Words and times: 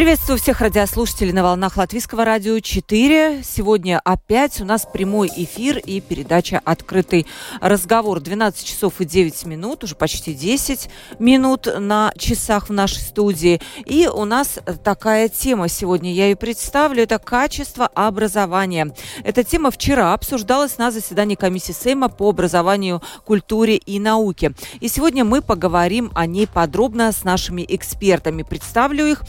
Приветствую 0.00 0.38
всех 0.38 0.62
радиослушателей 0.62 1.34
на 1.34 1.42
волнах 1.42 1.76
Латвийского 1.76 2.24
радио 2.24 2.58
4. 2.58 3.42
Сегодня 3.44 4.00
опять 4.02 4.58
у 4.62 4.64
нас 4.64 4.88
прямой 4.90 5.30
эфир 5.36 5.76
и 5.76 6.00
передача 6.00 6.58
«Открытый 6.64 7.26
разговор». 7.60 8.20
12 8.20 8.64
часов 8.64 9.02
и 9.02 9.04
9 9.04 9.44
минут, 9.44 9.84
уже 9.84 9.94
почти 9.94 10.32
10 10.32 10.88
минут 11.18 11.68
на 11.78 12.14
часах 12.16 12.70
в 12.70 12.72
нашей 12.72 13.02
студии. 13.02 13.60
И 13.84 14.08
у 14.08 14.24
нас 14.24 14.58
такая 14.82 15.28
тема 15.28 15.68
сегодня, 15.68 16.14
я 16.14 16.30
ее 16.30 16.36
представлю, 16.36 17.02
это 17.02 17.18
качество 17.18 17.86
образования. 17.86 18.94
Эта 19.22 19.44
тема 19.44 19.70
вчера 19.70 20.14
обсуждалась 20.14 20.78
на 20.78 20.90
заседании 20.90 21.34
комиссии 21.34 21.72
Сейма 21.72 22.08
по 22.08 22.30
образованию, 22.30 23.02
культуре 23.26 23.76
и 23.76 23.98
науке. 23.98 24.54
И 24.80 24.88
сегодня 24.88 25.26
мы 25.26 25.42
поговорим 25.42 26.10
о 26.14 26.24
ней 26.24 26.46
подробно 26.46 27.12
с 27.12 27.22
нашими 27.22 27.66
экспертами. 27.68 28.44
Представлю 28.44 29.04
их. 29.04 29.24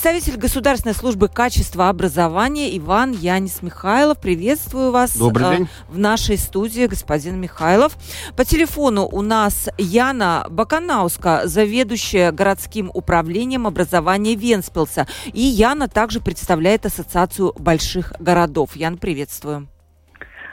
Представитель 0.00 0.38
Государственной 0.38 0.94
службы 0.94 1.26
качества 1.26 1.88
образования 1.88 2.78
Иван 2.78 3.10
Янис 3.10 3.62
Михайлов. 3.62 4.20
Приветствую 4.20 4.92
вас 4.92 5.16
Добрый 5.16 5.56
день. 5.56 5.68
в 5.88 5.98
нашей 5.98 6.38
студии, 6.38 6.86
господин 6.86 7.40
Михайлов. 7.40 7.96
По 8.36 8.44
телефону 8.44 9.08
у 9.10 9.22
нас 9.22 9.68
Яна 9.76 10.46
Баканауска, 10.50 11.48
заведующая 11.48 12.30
городским 12.30 12.92
управлением 12.94 13.66
образования 13.66 14.36
Венспилса. 14.36 15.08
И 15.32 15.40
Яна 15.40 15.88
также 15.88 16.20
представляет 16.20 16.86
Ассоциацию 16.86 17.52
больших 17.58 18.12
городов. 18.20 18.76
Ян, 18.76 18.98
приветствую. 18.98 19.68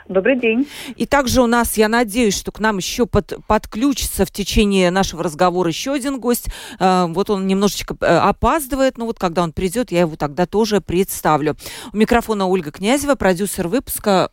Добрый 0.08 0.38
день. 0.38 0.68
И 0.94 1.04
также 1.04 1.42
у 1.42 1.46
нас, 1.46 1.76
я 1.76 1.88
надеюсь, 1.88 2.36
что 2.36 2.52
к 2.52 2.60
нам 2.60 2.76
еще 2.76 3.06
под, 3.06 3.38
подключится 3.48 4.24
в 4.24 4.30
течение 4.30 4.90
нашего 4.92 5.24
разговора 5.24 5.68
еще 5.68 5.92
один 5.92 6.20
гость. 6.20 6.46
Э, 6.78 7.06
вот 7.08 7.28
он 7.28 7.46
немножечко 7.46 7.96
э, 8.00 8.06
опаздывает, 8.06 8.98
но 8.98 9.06
вот 9.06 9.18
когда 9.18 9.42
он 9.42 9.52
придет, 9.52 9.90
я 9.90 10.00
его 10.00 10.14
тогда 10.14 10.46
тоже 10.46 10.80
представлю. 10.80 11.56
У 11.92 11.96
микрофона 11.96 12.46
Ольга 12.46 12.70
Князева, 12.70 13.16
продюсер 13.16 13.66
выпуска 13.66 14.30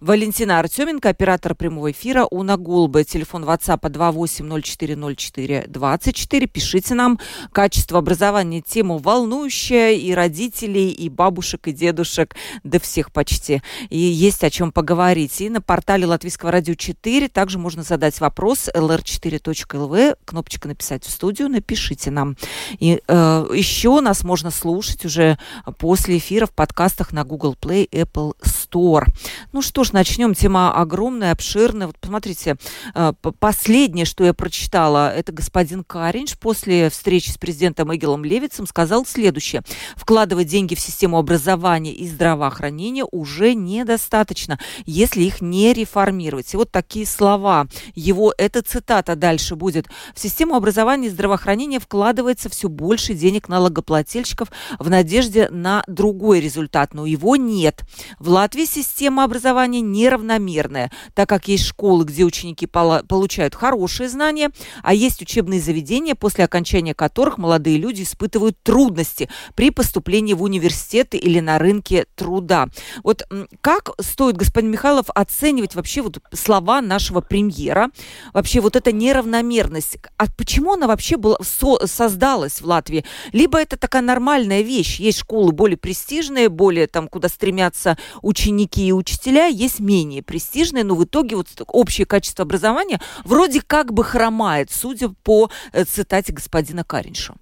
Валентина 0.00 0.58
Артеменко, 0.60 1.10
оператор 1.10 1.54
прямого 1.54 1.90
эфира 1.90 2.26
Уна 2.30 2.56
Гулба. 2.56 3.04
Телефон 3.04 3.44
WhatsApp 3.44 3.82
28040424. 3.82 6.46
Пишите 6.46 6.94
нам. 6.94 7.18
Качество 7.52 7.98
образования 7.98 8.62
тему 8.62 8.96
волнующая 8.96 9.92
и 9.92 10.14
родителей, 10.14 10.88
и 10.88 11.10
бабушек, 11.10 11.68
и 11.68 11.72
дедушек, 11.72 12.34
да 12.64 12.80
всех 12.80 13.12
почти. 13.12 13.60
И 13.90 13.98
есть 13.98 14.42
о 14.42 14.48
чем 14.48 14.72
поговорить. 14.72 15.38
И 15.42 15.50
на 15.50 15.60
портале 15.60 16.06
Латвийского 16.06 16.50
радио 16.50 16.72
4 16.74 17.28
также 17.28 17.58
можно 17.58 17.82
задать 17.82 18.20
вопрос 18.20 18.70
lr4.lv, 18.74 20.16
кнопочка 20.24 20.66
«Написать 20.66 21.04
в 21.04 21.10
студию», 21.10 21.50
напишите 21.50 22.10
нам. 22.10 22.38
И 22.78 23.02
э, 23.06 23.46
еще 23.54 24.00
нас 24.00 24.24
можно 24.24 24.50
слушать 24.50 25.04
уже 25.04 25.36
после 25.78 26.16
эфира 26.16 26.46
в 26.46 26.52
подкастах 26.52 27.12
на 27.12 27.24
Google 27.24 27.54
Play, 27.60 27.86
Apple 27.90 28.34
Store. 28.70 29.06
Ну 29.52 29.62
что 29.62 29.84
ж, 29.84 29.92
начнем. 29.92 30.34
Тема 30.34 30.72
огромная, 30.72 31.32
обширная. 31.32 31.86
Вот 31.88 31.98
посмотрите, 31.98 32.56
э, 32.94 33.12
последнее, 33.38 34.04
что 34.04 34.24
я 34.24 34.32
прочитала, 34.32 35.12
это 35.12 35.32
господин 35.32 35.84
Каринч 35.84 36.36
после 36.38 36.90
встречи 36.90 37.30
с 37.30 37.38
президентом 37.38 37.94
Эгелом 37.94 38.24
Левицем 38.24 38.66
сказал 38.66 39.04
следующее. 39.06 39.62
Вкладывать 39.96 40.48
деньги 40.48 40.74
в 40.74 40.80
систему 40.80 41.18
образования 41.18 41.92
и 41.92 42.06
здравоохранения 42.08 43.04
уже 43.10 43.54
недостаточно, 43.54 44.58
если 44.86 45.22
их 45.22 45.40
не 45.40 45.72
реформировать. 45.72 46.52
И 46.54 46.56
вот 46.56 46.70
такие 46.70 47.06
слова. 47.06 47.66
Его, 47.94 48.32
эта 48.36 48.62
цитата 48.62 49.16
дальше 49.16 49.56
будет. 49.56 49.86
В 50.14 50.20
систему 50.20 50.54
образования 50.54 51.08
и 51.08 51.10
здравоохранения 51.10 51.80
вкладывается 51.80 52.48
все 52.48 52.68
больше 52.68 53.14
денег 53.14 53.48
налогоплательщиков 53.48 54.48
в 54.78 54.88
надежде 54.88 55.48
на 55.50 55.82
другой 55.86 56.40
результат, 56.40 56.94
но 56.94 57.06
его 57.06 57.36
нет. 57.36 57.82
В 58.18 58.28
Латвии 58.28 58.59
система 58.66 59.24
образования 59.24 59.80
неравномерное, 59.80 60.90
так 61.14 61.28
как 61.28 61.48
есть 61.48 61.64
школы, 61.64 62.04
где 62.04 62.24
ученики 62.24 62.66
получают 62.66 63.54
хорошие 63.54 64.08
знания, 64.08 64.50
а 64.82 64.94
есть 64.94 65.22
учебные 65.22 65.60
заведения, 65.60 66.14
после 66.14 66.44
окончания 66.44 66.94
которых 66.94 67.38
молодые 67.38 67.78
люди 67.78 68.02
испытывают 68.02 68.56
трудности 68.62 69.28
при 69.54 69.70
поступлении 69.70 70.34
в 70.34 70.42
университеты 70.42 71.16
или 71.16 71.40
на 71.40 71.58
рынке 71.58 72.06
труда. 72.14 72.68
Вот 73.02 73.26
как 73.60 73.90
стоит, 74.00 74.36
господин 74.36 74.70
Михайлов, 74.70 75.06
оценивать 75.14 75.74
вообще 75.74 76.02
вот 76.02 76.18
слова 76.32 76.80
нашего 76.80 77.20
премьера, 77.20 77.90
вообще 78.32 78.60
вот 78.60 78.76
эта 78.76 78.92
неравномерность, 78.92 79.98
а 80.16 80.26
почему 80.36 80.74
она 80.74 80.86
вообще 80.86 81.16
была, 81.16 81.38
со, 81.42 81.86
создалась 81.86 82.60
в 82.60 82.66
Латвии? 82.66 83.04
Либо 83.32 83.58
это 83.60 83.76
такая 83.76 84.02
нормальная 84.02 84.62
вещь, 84.62 85.00
есть 85.00 85.18
школы 85.18 85.52
более 85.52 85.76
престижные, 85.76 86.48
более 86.48 86.86
там, 86.86 87.08
куда 87.08 87.28
стремятся 87.28 87.96
ученики 88.22 88.49
и 88.50 88.92
учителя, 88.92 89.46
есть 89.46 89.80
менее 89.80 90.22
престижные, 90.22 90.84
но 90.84 90.94
в 90.94 91.04
итоге 91.04 91.36
вот 91.36 91.48
общее 91.66 92.06
качество 92.06 92.44
образования 92.44 93.00
вроде 93.24 93.60
как 93.60 93.92
бы 93.92 94.04
хромает, 94.04 94.70
судя 94.70 95.08
по 95.08 95.50
э, 95.72 95.84
цитате 95.84 96.32
господина 96.32 96.84
Каринша. 96.84 97.34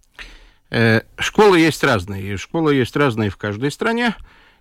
Э, 0.71 1.03
школы 1.19 1.59
есть 1.59 1.83
разные, 1.83 2.35
и 2.35 2.37
школы 2.37 2.75
есть 2.75 2.95
разные 2.97 3.31
в 3.31 3.37
каждой 3.37 3.71
стране, 3.71 4.15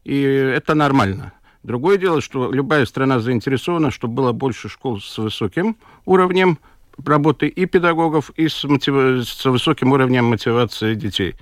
и 0.03 0.21
это 0.21 0.73
нормально. 0.73 1.33
Другое 1.63 1.97
дело, 1.97 2.21
что 2.21 2.51
любая 2.51 2.85
страна 2.85 3.19
заинтересована, 3.19 3.91
чтобы 3.91 4.13
было 4.13 4.31
больше 4.31 4.69
школ 4.69 5.01
с 5.01 5.17
высоким 5.17 5.75
уровнем 6.05 6.59
работы 7.05 7.47
и 7.47 7.65
педагогов, 7.65 8.31
и 8.31 8.47
с, 8.47 8.63
мотив... 8.63 9.27
с 9.27 9.45
высоким 9.45 9.91
уровнем 9.91 10.25
мотивации 10.25 10.95
детей. 10.95 11.35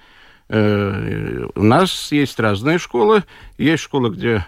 Э, 0.49 1.47
у 1.55 1.63
нас 1.63 2.11
есть 2.11 2.39
разные 2.39 2.77
школы. 2.77 3.23
Есть 3.57 3.83
школы, 3.83 4.09
где 4.09 4.45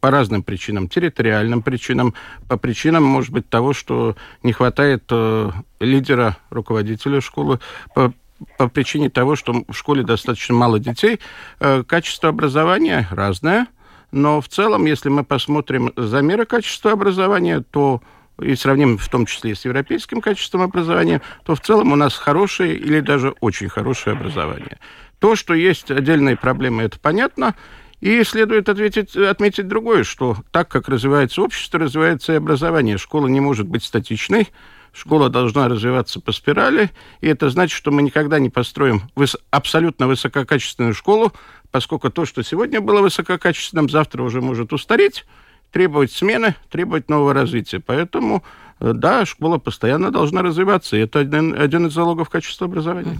по 0.00 0.10
разным 0.10 0.42
причинам, 0.42 0.88
территориальным 0.88 1.62
причинам, 1.62 2.14
по 2.48 2.56
причинам, 2.56 3.04
может 3.04 3.32
быть, 3.32 3.48
того, 3.48 3.72
что 3.72 4.16
не 4.42 4.52
хватает 4.52 5.04
э, 5.10 5.50
лидера, 5.80 6.36
руководителя 6.50 7.20
школы, 7.20 7.60
по, 7.94 8.12
по 8.58 8.68
причине 8.68 9.10
того, 9.10 9.36
что 9.36 9.64
в 9.68 9.74
школе 9.74 10.02
достаточно 10.02 10.54
мало 10.54 10.78
детей. 10.78 11.20
Э, 11.60 11.82
качество 11.86 12.28
образования 12.28 13.08
разное, 13.10 13.66
но 14.12 14.40
в 14.40 14.48
целом, 14.48 14.86
если 14.86 15.08
мы 15.08 15.24
посмотрим 15.24 15.92
замеры 15.96 16.46
качества 16.46 16.92
образования, 16.92 17.62
то 17.70 18.02
и 18.40 18.54
сравним 18.54 18.98
в 18.98 19.08
том 19.08 19.26
числе 19.26 19.54
с 19.54 19.64
европейским 19.64 20.20
качеством 20.20 20.62
образования, 20.62 21.20
то 21.44 21.54
в 21.54 21.60
целом 21.60 21.92
у 21.92 21.96
нас 21.96 22.16
хорошее 22.16 22.74
или 22.74 23.00
даже 23.00 23.34
очень 23.40 23.68
хорошее 23.68 24.16
образование. 24.16 24.78
То, 25.18 25.36
что 25.36 25.52
есть 25.52 25.90
отдельные 25.90 26.36
проблемы, 26.36 26.82
это 26.82 26.98
понятно. 26.98 27.54
И 28.00 28.24
следует 28.24 28.68
ответить, 28.68 29.14
отметить 29.14 29.68
другое, 29.68 30.04
что 30.04 30.36
так 30.52 30.68
как 30.68 30.88
развивается 30.88 31.42
общество, 31.42 31.80
развивается 31.80 32.32
и 32.32 32.36
образование. 32.36 32.96
Школа 32.96 33.26
не 33.26 33.40
может 33.40 33.68
быть 33.68 33.84
статичной, 33.84 34.48
школа 34.92 35.28
должна 35.28 35.68
развиваться 35.68 36.20
по 36.20 36.32
спирали, 36.32 36.90
и 37.20 37.28
это 37.28 37.50
значит, 37.50 37.76
что 37.76 37.90
мы 37.90 38.02
никогда 38.02 38.38
не 38.38 38.48
построим 38.48 39.02
выс- 39.14 39.38
абсолютно 39.50 40.06
высококачественную 40.06 40.94
школу, 40.94 41.32
поскольку 41.70 42.10
то, 42.10 42.24
что 42.24 42.42
сегодня 42.42 42.80
было 42.80 43.02
высококачественным, 43.02 43.90
завтра 43.90 44.22
уже 44.22 44.40
может 44.40 44.72
устареть, 44.72 45.26
требовать 45.70 46.10
смены, 46.10 46.54
требовать 46.70 47.10
нового 47.10 47.34
развития. 47.34 47.80
Поэтому 47.80 48.42
да, 48.80 49.26
школа 49.26 49.58
постоянно 49.58 50.10
должна 50.10 50.42
развиваться, 50.42 50.96
и 50.96 51.00
это 51.00 51.20
один, 51.20 51.54
один 51.54 51.86
из 51.86 51.92
залогов 51.92 52.30
качества 52.30 52.66
образования. 52.66 53.16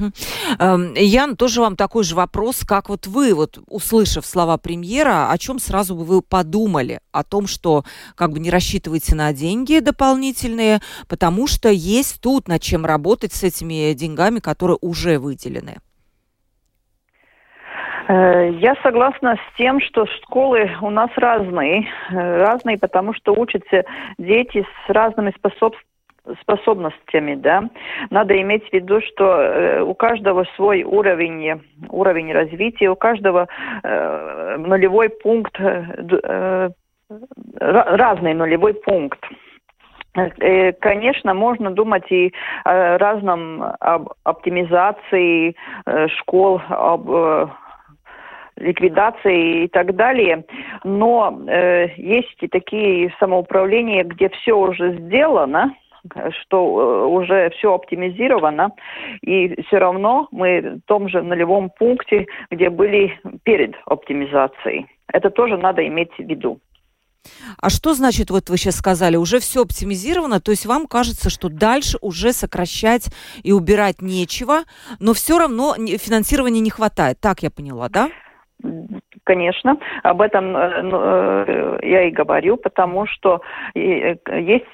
Угу. 0.58 0.94
Ян, 0.98 1.36
тоже 1.36 1.60
вам 1.60 1.76
такой 1.76 2.04
же 2.04 2.14
вопрос, 2.14 2.60
как 2.66 2.88
вот 2.88 3.06
вы, 3.06 3.34
вот 3.34 3.58
услышав 3.68 4.24
слова 4.26 4.56
премьера, 4.56 5.30
о 5.30 5.38
чем 5.38 5.58
сразу 5.58 5.94
бы 5.94 6.04
вы 6.04 6.22
подумали? 6.22 7.00
О 7.12 7.24
том, 7.24 7.46
что 7.46 7.84
как 8.14 8.32
бы 8.32 8.40
не 8.40 8.50
рассчитывайте 8.50 9.14
на 9.14 9.32
деньги 9.32 9.78
дополнительные, 9.80 10.80
потому 11.08 11.46
что 11.46 11.68
есть 11.68 12.20
тут 12.20 12.48
над 12.48 12.62
чем 12.62 12.86
работать 12.86 13.32
с 13.32 13.42
этими 13.42 13.92
деньгами, 13.94 14.38
которые 14.38 14.78
уже 14.80 15.18
выделены. 15.18 15.78
Э, 18.10 18.50
я 18.58 18.74
согласна 18.82 19.36
с 19.36 19.56
тем, 19.56 19.80
что 19.80 20.04
школы 20.06 20.68
у 20.82 20.90
нас 20.90 21.10
разные. 21.16 21.86
Э, 22.10 22.38
разные, 22.38 22.76
потому 22.76 23.14
что 23.14 23.32
учатся 23.32 23.84
дети 24.18 24.66
с 24.86 24.90
разными 24.90 25.30
способностями 25.36 25.86
способностями, 26.42 27.34
да. 27.34 27.64
Надо 28.10 28.38
иметь 28.42 28.68
в 28.68 28.72
виду, 28.74 29.00
что 29.00 29.40
э, 29.40 29.80
у 29.80 29.94
каждого 29.94 30.44
свой 30.54 30.82
уровень, 30.84 31.62
уровень 31.88 32.32
развития, 32.32 32.90
у 32.90 32.94
каждого 32.94 33.48
э, 33.82 34.56
нулевой 34.58 35.08
пункт 35.08 35.58
э, 35.58 36.70
разный 37.58 38.34
нулевой 38.34 38.74
пункт. 38.74 39.18
Э, 40.14 40.72
конечно, 40.72 41.32
можно 41.32 41.70
думать 41.70 42.12
и 42.12 42.32
о 42.64 42.98
разном 42.98 43.64
об 43.80 44.10
оптимизации 44.22 45.56
э, 45.86 46.08
школ, 46.08 46.60
об 46.68 47.10
э, 47.10 47.46
ликвидации 48.60 49.64
и 49.64 49.68
так 49.68 49.96
далее. 49.96 50.44
Но 50.84 51.42
э, 51.46 51.88
есть 51.96 52.36
и 52.40 52.48
такие 52.48 53.12
самоуправления, 53.18 54.04
где 54.04 54.28
все 54.28 54.52
уже 54.52 54.98
сделано, 54.98 55.74
что 56.42 57.08
уже 57.10 57.50
все 57.50 57.74
оптимизировано, 57.74 58.70
и 59.22 59.60
все 59.62 59.78
равно 59.78 60.28
мы 60.30 60.60
в 60.60 60.80
том 60.86 61.08
же 61.08 61.22
нулевом 61.22 61.70
пункте, 61.78 62.26
где 62.50 62.70
были 62.70 63.18
перед 63.42 63.74
оптимизацией. 63.86 64.86
Это 65.12 65.30
тоже 65.30 65.56
надо 65.56 65.86
иметь 65.86 66.12
в 66.16 66.22
виду. 66.22 66.60
А 67.58 67.68
что 67.68 67.92
значит, 67.92 68.30
вот 68.30 68.48
вы 68.48 68.56
сейчас 68.56 68.76
сказали, 68.76 69.16
уже 69.16 69.40
все 69.40 69.62
оптимизировано, 69.62 70.40
то 70.40 70.52
есть 70.52 70.64
вам 70.64 70.86
кажется, 70.86 71.28
что 71.28 71.50
дальше 71.50 71.98
уже 72.00 72.32
сокращать 72.32 73.10
и 73.42 73.52
убирать 73.52 74.00
нечего, 74.00 74.62
но 75.00 75.12
все 75.12 75.38
равно 75.38 75.74
финансирования 75.74 76.60
не 76.60 76.70
хватает, 76.70 77.20
так 77.20 77.42
я 77.42 77.50
поняла, 77.50 77.90
да? 77.90 78.10
Конечно, 79.24 79.76
об 80.02 80.22
этом 80.22 80.56
э, 80.56 80.82
ну, 80.82 80.98
э, 81.00 81.78
я 81.82 82.02
и 82.02 82.10
говорю, 82.10 82.56
потому 82.56 83.06
что 83.06 83.42
э, 83.74 84.16
есть 84.40 84.64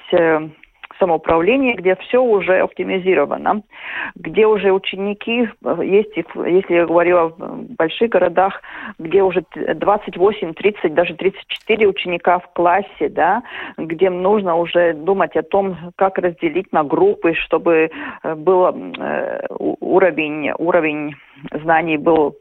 самоуправление, 0.99 1.75
где 1.75 1.95
все 1.95 2.23
уже 2.23 2.59
оптимизировано, 2.59 3.61
где 4.15 4.47
уже 4.47 4.71
ученики, 4.71 5.47
есть, 5.83 6.15
если 6.15 6.73
я 6.73 6.85
говорю 6.87 7.17
о 7.17 7.29
больших 7.77 8.09
городах, 8.09 8.61
где 8.97 9.21
уже 9.21 9.43
28, 9.53 10.53
30, 10.55 10.93
даже 10.95 11.13
34 11.13 11.87
ученика 11.87 12.39
в 12.39 12.51
классе, 12.53 13.09
да, 13.09 13.43
где 13.77 14.09
нужно 14.09 14.55
уже 14.55 14.93
думать 14.93 15.35
о 15.35 15.43
том, 15.43 15.77
как 15.97 16.17
разделить 16.17 16.73
на 16.73 16.83
группы, 16.83 17.35
чтобы 17.35 17.91
был 18.23 18.73
уровень, 19.59 20.51
уровень 20.57 21.13
знаний 21.51 21.97
был 21.97 22.37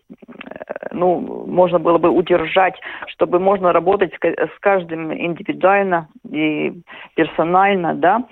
ну, 0.97 1.45
можно 1.47 1.79
было 1.79 1.99
бы 1.99 2.09
удержать, 2.09 2.75
чтобы 3.07 3.39
можно 3.39 3.73
работать 3.73 4.13
с 4.23 4.59
каждым 4.61 5.13
индивидуально 5.13 6.09
и 6.31 6.73
персонально, 7.15 7.95
да. 7.95 8.25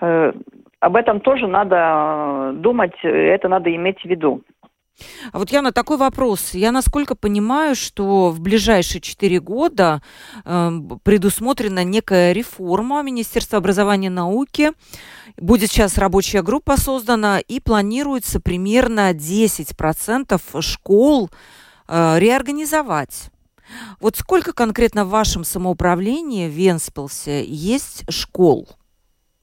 Э, 0.00 0.32
об 0.80 0.96
этом 0.96 1.20
тоже 1.20 1.46
надо 1.46 2.52
думать, 2.54 2.94
это 3.02 3.48
надо 3.48 3.74
иметь 3.74 4.00
в 4.00 4.06
виду. 4.06 4.42
А 5.32 5.38
вот, 5.38 5.50
Яна, 5.50 5.72
такой 5.72 5.96
вопрос. 5.96 6.52
Я 6.52 6.72
насколько 6.72 7.14
понимаю, 7.14 7.74
что 7.74 8.30
в 8.30 8.40
ближайшие 8.40 9.00
четыре 9.00 9.40
года 9.40 10.02
э, 10.44 10.70
предусмотрена 11.02 11.84
некая 11.84 12.32
реформа 12.32 13.02
Министерства 13.02 13.58
образования 13.58 14.08
и 14.08 14.10
науки. 14.10 14.72
Будет 15.38 15.70
сейчас 15.70 15.96
рабочая 15.96 16.42
группа 16.42 16.76
создана, 16.76 17.38
и 17.38 17.60
планируется 17.60 18.40
примерно 18.40 19.12
10% 19.12 20.60
школ 20.60 21.30
реорганизовать. 21.90 23.30
Вот 24.00 24.16
сколько 24.16 24.52
конкретно 24.52 25.04
в 25.04 25.10
вашем 25.10 25.44
самоуправлении 25.44 26.48
в 26.48 26.52
Венспилсе 26.52 27.44
есть 27.44 28.10
школ? 28.12 28.68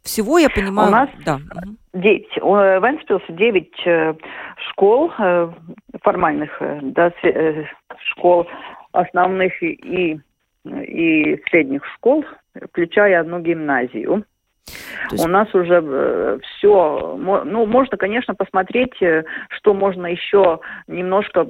Всего, 0.03 0.38
я 0.39 0.49
понимаю... 0.49 0.89
У 0.89 0.91
нас 0.91 1.09
да. 1.25 1.39
9. 1.94 2.27
В 2.41 2.79
Венспилсе 2.79 3.33
9 3.33 4.17
школ, 4.69 5.11
э, 5.17 5.49
формальных 6.01 6.61
да, 6.81 7.11
э, 7.23 7.63
школ, 8.11 8.47
основных 8.91 9.61
и, 9.61 10.19
и 10.63 11.43
средних 11.50 11.85
школ, 11.95 12.25
включая 12.69 13.21
одну 13.21 13.39
гимназию. 13.39 14.25
Есть... 15.11 15.25
У 15.25 15.29
нас 15.29 15.53
уже 15.53 15.81
э, 15.83 16.39
все, 16.41 17.17
ну, 17.17 17.65
можно, 17.65 17.97
конечно, 17.97 18.35
посмотреть, 18.35 18.95
что 19.50 19.73
можно 19.73 20.07
еще 20.07 20.59
немножко 20.88 21.45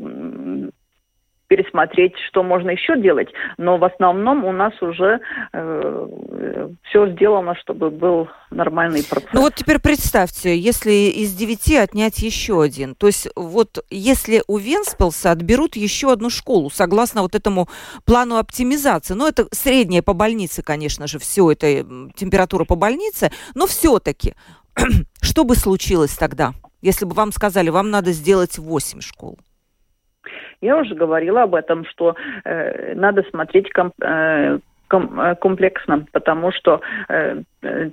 пересмотреть, 1.48 2.14
что 2.30 2.44
можно 2.44 2.72
еще 2.72 3.00
делать, 3.00 3.30
но 3.58 3.78
в 3.78 3.84
основном 3.84 4.44
у 4.44 4.52
нас 4.52 4.74
уже 4.82 5.20
э, 5.54 6.70
все 6.84 7.08
сделано, 7.12 7.56
чтобы 7.56 7.90
был 7.90 8.28
нормальный 8.52 9.04
процесс. 9.04 9.30
Ну 9.34 9.42
вот 9.42 9.56
теперь 9.56 9.80
представьте, 9.80 10.58
если 10.58 10.92
из 10.92 11.34
девяти 11.34 11.78
отнять 11.78 12.20
еще 12.20 12.62
один, 12.62 12.96
то 12.96 13.08
есть 13.08 13.30
вот 13.36 13.84
если 13.90 14.44
у 14.48 14.58
Венспилса 14.58 15.32
отберут 15.32 15.76
еще 15.76 16.12
одну 16.12 16.30
школу, 16.30 16.70
согласно 16.70 17.22
вот 17.22 17.36
этому 17.36 17.68
плану 18.06 18.38
оптимизации, 18.38 19.14
ну 19.14 19.28
это 19.28 19.48
средняя 19.52 20.02
по 20.02 20.14
больнице, 20.14 20.62
конечно 20.64 21.08
же, 21.08 21.20
все 21.20 21.52
это 21.52 21.68
температура 22.16 22.66
по 22.66 22.76
больнице, 22.76 23.32
но 23.56 23.68
все-таки 23.68 24.36
что 25.22 25.44
бы 25.44 25.56
случилось 25.56 26.16
тогда, 26.18 26.54
если 26.82 27.06
бы 27.06 27.14
вам 27.14 27.32
сказали, 27.32 27.70
вам 27.70 27.90
надо 27.90 28.12
сделать 28.12 28.58
8 28.58 29.02
школ? 29.02 29.38
Я 30.62 30.78
уже 30.78 30.96
говорила 30.96 31.44
об 31.44 31.56
этом, 31.56 31.86
что 31.86 32.16
э, 32.44 32.94
надо 32.96 33.24
смотреть 33.30 33.72
комп, 33.72 33.94
э, 34.02 34.60
э, 34.92 35.36
комплексно, 35.40 36.06
потому 36.12 36.52
что 36.52 36.82
э, 37.10 37.42
э, 37.62 37.90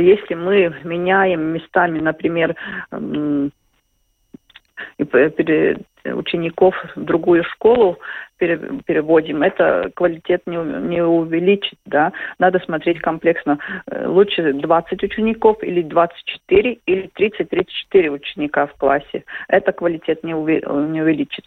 если 0.00 0.34
мы 0.34 0.74
меняем 0.82 1.52
местами, 1.52 2.00
например, 2.00 2.56
э, 2.90 3.48
учеников 6.04 6.74
в 6.96 7.04
другую 7.04 7.44
школу 7.44 7.98
переводим, 8.38 9.42
это 9.42 9.90
квалитет 9.94 10.42
не, 10.46 10.56
не 10.56 11.02
увеличит, 11.02 11.78
да. 11.86 12.12
Надо 12.38 12.58
смотреть 12.60 13.00
комплексно. 13.00 13.58
Э, 13.86 14.06
лучше 14.06 14.52
20 14.52 15.02
учеников 15.02 15.62
или 15.62 15.82
24 15.82 16.78
или 16.86 17.10
30-34 17.16 18.08
ученика 18.08 18.66
в 18.66 18.74
классе. 18.74 19.24
Это 19.48 19.72
квалитет 19.72 20.24
не, 20.24 20.32
не 20.32 21.02
увеличит. 21.02 21.46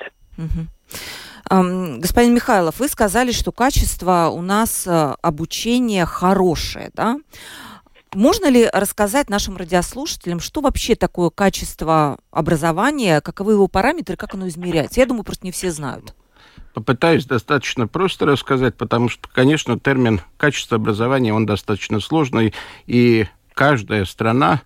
Господин 1.49 2.33
Михайлов, 2.33 2.79
вы 2.79 2.89
сказали, 2.89 3.31
что 3.31 3.53
качество 3.53 4.29
у 4.33 4.41
нас 4.41 4.85
э, 4.85 5.15
обучения 5.21 6.05
хорошее, 6.05 6.91
да? 6.93 7.19
Можно 8.13 8.49
ли 8.49 8.69
рассказать 8.73 9.29
нашим 9.29 9.55
радиослушателям, 9.55 10.39
что 10.39 10.61
вообще 10.61 10.95
такое 10.95 11.29
качество 11.29 12.19
образования, 12.31 13.21
каковы 13.21 13.53
его 13.53 13.67
параметры, 13.67 14.17
как 14.17 14.33
оно 14.33 14.47
измеряется? 14.47 14.99
Я 14.99 15.05
думаю, 15.05 15.23
просто 15.23 15.45
не 15.45 15.51
все 15.51 15.71
знают. 15.71 16.13
Попытаюсь 16.73 17.25
достаточно 17.25 17.87
просто 17.87 18.25
рассказать, 18.25 18.75
потому 18.75 19.07
что, 19.07 19.27
конечно, 19.29 19.79
термин 19.79 20.21
качество 20.37 20.75
образования, 20.75 21.33
он 21.33 21.45
достаточно 21.45 21.99
сложный, 21.99 22.53
и 22.87 23.25
каждая 23.53 24.05
страна 24.05 24.61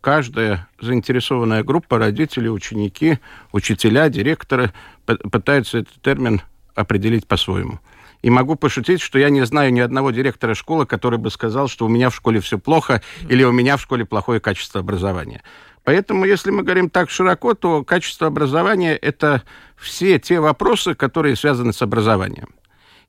каждая 0.00 0.68
заинтересованная 0.80 1.62
группа, 1.62 1.98
родители, 1.98 2.48
ученики, 2.48 3.18
учителя, 3.52 4.08
директоры 4.08 4.72
пытаются 5.04 5.78
этот 5.78 6.00
термин 6.02 6.42
определить 6.74 7.26
по-своему. 7.26 7.80
И 8.22 8.30
могу 8.30 8.56
пошутить, 8.56 9.00
что 9.00 9.18
я 9.18 9.30
не 9.30 9.44
знаю 9.44 9.72
ни 9.72 9.80
одного 9.80 10.10
директора 10.10 10.54
школы, 10.54 10.86
который 10.86 11.18
бы 11.18 11.30
сказал, 11.30 11.68
что 11.68 11.86
у 11.86 11.88
меня 11.88 12.10
в 12.10 12.14
школе 12.14 12.40
все 12.40 12.58
плохо 12.58 13.02
или 13.28 13.44
у 13.44 13.52
меня 13.52 13.76
в 13.76 13.82
школе 13.82 14.04
плохое 14.04 14.40
качество 14.40 14.80
образования. 14.80 15.42
Поэтому, 15.84 16.24
если 16.24 16.50
мы 16.50 16.64
говорим 16.64 16.90
так 16.90 17.10
широко, 17.10 17.54
то 17.54 17.84
качество 17.84 18.26
образования– 18.26 18.96
это 19.02 19.44
все 19.76 20.18
те 20.18 20.40
вопросы, 20.40 20.94
которые 20.94 21.36
связаны 21.36 21.72
с 21.72 21.80
образованием. 21.82 22.48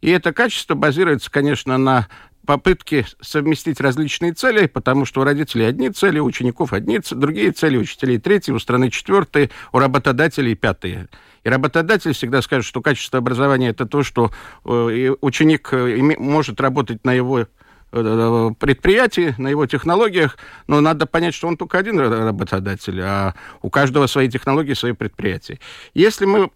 И 0.01 0.11
это 0.11 0.31
качество 0.31 0.75
базируется, 0.75 1.31
конечно, 1.31 1.79
на 1.79 2.07
попытки 2.47 3.05
совместить 3.21 3.81
различные 3.81 4.33
цели, 4.33 4.67
потому 4.67 5.05
что 5.05 5.21
у 5.21 5.23
родителей 5.25 5.65
одни 5.65 5.89
цели, 5.89 6.17
у 6.17 6.25
учеников 6.25 6.71
одни, 6.71 6.99
другие 7.11 7.51
цели, 7.51 7.77
у 7.77 7.81
учителей 7.81 8.19
третьи, 8.19 8.53
у 8.53 8.57
страны 8.57 8.89
четвертые, 8.89 9.51
у 9.73 9.79
работодателей 9.79 10.55
пятые. 10.55 11.09
И 11.43 11.49
работодатель 11.49 12.13
всегда 12.13 12.41
скажет, 12.41 12.65
что 12.65 12.81
качество 12.81 13.19
образования 13.19 13.69
это 13.69 13.85
то, 13.85 14.01
что 14.01 14.31
э, 14.63 15.13
ученик 15.19 15.69
э, 15.73 15.97
может 16.17 16.61
работать 16.61 17.03
на 17.03 17.11
его 17.11 17.47
э, 17.91 18.51
предприятии, 18.57 19.35
на 19.37 19.49
его 19.49 19.65
технологиях, 19.65 20.37
но 20.67 20.79
надо 20.79 21.05
понять, 21.05 21.35
что 21.35 21.49
он 21.49 21.57
только 21.57 21.77
один 21.77 21.99
работодатель, 21.99 23.01
а 23.01 23.35
у 23.61 23.69
каждого 23.69 24.07
свои 24.07 24.29
технологии, 24.29 24.73
свои 24.73 24.93
предприятия. 24.93 25.59
Если 25.93 26.23
мы 26.23 26.49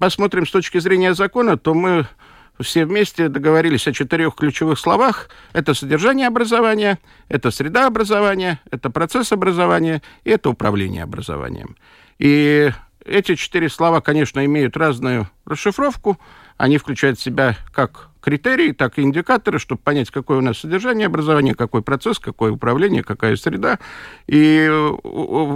посмотрим 0.00 0.46
с 0.46 0.50
точки 0.50 0.78
зрения 0.78 1.12
закона, 1.12 1.58
то 1.58 1.74
мы 1.74 2.06
все 2.60 2.84
вместе 2.86 3.28
договорились 3.28 3.86
о 3.86 3.92
четырех 3.92 4.34
ключевых 4.34 4.78
словах. 4.78 5.28
Это 5.52 5.74
содержание 5.74 6.26
образования, 6.26 6.98
это 7.28 7.50
среда 7.50 7.86
образования, 7.86 8.60
это 8.70 8.90
процесс 8.90 9.32
образования 9.32 10.02
и 10.24 10.30
это 10.30 10.50
управление 10.50 11.02
образованием. 11.02 11.76
И 12.18 12.70
эти 13.04 13.34
четыре 13.34 13.68
слова, 13.68 14.00
конечно, 14.00 14.44
имеют 14.44 14.76
разную 14.76 15.28
расшифровку. 15.44 16.18
Они 16.56 16.78
включают 16.78 17.18
в 17.18 17.22
себя 17.22 17.56
как 17.72 18.08
критерии, 18.26 18.72
так 18.72 18.98
и 18.98 19.02
индикаторы, 19.02 19.60
чтобы 19.60 19.80
понять, 19.80 20.10
какое 20.10 20.38
у 20.38 20.40
нас 20.40 20.58
содержание 20.58 21.06
образования, 21.06 21.54
какой 21.54 21.80
процесс, 21.82 22.18
какое 22.18 22.50
управление, 22.50 23.04
какая 23.04 23.36
среда, 23.36 23.78
и 24.26 24.68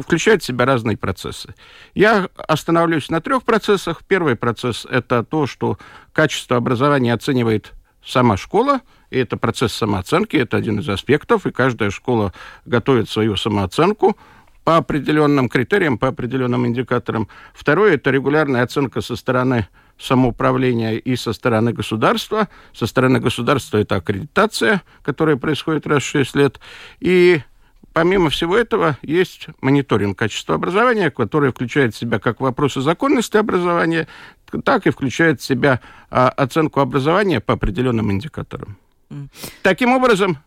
включает 0.04 0.44
в 0.44 0.46
себя 0.46 0.66
разные 0.66 0.96
процессы. 0.96 1.52
Я 1.94 2.28
остановлюсь 2.36 3.10
на 3.10 3.20
трех 3.20 3.42
процессах. 3.42 4.04
Первый 4.06 4.36
процесс– 4.36 4.86
это 4.90 5.24
то, 5.24 5.48
что 5.48 5.78
качество 6.12 6.56
образования 6.56 7.12
оценивает 7.12 7.72
сама 8.06 8.36
школа, 8.36 8.82
и 9.10 9.18
это 9.18 9.36
процесс 9.36 9.72
самооценки, 9.72 10.36
это 10.36 10.56
один 10.56 10.78
из 10.78 10.88
аспектов, 10.88 11.46
и 11.46 11.50
каждая 11.50 11.90
школа 11.90 12.32
готовит 12.66 13.08
свою 13.08 13.34
самооценку 13.34 14.16
по 14.62 14.76
определенным 14.76 15.48
критериям, 15.48 15.98
по 15.98 16.06
определенным 16.06 16.68
индикаторам. 16.68 17.26
Второе– 17.52 17.94
это 17.96 18.12
регулярная 18.12 18.62
оценка 18.62 19.00
со 19.00 19.16
стороны 19.16 19.66
самоуправления 20.00 20.96
и 20.96 21.14
со 21.16 21.32
стороны 21.32 21.72
государства. 21.72 22.48
Со 22.72 22.86
стороны 22.86 23.20
государства 23.20 23.78
это 23.78 23.96
аккредитация, 23.96 24.82
которая 25.02 25.36
происходит 25.36 25.86
раз 25.86 26.02
в 26.02 26.06
6 26.06 26.36
лет. 26.36 26.60
И 27.00 27.42
помимо 27.92 28.30
всего 28.30 28.56
этого 28.56 28.96
есть 29.02 29.48
мониторинг 29.60 30.18
качества 30.18 30.54
образования, 30.54 31.10
который 31.10 31.50
включает 31.50 31.94
в 31.94 31.98
себя 31.98 32.18
как 32.18 32.40
вопросы 32.40 32.80
законности 32.80 33.36
образования, 33.36 34.08
так 34.64 34.86
и 34.86 34.90
включает 34.90 35.40
в 35.40 35.44
себя 35.44 35.80
а, 36.10 36.28
оценку 36.28 36.80
образования 36.80 37.40
по 37.40 37.54
определенным 37.54 38.10
индикаторам. 38.10 38.76
Mm. 39.10 39.28
Таким 39.62 39.92
образом, 39.92 40.38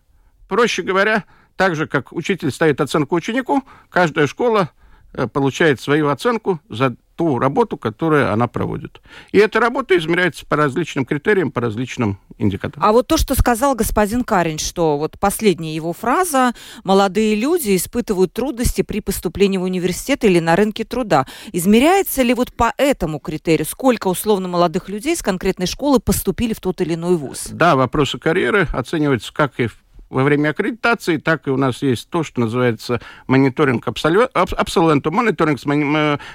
проще 0.48 0.81
говоря, 0.81 1.25
так 1.55 1.75
же, 1.75 1.88
как 1.88 2.12
учитель 2.12 2.51
ставит 2.51 2.81
оценку 2.81 3.15
ученику, 3.15 3.63
каждая 3.89 4.27
школа 4.27 4.72
э, 5.13 5.27
получает 5.27 5.79
свою 5.79 6.10
оценку 6.10 6.60
за 6.69 6.95
ту 7.15 7.39
работу, 7.39 7.77
которую 7.77 8.32
она 8.32 8.48
проводит. 8.48 9.01
И 9.32 9.38
эта 9.38 9.60
работа 9.60 9.98
измеряется 9.98 10.46
по 10.46 10.55
различным 10.55 11.05
критериям, 11.05 11.51
по 11.51 11.62
различным 11.62 12.20
индикаторам. 12.38 12.88
А 12.88 12.91
вот 12.91 13.08
то, 13.08 13.17
что 13.17 13.36
сказал 13.36 13.75
господин 13.75 14.24
Карин, 14.24 14.58
что 14.58 14.98
вот 14.98 15.20
последняя 15.20 15.75
его 15.75 15.93
фраза, 15.93 16.53
молодые 16.84 17.36
люди 17.36 17.75
испытывают 17.75 18.34
трудности 18.34 18.82
при 18.82 19.00
поступлении 19.00 19.58
в 19.58 19.63
университет 19.63 20.24
или 20.24 20.39
на 20.39 20.55
рынке 20.55 20.84
труда. 20.84 21.27
Измеряется 21.51 22.22
ли 22.24 22.34
вот 22.34 22.53
по 22.53 22.74
этому 22.77 23.20
критерию, 23.20 23.65
сколько 23.65 24.08
условно 24.08 24.48
молодых 24.48 24.89
людей 24.89 25.15
с 25.15 25.22
конкретной 25.22 25.67
школы 25.67 26.00
поступили 26.00 26.53
в 26.53 26.60
тот 26.60 26.82
или 26.82 26.96
иной 26.96 27.17
вуз? 27.17 27.48
Да, 27.51 27.75
вопросы 27.75 28.17
карьеры 28.17 28.67
оцениваются 28.74 29.34
как 29.34 29.60
и 29.60 29.67
в 29.67 29.83
во 30.13 30.24
время 30.24 30.50
аккредитации, 30.50 31.17
так 31.17 31.48
и 31.48 31.51
у 31.51 31.58
нас 31.58 31.82
есть 31.82 32.10
то, 32.10 32.24
что 32.24 32.41
называется 32.41 33.01
мониторинг 33.27 33.88
абсоленту, 33.88 35.12
мониторинг, 35.12 35.60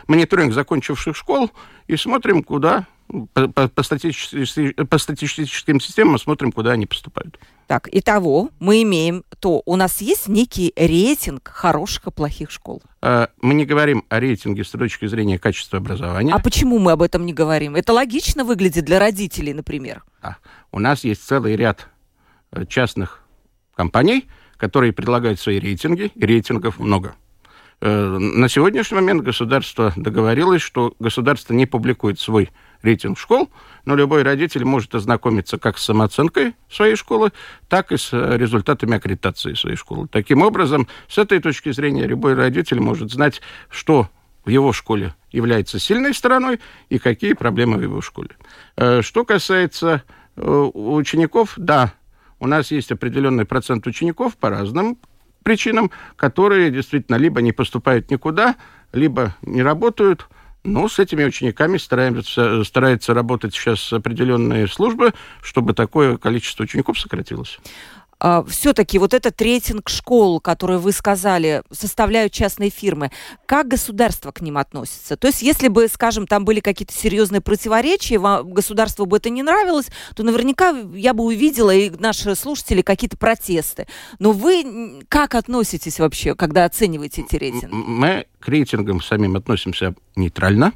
мониторинг 0.07 0.53
закончивших 0.53 1.17
школ, 1.17 1.51
и 1.87 1.97
смотрим, 1.97 2.43
куда 2.43 2.87
по, 3.33 3.49
по, 3.49 3.69
по, 3.69 3.83
статистическим, 3.83 4.87
по 4.87 4.99
статистическим 4.99 5.81
системам 5.81 6.19
смотрим, 6.19 6.53
куда 6.53 6.73
они 6.73 6.87
поступают. 6.87 7.39
Так, 7.67 7.89
итого 7.93 8.51
мы 8.61 8.83
имеем 8.83 9.25
то, 9.41 9.63
у 9.65 9.77
нас 9.77 10.01
есть 10.01 10.29
некий 10.29 10.73
рейтинг 10.77 11.49
хороших 11.49 12.07
и 12.07 12.11
плохих 12.11 12.51
школ. 12.51 12.83
А, 13.01 13.29
мы 13.41 13.55
не 13.55 13.65
говорим 13.65 14.05
о 14.09 14.21
рейтинге 14.21 14.65
с 14.65 14.71
точки 14.71 15.07
зрения 15.07 15.39
качества 15.39 15.79
образования. 15.79 16.33
А 16.35 16.39
почему 16.39 16.79
мы 16.79 16.93
об 16.93 17.03
этом 17.03 17.25
не 17.25 17.33
говорим? 17.33 17.77
Это 17.77 17.93
логично 17.93 18.45
выглядит 18.45 18.85
для 18.85 18.99
родителей, 18.99 19.55
например. 19.55 20.03
А, 20.21 20.37
у 20.73 20.79
нас 20.79 21.05
есть 21.05 21.27
целый 21.27 21.57
ряд 21.57 21.89
э, 22.53 22.67
частных 22.67 23.23
компаний, 23.79 24.27
которые 24.57 24.93
предлагают 24.93 25.39
свои 25.39 25.61
рейтинги, 25.61 26.11
и 26.17 26.27
рейтингов 26.27 26.81
много. 26.81 27.15
Э, 27.81 28.19
на 28.19 28.49
сегодняшний 28.49 28.97
момент 28.97 29.23
государство 29.23 29.93
договорилось, 29.95 30.63
что 30.63 30.95
государство 30.99 31.55
не 31.55 31.65
публикует 31.65 32.19
свой 32.19 32.51
рейтинг 32.83 33.17
школ, 33.19 33.51
но 33.85 33.95
любой 33.95 34.25
родитель 34.25 34.65
может 34.65 34.97
ознакомиться 34.97 35.59
как 35.59 35.79
с 35.79 35.85
самооценкой 35.85 36.57
своей 36.69 36.97
школы, 36.97 37.31
так 37.69 37.93
и 37.93 37.97
с 37.97 38.13
результатами 38.13 38.97
аккредитации 38.97 39.55
своей 39.55 39.77
школы. 39.77 40.09
Таким 40.11 40.43
образом, 40.43 40.89
с 41.09 41.19
этой 41.19 41.39
точки 41.39 41.71
зрения, 41.71 42.05
любой 42.05 42.35
родитель 42.35 42.81
может 42.81 43.13
знать, 43.13 43.41
что 43.71 44.09
в 44.45 44.51
его 44.51 44.73
школе 44.73 45.15
является 45.31 45.79
сильной 45.79 46.15
стороной 46.15 46.59
и 46.89 46.99
какие 46.99 47.35
проблемы 47.35 47.77
в 47.77 47.83
его 47.83 48.01
школе. 48.01 48.31
Э, 48.77 49.03
что 49.03 49.25
касается 49.25 50.03
э, 50.35 50.71
учеников, 50.75 51.55
да, 51.57 51.93
у 52.41 52.47
нас 52.47 52.71
есть 52.71 52.93
определенный 52.93 53.45
процент 53.45 53.87
учеников 53.87 54.37
по 54.37 54.51
разным 54.51 54.99
причинам, 55.43 55.91
которые 56.17 56.71
действительно 56.71 57.17
либо 57.17 57.41
не 57.43 57.53
поступают 57.53 58.11
никуда, 58.11 58.57
либо 58.93 59.35
не 59.43 59.63
работают. 59.63 60.29
Но 60.65 60.89
с 60.89 60.99
этими 60.99 61.25
учениками 61.25 61.79
стараемся, 61.79 62.65
старается 62.65 63.15
работать 63.15 63.55
сейчас 63.55 63.93
определенные 63.93 64.67
службы, 64.67 65.15
чтобы 65.41 65.73
такое 65.73 66.17
количество 66.17 66.65
учеников 66.65 66.99
сократилось. 66.99 67.59
А, 68.21 68.43
все-таки 68.45 68.99
вот 68.99 69.15
этот 69.15 69.41
рейтинг 69.41 69.89
школ, 69.89 70.41
который 70.41 70.79
вы 70.79 70.93
сказали, 70.93 71.63
составляют 71.71 72.33
частные 72.33 72.71
фирмы, 72.71 73.11
как 73.47 73.69
государство 73.69 74.33
к 74.33 74.41
ним 74.41 74.59
относится? 74.59 75.17
То 75.17 75.29
есть, 75.29 75.43
если 75.43 75.69
бы, 75.69 75.87
скажем, 75.89 76.27
там 76.27 76.45
были 76.45 76.61
какие-то 76.61 76.93
серьезные 76.93 77.41
противоречия, 77.41 78.19
вам, 78.19 78.51
государству 78.51 79.07
бы 79.07 79.19
это 79.19 79.31
не 79.31 79.43
нравилось, 79.43 79.87
то 80.17 80.23
наверняка 80.23 80.75
я 80.95 81.15
бы 81.15 81.25
увидела 81.25 81.75
и 81.75 81.91
наши 81.91 82.35
слушатели 82.35 82.83
какие-то 82.83 83.17
протесты. 83.17 83.87
Но 84.19 84.33
вы 84.33 85.05
как 85.09 85.35
относитесь 85.35 86.01
вообще, 86.01 86.35
когда 86.35 86.65
оцениваете 86.65 87.23
эти 87.23 87.37
рейтинги? 87.37 87.73
Мы 87.73 88.27
к 88.41 88.49
рейтингам 88.49 89.01
самим 89.01 89.37
относимся 89.37 89.95
нейтрально, 90.17 90.73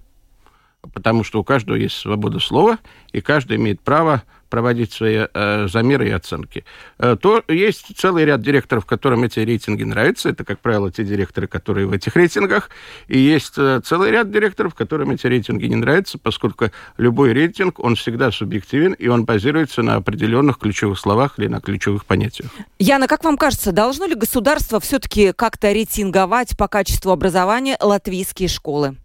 потому 0.93 1.25
что 1.25 1.41
у 1.41 1.45
каждого 1.45 1.77
есть 1.77 1.97
свобода 1.97 2.39
слова, 2.39 2.79
и 3.13 3.21
каждый 3.21 3.57
имеет 3.57 3.81
право 3.81 4.23
проводить 4.53 4.93
свои 4.93 5.27
э, 5.33 5.67
замеры 5.67 6.09
и 6.09 6.11
оценки. 6.11 6.67
Э, 6.99 7.17
то 7.19 7.43
есть 7.49 7.97
целый 7.97 8.27
ряд 8.27 8.43
директоров, 8.43 8.85
которым 8.85 9.25
эти 9.25 9.39
рейтинги 9.39 9.83
нравятся. 9.83 10.29
Это, 10.29 10.45
как 10.45 10.61
правило, 10.61 10.93
те 10.93 11.05
директоры, 11.05 11.47
которые 11.47 11.87
в 11.87 11.93
этих 11.93 12.15
рейтингах. 12.17 12.69
И 13.09 13.19
есть 13.19 13.55
э, 13.57 13.81
целый 13.83 14.11
ряд 14.11 14.31
директоров, 14.31 14.75
которым 14.75 15.13
эти 15.13 15.27
рейтинги 15.27 15.65
не 15.65 15.77
нравятся, 15.77 16.19
поскольку 16.19 16.67
любой 16.99 17.33
рейтинг, 17.33 17.81
он 17.81 17.97
всегда 17.97 18.31
субъективен, 18.31 18.93
и 18.93 19.09
он 19.09 19.25
базируется 19.25 19.81
на 19.81 19.95
определенных 19.95 20.59
ключевых 20.59 20.99
словах 20.99 21.39
или 21.39 21.47
на 21.47 21.63
ключевых 21.63 22.05
понятиях. 22.05 22.51
Яна, 22.79 23.07
как 23.09 23.25
вам 23.25 23.39
кажется, 23.39 23.73
должно 23.73 24.05
ли 24.05 24.15
государство 24.15 24.81
все-таки 24.81 25.33
как-то 25.33 25.73
рейтинговать 25.73 26.59
по 26.59 26.69
качеству 26.69 27.11
образования 27.11 27.79
латвийские 27.81 28.51
школы? 28.51 28.97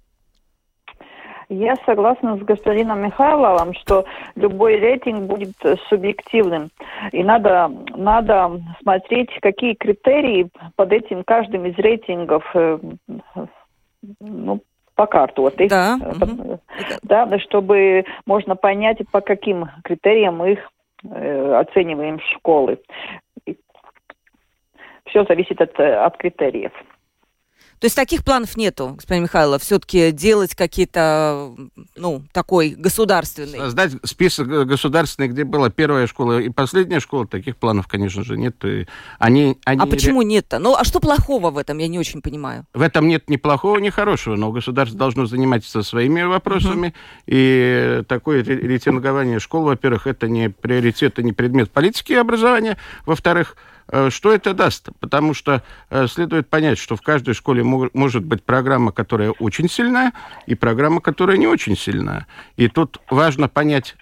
Я 1.50 1.76
согласна 1.86 2.38
с 2.38 2.42
господином 2.42 3.04
Михайловым, 3.04 3.74
что 3.76 4.06
любой 4.36 4.78
рейтинг 4.78 5.24
будет 5.24 5.56
субъективным. 5.88 6.70
И 7.14 7.24
надо, 7.24 7.72
надо 7.96 8.60
смотреть, 8.82 9.30
какие 9.40 9.74
критерии 9.74 10.50
под 10.76 10.92
этим 10.92 11.24
каждым 11.24 11.66
из 11.66 11.78
рейтингов 11.78 12.44
э, 12.54 12.80
ну, 14.20 14.62
покартоты. 14.96 15.70
Да. 15.70 15.98
да, 17.04 17.40
чтобы 17.40 18.04
можно 18.26 18.58
понять, 18.58 18.98
по 19.12 19.22
каким 19.22 19.68
критериям 19.86 20.38
мы 20.38 20.54
их 20.54 20.70
э, 21.10 21.54
оцениваем 21.56 22.20
школы. 22.36 22.80
Все 25.06 25.24
зависит 25.24 25.62
от, 25.62 25.80
от 25.80 26.18
критериев. 26.18 26.74
То 27.80 27.86
есть 27.86 27.96
таких 27.96 28.24
планов 28.24 28.58
нету, 28.58 28.94
господин 28.96 29.24
Михайлов, 29.24 29.62
все-таки 29.62 30.12
делать 30.12 30.56
какие-то, 30.56 31.56
ну, 31.96 32.24
такой 32.32 32.72
государственный. 32.72 33.60
Создать 33.60 33.94
список 34.04 34.48
государственный, 34.48 35.28
где 35.28 35.44
была 35.44 35.70
первая 35.70 36.08
школа 36.08 36.40
и 36.40 36.50
последняя 36.50 37.00
школа, 37.00 37.28
таких 37.28 37.56
планов, 37.58 37.88
конечно 37.88 38.24
же, 38.24 38.36
нет. 38.38 38.56
И 38.66 38.88
они, 39.20 39.58
они... 39.64 39.82
А 39.82 39.86
почему 39.86 40.24
нет-то? 40.24 40.58
Ну, 40.58 40.76
а 40.76 40.84
что 40.84 41.00
плохого 41.00 41.52
в 41.52 41.58
этом, 41.58 41.78
я 41.78 41.88
не 41.88 42.00
очень 42.00 42.22
понимаю. 42.22 42.66
В 42.74 42.82
этом 42.82 43.08
нет 43.08 43.30
ни 43.30 43.38
плохого, 43.38 43.78
ни 43.78 43.90
хорошего, 43.90 44.36
но 44.36 44.52
государство 44.52 44.98
должно 44.98 45.28
заниматься 45.28 45.84
своими 45.84 46.24
вопросами, 46.24 46.88
uh-huh. 46.88 47.24
и 47.28 48.04
такое 48.08 48.44
рейтингование 48.44 49.40
школ, 49.40 49.64
во-первых, 49.64 50.08
это 50.08 50.28
не 50.28 50.50
приоритет, 50.50 51.14
это 51.14 51.24
не 51.24 51.34
предмет 51.34 51.72
политики 51.72 52.14
и 52.14 52.16
образования, 52.16 52.78
во-вторых, 53.06 53.56
что 54.10 54.34
это 54.34 54.54
даст? 54.54 54.90
Потому 55.00 55.34
что 55.34 55.64
э, 55.90 56.08
следует 56.08 56.50
понять, 56.50 56.78
что 56.78 56.96
в 56.96 57.02
каждой 57.02 57.34
школе 57.34 57.64
может 57.64 58.24
быть 58.24 58.44
программа, 58.44 58.92
которая 58.92 59.32
очень 59.32 59.70
сильная, 59.70 60.14
и 60.46 60.56
программа, 60.56 61.02
которая 61.02 61.38
не 61.38 61.48
очень 61.48 61.78
сильная. 61.78 62.28
И 62.58 62.68
тут 62.68 63.00
важно 63.10 63.48
понять, 63.48 63.96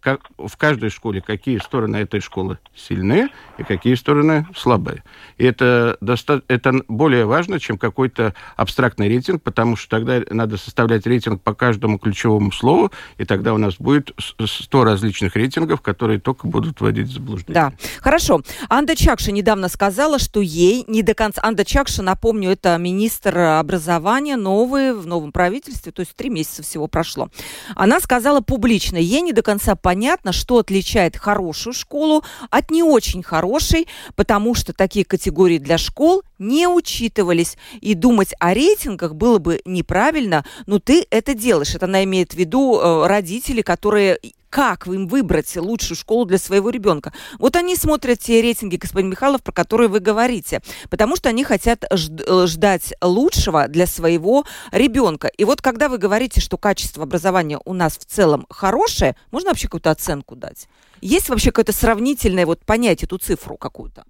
как, 0.00 0.20
в 0.38 0.56
каждой 0.56 0.90
школе 0.90 1.20
какие 1.20 1.58
стороны 1.58 1.96
этой 1.96 2.20
школы 2.20 2.58
сильные 2.74 3.28
и 3.58 3.62
какие 3.62 3.94
стороны 3.94 4.46
слабые. 4.56 5.02
И 5.36 5.44
это, 5.44 5.96
доста- 6.00 6.42
это 6.48 6.82
более 6.88 7.24
важно, 7.24 7.58
чем 7.58 7.78
какой-то 7.78 8.34
абстрактный 8.56 9.08
рейтинг, 9.08 9.42
потому 9.42 9.76
что 9.76 9.90
тогда 9.90 10.20
надо 10.30 10.56
составлять 10.56 11.06
рейтинг 11.06 11.42
по 11.42 11.54
каждому 11.54 11.98
ключевому 11.98 12.52
слову, 12.52 12.92
и 13.16 13.24
тогда 13.24 13.54
у 13.54 13.58
нас 13.58 13.76
будет 13.76 14.12
100 14.18 14.84
различных 14.84 15.36
рейтингов, 15.36 15.80
которые 15.80 16.20
только 16.20 16.46
будут 16.46 16.80
вводить 16.80 17.08
в 17.08 17.12
заблуждение. 17.12 17.54
Да, 17.54 17.72
хорошо. 18.00 18.42
Анда 18.68 18.96
Чакша 18.96 19.32
недавно 19.32 19.68
сказала, 19.68 20.18
что 20.18 20.40
ей 20.40 20.84
не 20.86 21.02
до 21.02 21.14
конца... 21.14 21.40
Анда 21.42 21.64
Чакша, 21.64 22.02
напомню, 22.02 22.50
это 22.50 22.76
министр 22.78 23.38
образования, 23.38 24.36
новый, 24.36 24.94
в 24.94 25.06
новом 25.06 25.32
правительстве, 25.32 25.92
то 25.92 26.00
есть 26.00 26.14
три 26.14 26.30
месяца 26.30 26.62
всего 26.62 26.86
прошло. 26.86 27.30
Она 27.74 28.00
сказала 28.00 28.40
публично, 28.40 28.96
ей 28.96 29.20
не 29.20 29.32
до 29.32 29.42
конца 29.42 29.74
понятно, 29.88 30.34
что 30.34 30.58
отличает 30.58 31.16
хорошую 31.16 31.72
школу 31.72 32.22
от 32.50 32.70
не 32.70 32.82
очень 32.82 33.22
хорошей, 33.22 33.88
потому 34.16 34.54
что 34.54 34.74
такие 34.74 35.02
категории 35.02 35.56
для 35.56 35.78
школ 35.78 36.22
не 36.38 36.68
учитывались. 36.68 37.56
И 37.80 37.94
думать 37.94 38.34
о 38.38 38.52
рейтингах 38.52 39.14
было 39.14 39.38
бы 39.38 39.62
неправильно, 39.64 40.44
но 40.66 40.78
ты 40.78 41.06
это 41.08 41.32
делаешь. 41.32 41.74
Это 41.74 41.86
она 41.86 42.04
имеет 42.04 42.32
в 42.32 42.36
виду 42.36 42.78
э, 42.78 43.06
родители, 43.06 43.62
которые 43.62 44.18
как 44.50 44.86
им 44.86 45.06
выбрать 45.06 45.56
лучшую 45.56 45.96
школу 45.96 46.24
для 46.24 46.38
своего 46.38 46.70
ребенка. 46.70 47.12
Вот 47.38 47.56
они 47.56 47.76
смотрят 47.76 48.18
те 48.18 48.40
рейтинги, 48.42 48.76
господин 48.76 49.10
Михайлов, 49.10 49.42
про 49.42 49.52
которые 49.52 49.88
вы 49.88 50.00
говорите, 50.00 50.62
потому 50.90 51.16
что 51.16 51.28
они 51.28 51.44
хотят 51.44 51.84
ждать 51.92 52.94
лучшего 53.02 53.68
для 53.68 53.86
своего 53.86 54.44
ребенка. 54.72 55.28
И 55.28 55.44
вот 55.44 55.60
когда 55.62 55.88
вы 55.88 55.98
говорите, 55.98 56.40
что 56.40 56.56
качество 56.56 57.02
образования 57.02 57.60
у 57.64 57.74
нас 57.74 57.98
в 57.98 58.04
целом 58.04 58.46
хорошее, 58.50 59.16
можно 59.30 59.50
вообще 59.50 59.66
какую-то 59.66 59.90
оценку 59.90 60.36
дать? 60.36 60.68
Есть 61.00 61.28
вообще 61.28 61.50
какое-то 61.50 61.72
сравнительное 61.72 62.46
вот 62.46 62.64
понять 62.64 63.02
эту 63.04 63.18
цифру 63.18 63.56
какую-то? 63.56 64.04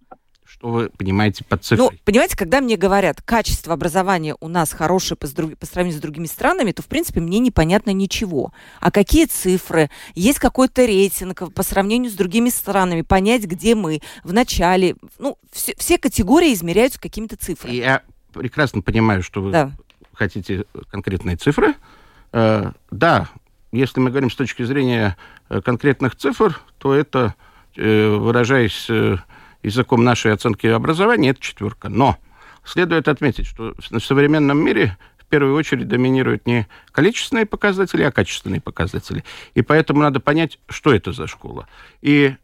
Что 0.58 0.68
вы 0.68 0.90
понимаете 0.90 1.44
под 1.44 1.64
цифрой? 1.64 1.90
Ну, 1.92 1.98
понимаете, 2.04 2.36
когда 2.36 2.60
мне 2.60 2.76
говорят, 2.76 3.22
качество 3.22 3.74
образования 3.74 4.36
у 4.40 4.48
нас 4.48 4.72
хорошее 4.72 5.16
по, 5.16 5.28
по 5.28 5.66
сравнению 5.66 5.98
с 5.98 6.02
другими 6.02 6.26
странами, 6.26 6.72
то, 6.72 6.82
в 6.82 6.86
принципе, 6.86 7.20
мне 7.20 7.38
непонятно 7.38 7.90
ничего. 7.90 8.52
А 8.80 8.90
какие 8.90 9.26
цифры? 9.26 9.88
Есть 10.16 10.40
какой-то 10.40 10.84
рейтинг 10.84 11.52
по 11.54 11.62
сравнению 11.62 12.10
с 12.10 12.14
другими 12.14 12.48
странами? 12.48 13.02
Понять, 13.02 13.44
где 13.44 13.76
мы 13.76 14.00
в 14.24 14.32
начале? 14.32 14.96
Ну, 15.20 15.38
все, 15.52 15.74
все 15.78 15.96
категории 15.96 16.52
измеряются 16.52 17.00
какими-то 17.00 17.36
цифрами. 17.36 17.74
Я 17.74 18.02
прекрасно 18.32 18.82
понимаю, 18.82 19.22
что 19.22 19.40
вы 19.40 19.52
да. 19.52 19.70
хотите 20.12 20.64
конкретные 20.90 21.36
цифры. 21.36 21.74
Э, 22.32 22.72
да, 22.90 23.28
если 23.70 24.00
мы 24.00 24.10
говорим 24.10 24.30
с 24.30 24.34
точки 24.34 24.64
зрения 24.64 25.16
э, 25.50 25.60
конкретных 25.60 26.16
цифр, 26.16 26.60
то 26.78 26.94
это, 26.94 27.36
э, 27.76 28.08
выражаясь 28.08 28.86
э, 28.90 29.18
языком 29.62 30.04
нашей 30.04 30.32
оценки 30.32 30.66
образования, 30.66 31.30
это 31.30 31.40
четверка. 31.40 31.88
Но 31.88 32.16
следует 32.64 33.08
отметить, 33.08 33.46
что 33.46 33.74
в 33.78 34.00
современном 34.00 34.58
мире 34.64 34.96
в 35.18 35.26
первую 35.26 35.54
очередь 35.56 35.88
доминируют 35.88 36.46
не 36.46 36.66
количественные 36.92 37.46
показатели, 37.46 38.02
а 38.02 38.10
качественные 38.10 38.60
показатели. 38.60 39.24
И 39.54 39.62
поэтому 39.62 40.00
надо 40.00 40.20
понять, 40.20 40.58
что 40.68 40.94
это 40.94 41.12
за 41.12 41.26
школа. 41.26 41.68
И 42.00 42.34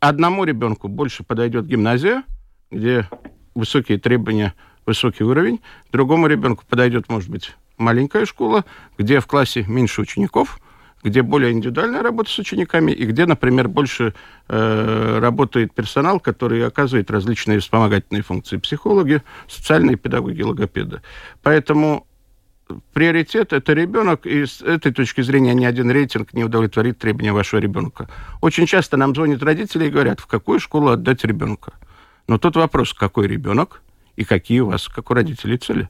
одному 0.00 0.44
ребенку 0.44 0.88
больше 0.88 1.22
подойдет 1.22 1.66
гимназия, 1.66 2.24
где 2.70 3.08
высокие 3.54 3.98
требования, 3.98 4.54
высокий 4.84 5.24
уровень. 5.24 5.60
Другому 5.92 6.26
ребенку 6.26 6.64
подойдет, 6.68 7.08
может 7.08 7.30
быть, 7.30 7.54
маленькая 7.76 8.26
школа, 8.26 8.64
где 8.96 9.20
в 9.20 9.26
классе 9.26 9.64
меньше 9.66 10.00
учеников– 10.00 10.60
где 11.02 11.22
более 11.22 11.52
индивидуальная 11.52 12.02
работа 12.02 12.30
с 12.30 12.38
учениками 12.38 12.92
и 12.92 13.04
где, 13.06 13.26
например, 13.26 13.68
больше 13.68 14.14
э, 14.48 15.18
работает 15.20 15.72
персонал, 15.72 16.18
который 16.18 16.66
оказывает 16.66 17.10
различные 17.10 17.60
вспомогательные 17.60 18.22
функции. 18.22 18.56
Психологи, 18.56 19.22
социальные 19.48 19.96
педагоги, 19.96 20.42
логопеды. 20.42 21.00
Поэтому 21.42 22.06
приоритет– 22.92 23.52
это 23.54 23.72
ребенок, 23.74 24.26
и 24.26 24.44
с 24.44 24.60
этой 24.60 24.92
точки 24.92 25.20
зрения 25.20 25.54
ни 25.54 25.64
один 25.64 25.90
рейтинг 25.90 26.34
не 26.34 26.44
удовлетворит 26.44 26.98
требования 26.98 27.32
вашего 27.32 27.60
ребенка. 27.60 28.08
Очень 28.40 28.66
часто 28.66 28.96
нам 28.96 29.14
звонят 29.14 29.42
родители 29.42 29.86
и 29.86 29.90
говорят, 29.90 30.20
в 30.20 30.26
какую 30.26 30.58
школу 30.58 30.88
отдать 30.88 31.24
ребенка. 31.24 31.72
Но 32.26 32.38
тут 32.38 32.56
вопрос, 32.56 32.92
какой 32.92 33.28
ребенок 33.28 33.82
и 34.16 34.24
какие 34.24 34.60
у 34.60 34.66
вас, 34.66 34.88
как 34.88 35.10
у 35.10 35.14
родителей, 35.14 35.58
цели. 35.58 35.88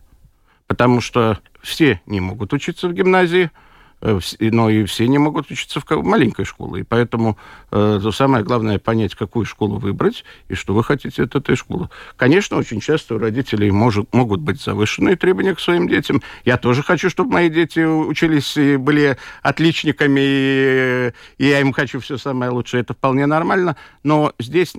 Потому 0.67 1.01
что 1.01 1.39
все 1.63 2.03
не 2.05 2.21
могут 2.21 2.53
учиться 2.53 2.89
в 2.89 2.93
гимназии– 2.93 3.51
но 4.01 4.71
и 4.71 4.85
все 4.85 5.09
не 5.09 5.19
могут 5.19 5.51
учиться 5.51 5.81
в 5.81 6.05
маленькой 6.05 6.45
школе. 6.45 6.83
И 6.83 6.85
поэтому 6.85 7.37
э, 7.71 8.01
самое 8.13 8.45
главное 8.45 8.79
понять, 8.79 9.15
какую 9.15 9.45
школу 9.45 9.79
выбрать 9.79 10.25
и 10.49 10.55
что 10.55 10.75
вы 10.75 10.85
хотите 10.85 11.25
от 11.25 11.35
этой 11.35 11.57
школы. 11.57 11.89
Конечно, 12.17 12.57
очень 12.57 12.81
часто 12.81 13.17
у 13.17 13.19
родителей 13.19 13.71
может, 13.71 14.13
могут 14.15 14.41
быть 14.41 14.61
завышенные 14.61 15.17
требования 15.17 15.55
к 15.55 15.61
своим 15.61 15.89
детям. 15.89 16.23
Я 16.45 16.57
тоже 16.57 16.83
хочу, 16.83 17.11
чтобы 17.11 17.33
мои 17.33 17.49
дети 17.49 17.81
учились 17.81 18.57
и 18.57 18.77
были 18.77 19.17
отличниками, 19.43 20.21
и, 20.21 21.13
и 21.39 21.47
я 21.47 21.61
им 21.61 21.73
хочу 21.73 22.01
все 22.01 22.19
самое 22.19 22.51
лучшее. 22.51 22.83
Это 22.83 22.95
вполне 22.95 23.27
нормально. 23.27 23.77
Но 24.05 24.33
здесь 24.39 24.75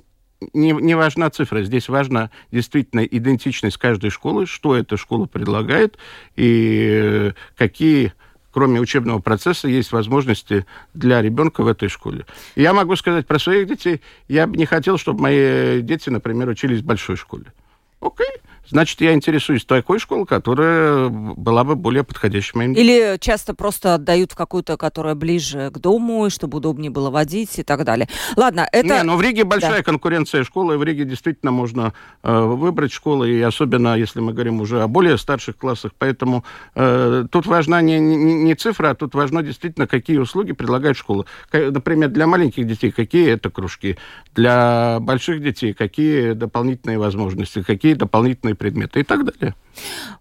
не, 0.54 0.72
не 0.72 0.94
важна 0.94 1.30
цифра, 1.30 1.62
здесь 1.62 1.88
важна 1.88 2.30
действительно 2.50 3.00
идентичность 3.00 3.76
каждой 3.76 4.10
школы, 4.10 4.46
что 4.46 4.74
эта 4.74 4.96
школа 4.96 5.26
предлагает 5.26 5.98
и 6.36 7.00
э, 7.02 7.32
какие 7.56 8.14
кроме 8.52 8.80
учебного 8.80 9.20
процесса, 9.20 9.68
есть 9.68 9.92
возможности 9.92 10.66
для 10.94 11.22
ребенка 11.22 11.62
в 11.62 11.68
этой 11.68 11.88
школе. 11.88 12.26
Я 12.56 12.72
могу 12.72 12.96
сказать 12.96 13.26
про 13.26 13.38
своих 13.38 13.68
детей, 13.68 14.00
я 14.28 14.46
бы 14.46 14.56
не 14.56 14.66
хотел, 14.66 14.98
чтобы 14.98 15.20
мои 15.20 15.80
дети, 15.82 16.10
например, 16.10 16.48
учились 16.48 16.80
в 16.80 16.84
большой 16.84 17.16
школе. 17.16 17.52
Окей, 18.00 18.30
значит, 18.68 19.00
я 19.00 19.12
интересуюсь 19.12 19.64
такой 19.64 19.98
школой, 19.98 20.26
которая 20.26 21.08
была 21.08 21.64
бы 21.64 21.76
более 21.76 22.04
подходящей 22.04 22.52
моим. 22.54 22.72
Или 22.72 23.16
часто 23.20 23.54
просто 23.54 23.94
отдают 23.94 24.32
в 24.32 24.36
какую-то, 24.36 24.76
которая 24.76 25.14
ближе 25.14 25.70
к 25.70 25.78
дому, 25.78 26.28
чтобы 26.30 26.58
удобнее 26.58 26.90
было 26.90 27.10
водить 27.10 27.58
и 27.58 27.62
так 27.62 27.84
далее. 27.84 28.08
Ладно, 28.36 28.68
это... 28.70 28.86
Не, 28.86 29.02
но 29.02 29.16
в 29.16 29.22
Риге 29.22 29.44
большая 29.44 29.78
да. 29.78 29.82
конкуренция 29.82 30.44
школы, 30.44 30.78
в 30.78 30.82
Риге 30.82 31.04
действительно 31.04 31.52
можно 31.52 31.92
э, 32.22 32.40
выбрать 32.40 32.92
школы, 32.92 33.30
и 33.30 33.40
особенно, 33.40 33.96
если 33.96 34.20
мы 34.20 34.32
говорим 34.32 34.60
уже 34.60 34.82
о 34.82 34.88
более 34.88 35.18
старших 35.18 35.56
классах, 35.56 35.92
поэтому 35.98 36.44
э, 36.74 37.26
тут 37.30 37.46
важна 37.46 37.80
не, 37.82 37.98
не, 37.98 38.16
не 38.16 38.54
цифра, 38.54 38.90
а 38.90 38.94
тут 38.94 39.14
важно 39.14 39.42
действительно, 39.42 39.86
какие 39.86 40.18
услуги 40.18 40.52
предлагает 40.52 40.96
школа. 40.96 41.26
Например, 41.52 42.08
для 42.08 42.26
маленьких 42.26 42.66
детей 42.66 42.90
какие 42.90 43.30
это 43.30 43.50
кружки, 43.50 43.96
для 44.34 44.98
больших 45.00 45.42
детей 45.42 45.72
какие 45.72 46.32
дополнительные 46.32 46.98
возможности, 46.98 47.62
какие 47.62 47.94
дополнительные 47.94 48.49
предметы 48.54 49.00
и 49.00 49.02
так 49.04 49.24
далее. 49.24 49.54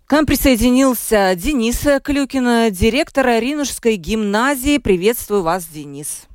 К 0.05 0.11
нам 0.11 0.25
присоединился 0.25 1.33
Денис 1.35 1.87
Клюкин, 2.03 2.71
директор 2.71 3.27
Ринушской 3.27 3.95
гимназии. 3.95 4.77
Приветствую 4.77 5.43
вас, 5.43 5.67
Денис. 5.67 6.27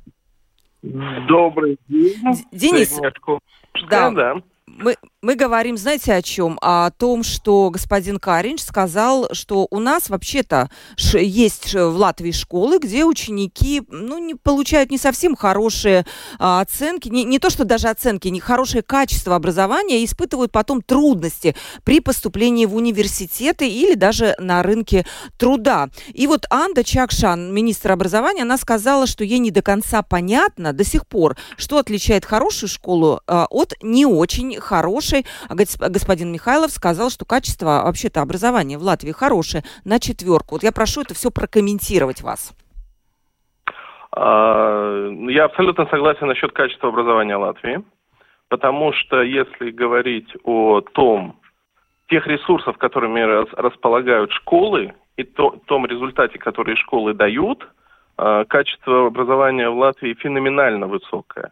Добрый 0.81 1.77
день. 1.87 2.15
Денис, 2.51 2.97
да, 3.89 4.11
да. 4.11 4.35
Мы, 4.67 4.95
мы 5.25 5.33
говорим, 5.33 5.75
знаете, 5.75 6.13
о 6.13 6.21
чем? 6.21 6.59
О 6.61 6.91
том, 6.91 7.23
что 7.23 7.71
господин 7.71 8.19
Каринч 8.19 8.61
сказал, 8.61 9.27
что 9.31 9.65
у 9.71 9.79
нас 9.79 10.07
вообще-то 10.07 10.69
есть 11.13 11.73
в 11.73 11.97
Латвии 11.97 12.29
школы, 12.29 12.77
где 12.77 13.05
ученики 13.05 13.81
ну, 13.89 14.19
не 14.19 14.35
получают 14.35 14.91
не 14.91 14.99
совсем 14.99 15.35
хорошие 15.35 16.05
а, 16.37 16.61
оценки, 16.61 17.09
не, 17.09 17.23
не 17.23 17.39
то, 17.39 17.49
что 17.49 17.65
даже 17.65 17.87
оценки, 17.87 18.27
не 18.27 18.39
хорошее 18.39 18.83
качество 18.83 19.35
образования, 19.35 20.03
и 20.03 20.05
испытывают 20.05 20.51
потом 20.51 20.83
трудности 20.83 21.55
при 21.83 22.01
поступлении 22.01 22.67
в 22.67 22.75
университеты 22.75 23.67
или 23.67 23.95
даже 23.95 24.35
на 24.37 24.61
рынке 24.61 25.07
труда. 25.39 25.89
И 26.13 26.27
вот 26.27 26.45
Анда 26.51 26.83
Чакшан, 26.83 27.51
министр 27.51 27.93
образования, 27.93 28.43
она 28.43 28.59
сказала, 28.59 29.07
что 29.07 29.23
ей 29.23 29.39
не 29.39 29.49
до 29.49 29.63
конца 29.63 30.03
понятно 30.03 30.71
до 30.71 30.83
сих 30.83 31.07
пор, 31.07 31.35
что 31.57 31.79
отличает 31.79 32.25
хорошую 32.25 32.69
школу 32.69 33.21
а, 33.25 33.47
от 33.49 33.73
не 33.81 34.05
очень 34.05 34.61
хорошей 34.61 35.14
хороший. 35.15 35.25
А 35.49 35.89
господин 35.89 36.31
Михайлов 36.31 36.71
сказал, 36.71 37.09
что 37.09 37.25
качество 37.25 37.83
вообще-то 37.85 38.21
образования 38.21 38.77
в 38.77 38.81
Латвии 38.81 39.11
хорошее, 39.11 39.63
на 39.85 39.99
четверку. 39.99 40.55
Вот 40.55 40.63
я 40.63 40.71
прошу 40.71 41.01
это 41.01 41.13
все 41.13 41.31
прокомментировать 41.31 42.21
вас. 42.21 42.53
А, 44.11 45.09
я 45.29 45.45
абсолютно 45.45 45.85
согласен 45.87 46.27
насчет 46.27 46.51
качества 46.51 46.89
образования 46.89 47.35
Латвии, 47.35 47.83
потому 48.49 48.93
что 48.93 49.21
если 49.21 49.71
говорить 49.71 50.29
о 50.43 50.81
том, 50.81 51.39
тех 52.07 52.27
ресурсов, 52.27 52.77
которыми 52.77 53.21
располагают 53.59 54.31
школы, 54.31 54.93
и 55.17 55.23
то, 55.23 55.57
том 55.65 55.85
результате, 55.85 56.37
который 56.37 56.75
школы 56.75 57.13
дают, 57.13 57.67
а, 58.17 58.45
качество 58.45 59.07
образования 59.07 59.69
в 59.69 59.77
Латвии 59.77 60.13
феноменально 60.13 60.87
высокое. 60.87 61.51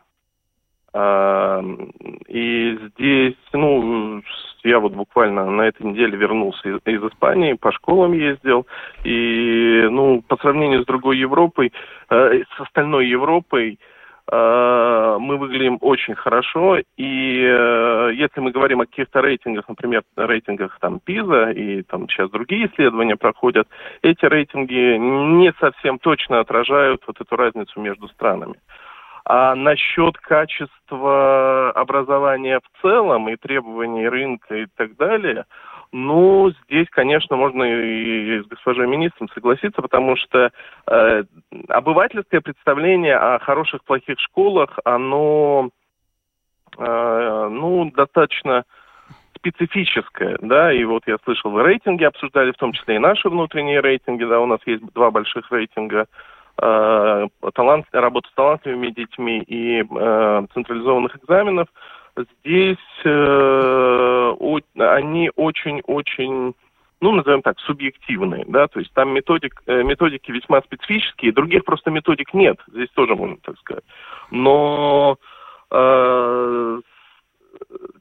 И 0.95 2.79
здесь, 2.95 3.35
ну, 3.51 4.21
я 4.63 4.79
вот 4.79 4.93
буквально 4.93 5.49
на 5.49 5.63
этой 5.63 5.85
неделе 5.85 6.17
вернулся 6.17 6.69
из, 6.69 6.79
из 6.85 7.03
Испании, 7.03 7.53
по 7.53 7.71
школам 7.71 8.13
ездил, 8.13 8.65
и, 9.03 9.87
ну, 9.89 10.21
по 10.27 10.37
сравнению 10.37 10.83
с 10.83 10.85
другой 10.85 11.17
Европой, 11.17 11.73
э, 12.09 12.43
с 12.55 12.61
остальной 12.61 13.07
Европой, 13.07 13.77
э, 14.31 15.17
мы 15.19 15.37
выглядим 15.37 15.77
очень 15.81 16.15
хорошо, 16.15 16.77
и 16.97 17.41
э, 17.43 18.11
если 18.13 18.39
мы 18.39 18.51
говорим 18.51 18.81
о 18.81 18.85
каких-то 18.85 19.21
рейтингах, 19.21 19.67
например, 19.67 20.03
рейтингах 20.15 20.77
там 20.79 20.99
ПИЗа, 20.99 21.51
и 21.51 21.81
там 21.83 22.07
сейчас 22.07 22.29
другие 22.29 22.67
исследования 22.67 23.17
проходят, 23.17 23.67
эти 24.01 24.25
рейтинги 24.25 24.97
не 24.97 25.53
совсем 25.59 25.99
точно 25.99 26.39
отражают 26.39 27.03
вот 27.05 27.19
эту 27.19 27.35
разницу 27.35 27.79
между 27.81 28.07
странами. 28.09 28.55
А 29.25 29.55
насчет 29.55 30.17
качества 30.17 31.71
образования 31.71 32.59
в 32.59 32.81
целом 32.81 33.29
и 33.29 33.37
требований 33.37 34.07
рынка 34.07 34.55
и 34.55 34.67
так 34.75 34.97
далее, 34.97 35.45
ну, 35.93 36.51
здесь, 36.65 36.87
конечно, 36.89 37.35
можно 37.35 37.63
и 37.63 38.41
с 38.41 38.47
госпожой 38.47 38.87
министром 38.87 39.29
согласиться, 39.29 39.81
потому 39.81 40.17
что 40.17 40.51
э, 40.87 41.23
обывательское 41.69 42.41
представление 42.41 43.15
о 43.15 43.39
хороших, 43.39 43.83
плохих 43.83 44.19
школах, 44.19 44.79
оно, 44.83 45.69
э, 46.77 47.47
ну, 47.51 47.91
достаточно 47.91 48.65
специфическое, 49.37 50.37
да, 50.41 50.73
и 50.73 50.83
вот 50.83 51.03
я 51.05 51.17
слышал, 51.23 51.51
вы 51.51 51.63
рейтинги 51.63 52.03
обсуждали, 52.03 52.51
в 52.51 52.57
том 52.57 52.73
числе 52.73 52.95
и 52.95 52.99
наши 52.99 53.29
внутренние 53.29 53.79
рейтинги, 53.79 54.23
да, 54.23 54.39
у 54.39 54.47
нас 54.47 54.59
есть 54.65 54.83
два 54.93 55.11
больших 55.11 55.51
рейтинга 55.51 56.07
э, 56.61 57.27
талант, 57.53 57.85
работы 57.91 58.29
с 58.29 58.33
талантливыми 58.33 58.91
детьми 58.91 59.39
и 59.39 59.81
э, 59.81 60.45
централизованных 60.53 61.15
экзаменов, 61.17 61.67
здесь 62.15 62.77
э, 63.03 64.33
о, 64.39 64.59
они 64.77 65.31
очень-очень 65.35 66.53
ну, 67.01 67.11
назовем 67.11 67.41
так, 67.41 67.59
субъективные, 67.59 68.45
да, 68.47 68.69
то 68.69 68.79
есть 68.79 68.93
там 68.93 69.09
методик, 69.09 69.61
э, 69.65 69.83
методики 69.83 70.31
весьма 70.31 70.61
специфические, 70.61 71.33
других 71.33 71.65
просто 71.65 71.91
методик 71.91 72.33
нет, 72.33 72.57
здесь 72.67 72.87
тоже 72.91 73.13
можно 73.15 73.35
так 73.43 73.57
сказать. 73.59 73.83
Но 74.31 75.17
э, 75.69 76.79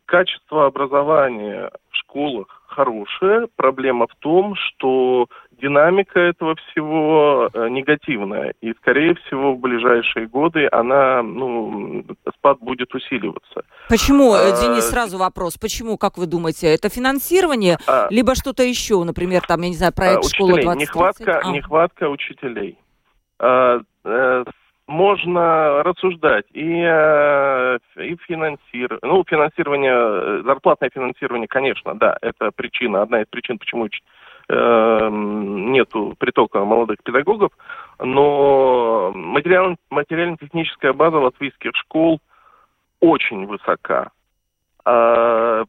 качество 0.06 0.66
образования 0.66 1.70
в 1.90 1.96
школах 1.96 2.62
хорошее. 2.66 3.48
Проблема 3.56 4.06
в 4.06 4.14
том, 4.20 4.54
что 4.56 5.26
динамика 5.60 6.18
этого 6.18 6.56
всего 6.56 7.48
э, 7.52 7.68
негативная. 7.68 8.54
И, 8.60 8.72
скорее 8.74 9.14
всего, 9.14 9.54
в 9.54 9.58
ближайшие 9.58 10.26
годы 10.26 10.68
она, 10.72 11.22
ну, 11.22 12.04
спад 12.36 12.58
будет 12.60 12.94
усиливаться. 12.94 13.62
Почему, 13.88 14.34
э, 14.34 14.52
а, 14.52 14.60
Денис, 14.60 14.88
сразу 14.88 15.18
вопрос. 15.18 15.56
Почему, 15.58 15.96
как 15.98 16.18
вы 16.18 16.26
думаете, 16.26 16.68
это 16.74 16.88
финансирование, 16.88 17.78
а, 17.86 18.08
либо 18.10 18.34
что-то 18.34 18.62
еще, 18.62 19.02
например, 19.04 19.42
там, 19.46 19.62
я 19.62 19.68
не 19.68 19.76
знаю, 19.76 19.92
проект 19.94 20.24
а, 20.24 20.28
«Школа 20.28 20.60
20 20.60 20.80
нехватка, 20.80 21.40
а. 21.44 21.52
нехватка 21.52 22.08
учителей. 22.08 22.78
Можно 24.88 25.82
рассуждать 25.84 26.46
и, 26.52 26.82
э, 26.84 27.78
и 27.96 28.16
финансирование, 28.26 28.98
ну, 29.02 29.24
финансирование, 29.24 29.92
э, 29.94 30.42
зарплатное 30.44 30.90
финансирование, 30.92 31.46
конечно, 31.46 31.94
да, 31.94 32.16
это 32.20 32.50
причина, 32.50 33.02
одна 33.02 33.22
из 33.22 33.26
причин, 33.28 33.58
почему 33.58 33.86
э, 34.48 35.08
нету 35.10 36.16
притока 36.18 36.64
молодых 36.64 36.98
педагогов, 37.04 37.52
но 38.00 39.12
материально, 39.14 39.76
материально-техническая 39.90 40.92
база 40.92 41.18
латвийских 41.18 41.70
школ 41.76 42.20
очень 43.00 43.46
высока. 43.46 44.10
А, 44.84 45.62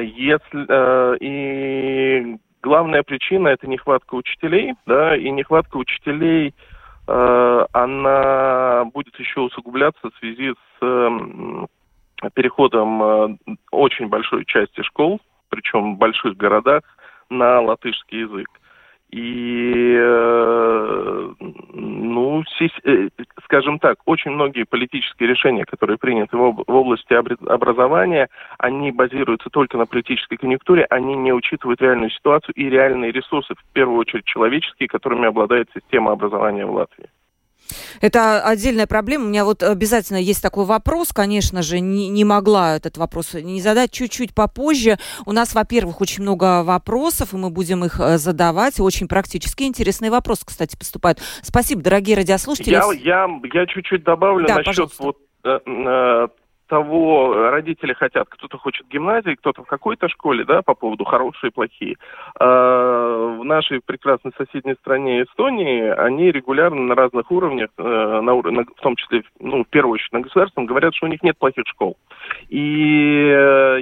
если, 0.00 1.16
и 1.24 2.36
главная 2.62 3.02
причина 3.02 3.48
это 3.48 3.66
нехватка 3.66 4.14
учителей, 4.14 4.74
да, 4.84 5.16
и 5.16 5.30
нехватка 5.30 5.78
учителей– 5.78 6.54
Э, 6.64 6.76
она 7.08 8.84
будет 8.92 9.18
еще 9.18 9.40
усугубляться 9.40 10.10
в 10.10 10.18
связи 10.18 10.54
с 10.78 11.68
переходом 12.34 13.02
э, 13.02 13.36
очень 13.70 14.08
большой 14.08 14.44
части 14.44 14.82
школ, 14.82 15.20
причем 15.48 15.94
в 15.94 15.98
больших 15.98 16.36
городах, 16.36 16.82
на 17.30 17.60
латышский 17.60 18.20
язык. 18.20 18.48
И, 19.10 19.96
э, 19.98 21.32
ну, 21.72 22.42
э, 22.84 23.08
скажем 23.44 23.78
так, 23.78 23.98
очень 24.04 24.32
многие 24.32 24.64
политические 24.64 25.30
решения, 25.30 25.64
которые 25.64 25.96
приняты 25.96 26.36
в 26.36 26.62
области 26.66 27.14
образования, 27.14 28.28
они 28.58 28.92
базируются 28.92 29.48
только 29.50 29.78
на 29.78 29.86
политической 29.86 30.36
конъюнктуре, 30.36 30.86
они 30.90 31.16
не 31.16 31.32
учитывают 31.32 31.80
реальную 31.80 32.10
ситуацию 32.10 32.54
и 32.54 32.68
реальные 32.68 33.12
ресурсы, 33.12 33.54
в 33.54 33.72
первую 33.72 33.98
очередь 33.98 34.26
человеческие, 34.26 34.88
которыми 34.88 35.26
обладает 35.26 35.70
система 35.74 36.12
образования 36.12 36.66
в 36.66 36.72
Латвии. 36.72 37.08
Это 38.00 38.42
отдельная 38.42 38.86
проблема. 38.86 39.24
У 39.24 39.28
меня 39.28 39.44
вот 39.44 39.62
обязательно 39.62 40.18
есть 40.18 40.42
такой 40.42 40.64
вопрос, 40.64 41.12
конечно 41.12 41.62
же, 41.62 41.80
не, 41.80 42.08
не 42.08 42.24
могла 42.24 42.76
этот 42.76 42.96
вопрос 42.96 43.34
не 43.34 43.60
задать 43.60 43.90
чуть-чуть 43.90 44.34
попозже. 44.34 44.98
У 45.26 45.32
нас, 45.32 45.54
во-первых, 45.54 46.00
очень 46.00 46.22
много 46.22 46.62
вопросов, 46.62 47.34
и 47.34 47.36
мы 47.36 47.50
будем 47.50 47.84
их 47.84 48.00
э, 48.00 48.18
задавать. 48.18 48.80
Очень 48.80 49.08
практически 49.08 49.64
интересные 49.64 50.10
вопросы, 50.10 50.44
кстати, 50.46 50.76
поступают. 50.76 51.20
Спасибо, 51.42 51.82
дорогие 51.82 52.16
радиослушатели. 52.16 52.74
Я, 52.74 52.84
я, 52.92 53.28
я 53.52 53.66
чуть-чуть 53.66 54.04
добавлю 54.04 54.46
да, 54.46 54.56
насчет 54.56 54.66
пожалуйста. 54.66 55.02
вот 55.02 55.16
э, 55.44 55.58
э, 55.66 56.28
того 56.68 57.50
родители 57.50 57.92
хотят. 57.94 58.28
Кто-то 58.28 58.58
хочет 58.58 58.86
гимназии, 58.88 59.34
кто-то 59.34 59.64
в 59.64 59.66
какой-то 59.66 60.08
школе, 60.08 60.44
да, 60.44 60.62
по 60.62 60.74
поводу 60.74 61.04
хорошие 61.04 61.50
и 61.50 61.52
плохие. 61.52 61.96
А 62.38 63.36
в 63.38 63.44
нашей 63.44 63.80
прекрасной 63.84 64.32
соседней 64.36 64.74
стране 64.74 65.22
Эстонии 65.22 65.88
они 65.88 66.30
регулярно 66.30 66.82
на 66.82 66.94
разных 66.94 67.30
уровнях, 67.30 67.70
э, 67.78 67.82
на, 67.82 68.20
на, 68.20 68.64
в 68.64 68.80
том 68.80 68.96
числе, 68.96 69.22
ну, 69.40 69.64
в 69.64 69.68
первую 69.68 69.94
очередь 69.94 70.12
на 70.12 70.20
государственном, 70.20 70.66
говорят, 70.66 70.94
что 70.94 71.06
у 71.06 71.10
них 71.10 71.22
нет 71.22 71.38
плохих 71.38 71.66
школ. 71.66 71.96
И 72.48 73.32
э, 73.34 73.80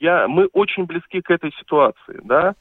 я, 0.00 0.26
мы 0.26 0.46
очень 0.52 0.84
близки 0.84 1.20
к 1.20 1.30
этой 1.30 1.52
ситуации, 1.52 2.20
да. 2.24 2.54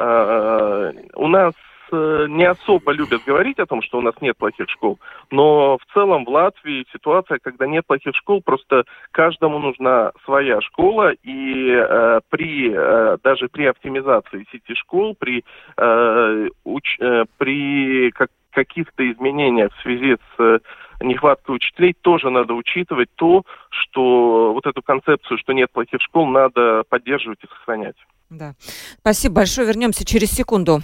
Uh, 0.00 1.10
у 1.16 1.26
нас 1.26 1.54
Э, 1.54 1.77
не 1.96 2.44
особо 2.44 2.92
любят 2.92 3.22
говорить 3.24 3.58
о 3.58 3.66
том, 3.66 3.82
что 3.82 3.98
у 3.98 4.00
нас 4.00 4.14
нет 4.20 4.36
плохих 4.36 4.68
школ, 4.68 4.98
но 5.30 5.78
в 5.78 5.94
целом 5.94 6.24
в 6.24 6.28
Латвии 6.28 6.86
ситуация, 6.92 7.38
когда 7.42 7.66
нет 7.66 7.86
плохих 7.86 8.14
школ, 8.14 8.42
просто 8.42 8.84
каждому 9.10 9.58
нужна 9.58 10.12
своя 10.24 10.60
школа, 10.60 11.12
и 11.22 11.70
э, 11.70 12.20
при 12.30 12.72
э, 12.72 13.18
даже 13.22 13.48
при 13.48 13.66
оптимизации 13.66 14.46
сети 14.50 14.74
школ, 14.74 15.14
при 15.18 15.44
э, 15.76 16.48
уч, 16.64 16.96
э, 17.00 17.24
при 17.38 18.10
как, 18.10 18.30
каких-то 18.50 19.10
изменениях 19.10 19.72
в 19.74 19.82
связи 19.82 20.16
с 20.16 20.40
э, 20.40 20.58
нехваткой 21.00 21.56
учителей, 21.56 21.94
тоже 22.00 22.30
надо 22.30 22.54
учитывать 22.54 23.08
то, 23.14 23.42
что 23.70 24.52
вот 24.52 24.66
эту 24.66 24.82
концепцию, 24.82 25.38
что 25.38 25.52
нет 25.52 25.70
плохих 25.70 26.00
школ, 26.00 26.26
надо 26.26 26.82
поддерживать 26.88 27.38
и 27.44 27.46
сохранять. 27.46 27.96
Да. 28.30 28.54
Спасибо 29.00 29.36
большое. 29.36 29.66
Вернемся 29.66 30.04
через 30.04 30.30
секунду. 30.30 30.80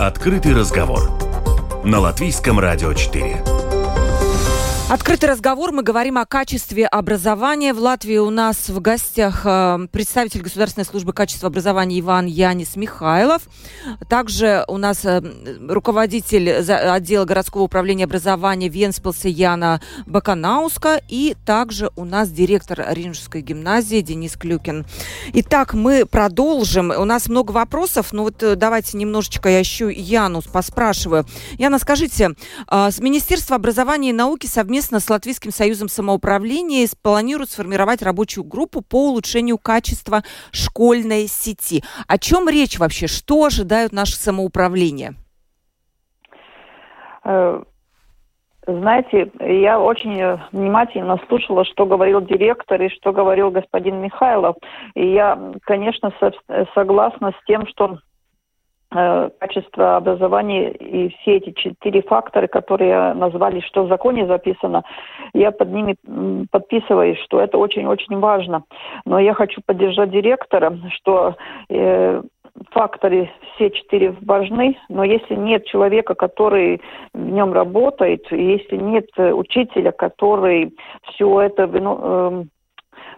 Открытый 0.00 0.54
разговор 0.54 1.10
на 1.82 1.98
Латвийском 1.98 2.60
радио 2.60 2.94
4. 2.94 3.57
Открытый 4.90 5.28
разговор. 5.28 5.70
Мы 5.72 5.82
говорим 5.82 6.16
о 6.16 6.24
качестве 6.24 6.86
образования. 6.86 7.74
В 7.74 7.78
Латвии 7.78 8.16
у 8.16 8.30
нас 8.30 8.70
в 8.70 8.80
гостях 8.80 9.42
э, 9.44 9.86
представитель 9.92 10.40
Государственной 10.40 10.86
службы 10.86 11.12
качества 11.12 11.48
образования 11.48 12.00
Иван 12.00 12.24
Янис 12.24 12.74
Михайлов. 12.74 13.42
Также 14.08 14.64
у 14.66 14.78
нас 14.78 15.04
э, 15.04 15.20
руководитель 15.68 16.50
отдела 16.50 17.26
городского 17.26 17.64
управления 17.64 18.04
образования 18.04 18.70
Венспилса 18.70 19.28
Яна 19.28 19.82
Баканауска. 20.06 21.02
И 21.06 21.36
также 21.44 21.90
у 21.94 22.06
нас 22.06 22.30
директор 22.30 22.82
Ринужской 22.88 23.42
гимназии 23.42 24.00
Денис 24.00 24.38
Клюкин. 24.38 24.86
Итак, 25.34 25.74
мы 25.74 26.06
продолжим. 26.06 26.92
У 26.92 27.04
нас 27.04 27.28
много 27.28 27.52
вопросов. 27.52 28.14
Ну 28.14 28.22
вот 28.22 28.42
э, 28.42 28.56
давайте 28.56 28.96
немножечко 28.96 29.50
я 29.50 29.58
еще 29.58 29.92
Яну 29.92 30.40
поспрашиваю. 30.50 31.26
Яна, 31.58 31.78
скажите, 31.78 32.30
с 32.70 32.98
Министерства 33.00 33.56
образования 33.56 34.10
и 34.10 34.12
науки 34.14 34.46
совместно 34.46 34.77
совместно 34.78 35.00
с 35.00 35.10
Латвийским 35.10 35.50
союзом 35.50 35.88
самоуправления 35.88 36.86
планируют 37.02 37.50
сформировать 37.50 38.00
рабочую 38.00 38.44
группу 38.44 38.80
по 38.80 39.08
улучшению 39.08 39.58
качества 39.58 40.22
школьной 40.52 41.26
сети. 41.26 41.82
О 42.06 42.16
чем 42.16 42.48
речь 42.48 42.78
вообще? 42.78 43.08
Что 43.08 43.44
ожидают 43.44 43.92
наши 43.92 44.12
самоуправления? 44.12 45.14
Э, 47.24 47.60
знаете, 48.68 49.32
я 49.40 49.80
очень 49.80 50.38
внимательно 50.52 51.18
слушала, 51.26 51.64
что 51.64 51.84
говорил 51.84 52.20
директор 52.20 52.80
и 52.80 52.88
что 52.88 53.12
говорил 53.12 53.50
господин 53.50 54.00
Михайлов. 54.00 54.56
И 54.94 55.12
я, 55.12 55.36
конечно, 55.64 56.12
согласна 56.72 57.32
с 57.32 57.46
тем, 57.46 57.66
что 57.66 57.98
Э, 57.98 58.07
качество 58.90 59.96
образования 59.96 60.70
и 60.70 61.08
все 61.08 61.36
эти 61.36 61.50
четыре 61.52 62.02
фактора, 62.02 62.46
которые 62.46 63.12
назвали, 63.14 63.60
что 63.60 63.84
в 63.84 63.88
законе 63.88 64.26
записано, 64.26 64.82
я 65.34 65.50
под 65.50 65.70
ними 65.70 65.96
подписываюсь, 66.50 67.18
что 67.18 67.40
это 67.40 67.58
очень-очень 67.58 68.18
важно. 68.18 68.64
Но 69.04 69.18
я 69.18 69.34
хочу 69.34 69.60
поддержать 69.64 70.10
директора, 70.10 70.74
что 70.94 71.36
э, 71.68 72.22
факторы 72.70 73.30
все 73.54 73.70
четыре 73.70 74.14
важны, 74.22 74.78
но 74.88 75.04
если 75.04 75.34
нет 75.34 75.66
человека, 75.66 76.14
который 76.14 76.80
в 77.12 77.18
нем 77.18 77.52
работает, 77.52 78.24
если 78.30 78.76
нет 78.76 79.06
учителя, 79.16 79.92
который 79.92 80.74
все 81.02 81.40
это 81.42 81.68
э, 81.70 82.44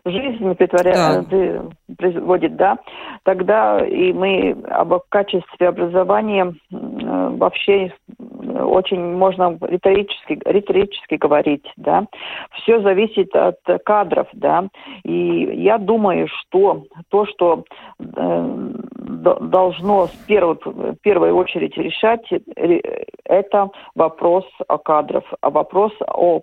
жизнь 0.04 0.54
притворяет, 0.54 1.28
да. 1.28 1.36
Э, 1.36 1.62
производит, 1.96 2.56
да, 2.56 2.78
тогда 3.24 3.84
и 3.84 4.12
мы 4.12 4.56
об 4.68 4.94
качестве 5.08 5.68
образования 5.68 6.54
вообще 6.70 7.92
очень 8.60 9.00
можно 9.00 9.58
риторически, 9.60 10.40
риторически 10.44 11.14
говорить, 11.14 11.66
да. 11.76 12.06
Все 12.54 12.80
зависит 12.80 13.34
от 13.34 13.58
кадров, 13.84 14.28
да. 14.32 14.68
И 15.04 15.62
я 15.62 15.78
думаю, 15.78 16.28
что 16.28 16.84
то, 17.10 17.26
что 17.26 17.64
э, 17.98 18.72
должно 19.40 20.06
в 20.06 20.26
первую, 20.26 20.58
в 20.64 20.96
первую 21.02 21.36
очередь 21.36 21.76
решать, 21.76 22.24
э, 22.32 22.80
это 23.24 23.70
вопрос 23.94 24.44
о 24.68 24.78
кадрах, 24.78 25.24
а 25.40 25.50
вопрос 25.50 25.92
о 26.06 26.42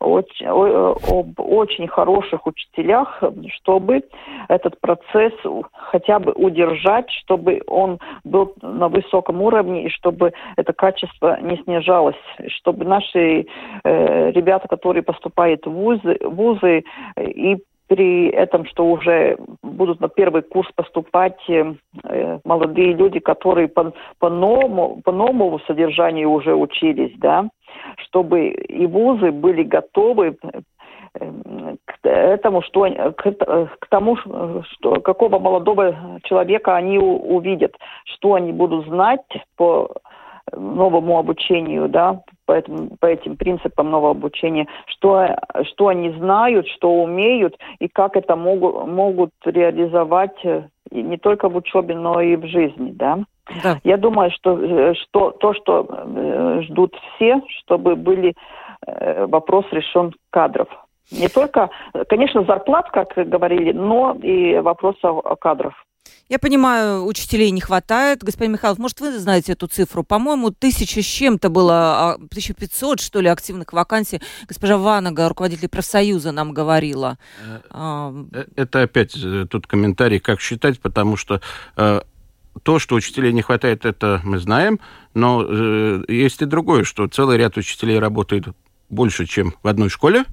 очень, 0.00 0.46
об 0.46 1.40
очень 1.40 1.88
хороших 1.88 2.46
учителях, 2.46 3.22
чтобы 3.56 4.02
этот 4.48 4.80
процесс 4.80 5.32
хотя 5.72 6.18
бы 6.18 6.32
удержать, 6.32 7.10
чтобы 7.10 7.62
он 7.66 7.98
был 8.24 8.54
на 8.62 8.88
высоком 8.88 9.42
уровне 9.42 9.86
и 9.86 9.90
чтобы 9.90 10.32
это 10.56 10.72
качество 10.72 11.40
не 11.40 11.56
снижалось, 11.64 12.16
чтобы 12.48 12.84
наши 12.84 13.46
э, 13.84 14.30
ребята, 14.30 14.68
которые 14.68 15.02
поступают 15.02 15.66
в 15.66 15.70
вузы, 15.70 16.18
вузы 16.22 16.84
и 17.18 17.58
при 17.88 18.28
этом, 18.28 18.66
что 18.66 18.86
уже 18.86 19.38
будут 19.62 20.00
на 20.00 20.08
первый 20.08 20.42
курс 20.42 20.70
поступать 20.76 21.38
э, 21.48 21.74
молодые 22.44 22.92
люди, 22.92 23.18
которые 23.18 23.68
по, 23.68 23.92
по, 24.18 24.28
новому, 24.28 25.00
по 25.02 25.10
новому 25.10 25.58
содержанию 25.60 26.30
уже 26.30 26.54
учились, 26.54 27.14
да, 27.16 27.48
чтобы 28.04 28.48
и 28.48 28.86
вузы 28.86 29.30
были 29.30 29.62
готовы 29.62 30.36
э, 30.42 31.76
к 31.84 32.06
этому, 32.06 32.62
что 32.62 32.88
к, 33.16 33.22
к 33.22 33.86
тому, 33.88 34.16
что 34.16 35.00
какого 35.00 35.38
молодого 35.38 36.20
человека 36.24 36.76
они 36.76 36.98
увидят, 36.98 37.74
что 38.04 38.34
они 38.34 38.52
будут 38.52 38.86
знать 38.86 39.26
по 39.56 39.90
новому 40.56 41.18
обучению, 41.18 41.88
да, 41.88 42.22
по, 42.46 42.52
этим, 42.52 42.90
по 42.98 43.06
этим 43.06 43.36
принципам 43.36 43.90
нового 43.90 44.12
обучения, 44.12 44.66
что, 44.86 45.36
что 45.64 45.88
они 45.88 46.10
знают, 46.12 46.66
что 46.68 47.02
умеют 47.02 47.56
и 47.78 47.88
как 47.88 48.16
это 48.16 48.36
могут, 48.36 48.86
могут 48.86 49.30
реализовать 49.44 50.44
э, 50.44 50.68
не 50.90 51.16
только 51.18 51.48
в 51.48 51.56
учебе, 51.56 51.94
но 51.94 52.20
и 52.20 52.36
в 52.36 52.46
жизни, 52.46 52.92
да. 52.92 53.18
Да. 53.62 53.78
Я 53.82 53.96
думаю, 53.96 54.30
что, 54.30 54.58
э, 54.58 54.94
что 54.94 55.30
то, 55.30 55.54
что 55.54 55.86
э, 55.88 56.62
ждут 56.62 56.94
все, 57.14 57.40
чтобы 57.60 57.96
были 57.96 58.34
вопрос 58.86 59.66
решен 59.72 60.14
кадров. 60.30 60.68
Не 61.10 61.28
только, 61.28 61.68
конечно, 62.08 62.44
зарплат, 62.44 62.90
как 62.90 63.12
говорили, 63.16 63.72
но 63.72 64.16
и 64.22 64.58
вопросов 64.60 65.20
кадров. 65.40 65.74
Я 66.28 66.38
понимаю, 66.38 67.06
учителей 67.06 67.50
не 67.50 67.60
хватает. 67.60 68.22
Господин 68.22 68.52
Михайлов, 68.52 68.78
может, 68.78 69.00
вы 69.00 69.18
знаете 69.18 69.52
эту 69.52 69.66
цифру? 69.66 70.04
По-моему, 70.04 70.50
тысяча 70.50 71.00
с 71.00 71.06
чем-то 71.06 71.48
было, 71.48 72.18
1500, 72.30 73.00
а, 73.00 73.02
что 73.02 73.20
ли, 73.20 73.28
активных 73.28 73.72
вакансий. 73.72 74.20
Госпожа 74.46 74.76
Ванага, 74.76 75.28
руководитель 75.28 75.68
профсоюза, 75.68 76.32
нам 76.32 76.52
говорила. 76.52 77.18
Э, 77.42 77.60
а, 77.70 78.26
э, 78.32 78.44
это 78.56 78.82
опять 78.82 79.16
э, 79.16 79.46
тут 79.48 79.66
комментарий, 79.66 80.18
как 80.18 80.40
считать, 80.40 80.80
потому 80.80 81.16
что 81.16 81.40
то, 82.64 82.78
что 82.80 82.96
учителей 82.96 83.32
не 83.32 83.40
хватает, 83.40 83.84
это 83.84 84.20
мы 84.24 84.40
знаем, 84.40 84.80
но 85.14 85.42
есть 86.08 86.42
и 86.42 86.44
другое, 86.44 86.82
что 86.82 87.06
целый 87.06 87.38
ряд 87.38 87.56
учителей 87.56 88.00
работает 88.00 88.48
больше, 88.90 89.26
чем 89.26 89.54
в 89.62 89.68
одной 89.68 89.88
школе, 89.90 90.24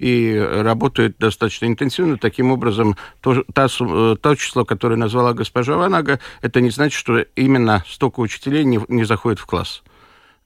и 0.00 0.36
работают 0.38 1.18
достаточно 1.18 1.66
интенсивно. 1.66 2.16
Таким 2.16 2.50
образом, 2.50 2.96
то, 3.20 3.44
та, 3.52 3.66
э, 3.66 4.16
то 4.20 4.34
число, 4.34 4.64
которое 4.64 4.96
назвала 4.96 5.34
госпожа 5.34 5.76
Ванага, 5.76 6.20
это 6.40 6.60
не 6.62 6.70
значит, 6.70 6.98
что 6.98 7.18
именно 7.36 7.84
столько 7.86 8.20
учителей 8.20 8.64
не, 8.64 8.80
не 8.88 9.04
заходит 9.04 9.38
в 9.38 9.46
класс. 9.46 9.82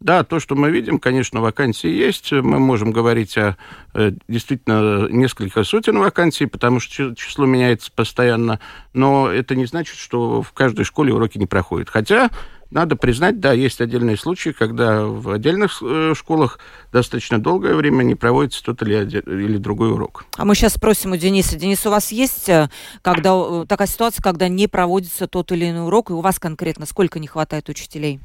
Да, 0.00 0.24
то, 0.24 0.40
что 0.40 0.56
мы 0.56 0.70
видим, 0.70 0.98
конечно, 0.98 1.40
вакансии 1.40 1.88
есть. 1.88 2.32
Мы 2.32 2.58
можем 2.58 2.90
говорить 2.90 3.38
о 3.38 3.56
э, 3.94 4.10
действительно 4.28 5.08
несколько 5.08 5.62
сотен 5.62 5.98
вакансий, 5.98 6.46
потому 6.46 6.80
что 6.80 7.14
число 7.14 7.46
меняется 7.46 7.92
постоянно. 7.94 8.58
Но 8.92 9.30
это 9.30 9.54
не 9.54 9.66
значит, 9.66 9.96
что 9.96 10.42
в 10.42 10.52
каждой 10.52 10.84
школе 10.84 11.14
уроки 11.14 11.38
не 11.38 11.46
проходят. 11.46 11.88
Хотя 11.88 12.28
надо 12.70 12.96
признать, 12.96 13.40
да, 13.40 13.52
есть 13.52 13.80
отдельные 13.80 14.16
случаи, 14.16 14.50
когда 14.50 15.04
в 15.04 15.30
отдельных 15.30 15.82
э, 15.82 16.14
школах 16.14 16.58
достаточно 16.92 17.38
долгое 17.38 17.74
время 17.74 18.02
не 18.02 18.14
проводится 18.14 18.64
тот 18.64 18.82
или, 18.82 18.94
или 18.94 19.56
другой 19.58 19.92
урок. 19.92 20.24
А 20.36 20.44
мы 20.44 20.54
сейчас 20.54 20.74
спросим 20.74 21.12
у 21.12 21.16
Дениса. 21.16 21.58
Денис, 21.58 21.84
у 21.86 21.90
вас 21.90 22.12
есть 22.12 22.48
э, 22.48 22.68
когда, 23.02 23.30
э, 23.34 23.64
такая 23.68 23.86
ситуация, 23.86 24.22
когда 24.22 24.48
не 24.48 24.68
проводится 24.68 25.26
тот 25.28 25.52
или 25.52 25.70
иной 25.70 25.86
урок, 25.86 26.10
и 26.10 26.14
у 26.14 26.20
вас 26.20 26.38
конкретно 26.38 26.86
сколько 26.86 27.18
не 27.18 27.26
хватает 27.26 27.68
учителей? 27.68 28.20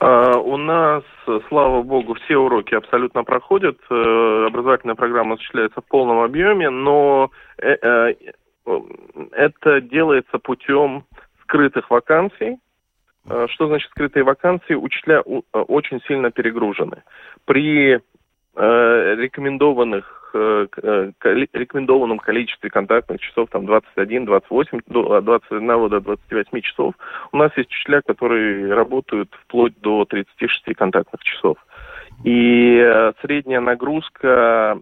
Uh, 0.00 0.36
у 0.38 0.56
нас, 0.56 1.02
слава 1.48 1.82
богу, 1.82 2.14
все 2.14 2.36
уроки 2.36 2.74
абсолютно 2.74 3.22
проходят. 3.22 3.78
Uh, 3.90 4.46
образовательная 4.46 4.96
программа 4.96 5.34
осуществляется 5.34 5.80
в 5.80 5.84
полном 5.84 6.20
объеме, 6.20 6.68
но 6.68 7.30
uh, 7.62 8.34
это 9.32 9.80
делается 9.80 10.38
путем 10.38 11.04
скрытых 11.42 11.90
вакансий, 11.90 12.58
что 13.26 13.68
значит 13.68 13.90
скрытые 13.90 14.22
вакансии? 14.22 14.74
Учителя 14.74 15.22
э, 15.24 15.40
очень 15.52 16.00
сильно 16.06 16.30
перегружены. 16.30 17.02
При 17.44 17.94
э, 17.94 19.14
рекомендованных 19.16 20.20
рекомендованном 20.34 22.18
количестве 22.18 22.68
контактных 22.68 23.20
часов, 23.20 23.48
там 23.50 23.66
21, 23.66 24.24
28, 24.24 24.78
от 24.78 25.24
21 25.24 25.88
до 25.88 26.00
28 26.00 26.60
часов, 26.60 26.94
у 27.30 27.36
нас 27.36 27.56
есть 27.56 27.70
учителя, 27.70 28.02
которые 28.04 28.74
работают 28.74 29.32
вплоть 29.44 29.78
до 29.80 30.04
36 30.04 30.74
контактных 30.76 31.22
часов. 31.22 31.56
И 32.24 33.12
средняя 33.22 33.60
нагрузка 33.60 34.80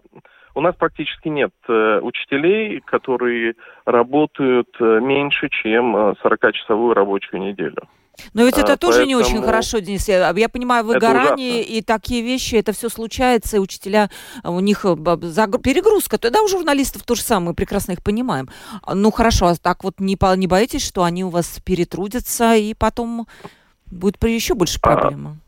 у 0.55 0.61
нас 0.61 0.75
практически 0.75 1.27
нет 1.27 1.53
учителей, 1.67 2.79
которые 2.79 3.53
работают 3.85 4.75
меньше, 4.79 5.49
чем 5.49 5.95
40-часовую 5.95 6.95
рабочую 6.95 7.41
неделю. 7.41 7.87
Но 8.33 8.43
ведь 8.45 8.57
это 8.57 8.73
а, 8.73 8.77
тоже 8.77 8.99
поэтому... 8.99 9.07
не 9.07 9.15
очень 9.15 9.41
хорошо, 9.41 9.79
Денис. 9.79 10.07
Я, 10.07 10.31
я 10.35 10.49
понимаю, 10.49 10.85
выгорание 10.85 11.63
и 11.63 11.81
такие 11.81 12.21
вещи, 12.21 12.55
это 12.55 12.71
все 12.71 12.89
случается, 12.89 13.57
и 13.57 13.59
учителя, 13.59 14.09
у 14.43 14.59
них 14.59 14.85
э, 14.85 14.95
перегрузка. 14.95 16.17
Тогда 16.17 16.41
у 16.41 16.47
журналистов 16.47 17.03
то 17.03 17.15
же 17.15 17.21
самое, 17.21 17.49
мы 17.49 17.55
прекрасно 17.55 17.93
их 17.93 18.03
понимаем. 18.03 18.49
Ну 18.91 19.11
хорошо, 19.11 19.47
а 19.47 19.55
так 19.55 19.83
вот 19.83 19.99
не, 19.99 20.17
не 20.37 20.47
боитесь, 20.47 20.85
что 20.85 21.03
они 21.03 21.23
у 21.23 21.29
вас 21.29 21.59
перетрудятся, 21.65 22.55
и 22.55 22.73
потом 22.73 23.27
будет 23.87 24.23
еще 24.23 24.53
больше 24.53 24.79
а, 24.81 24.97
проблем? 24.97 25.39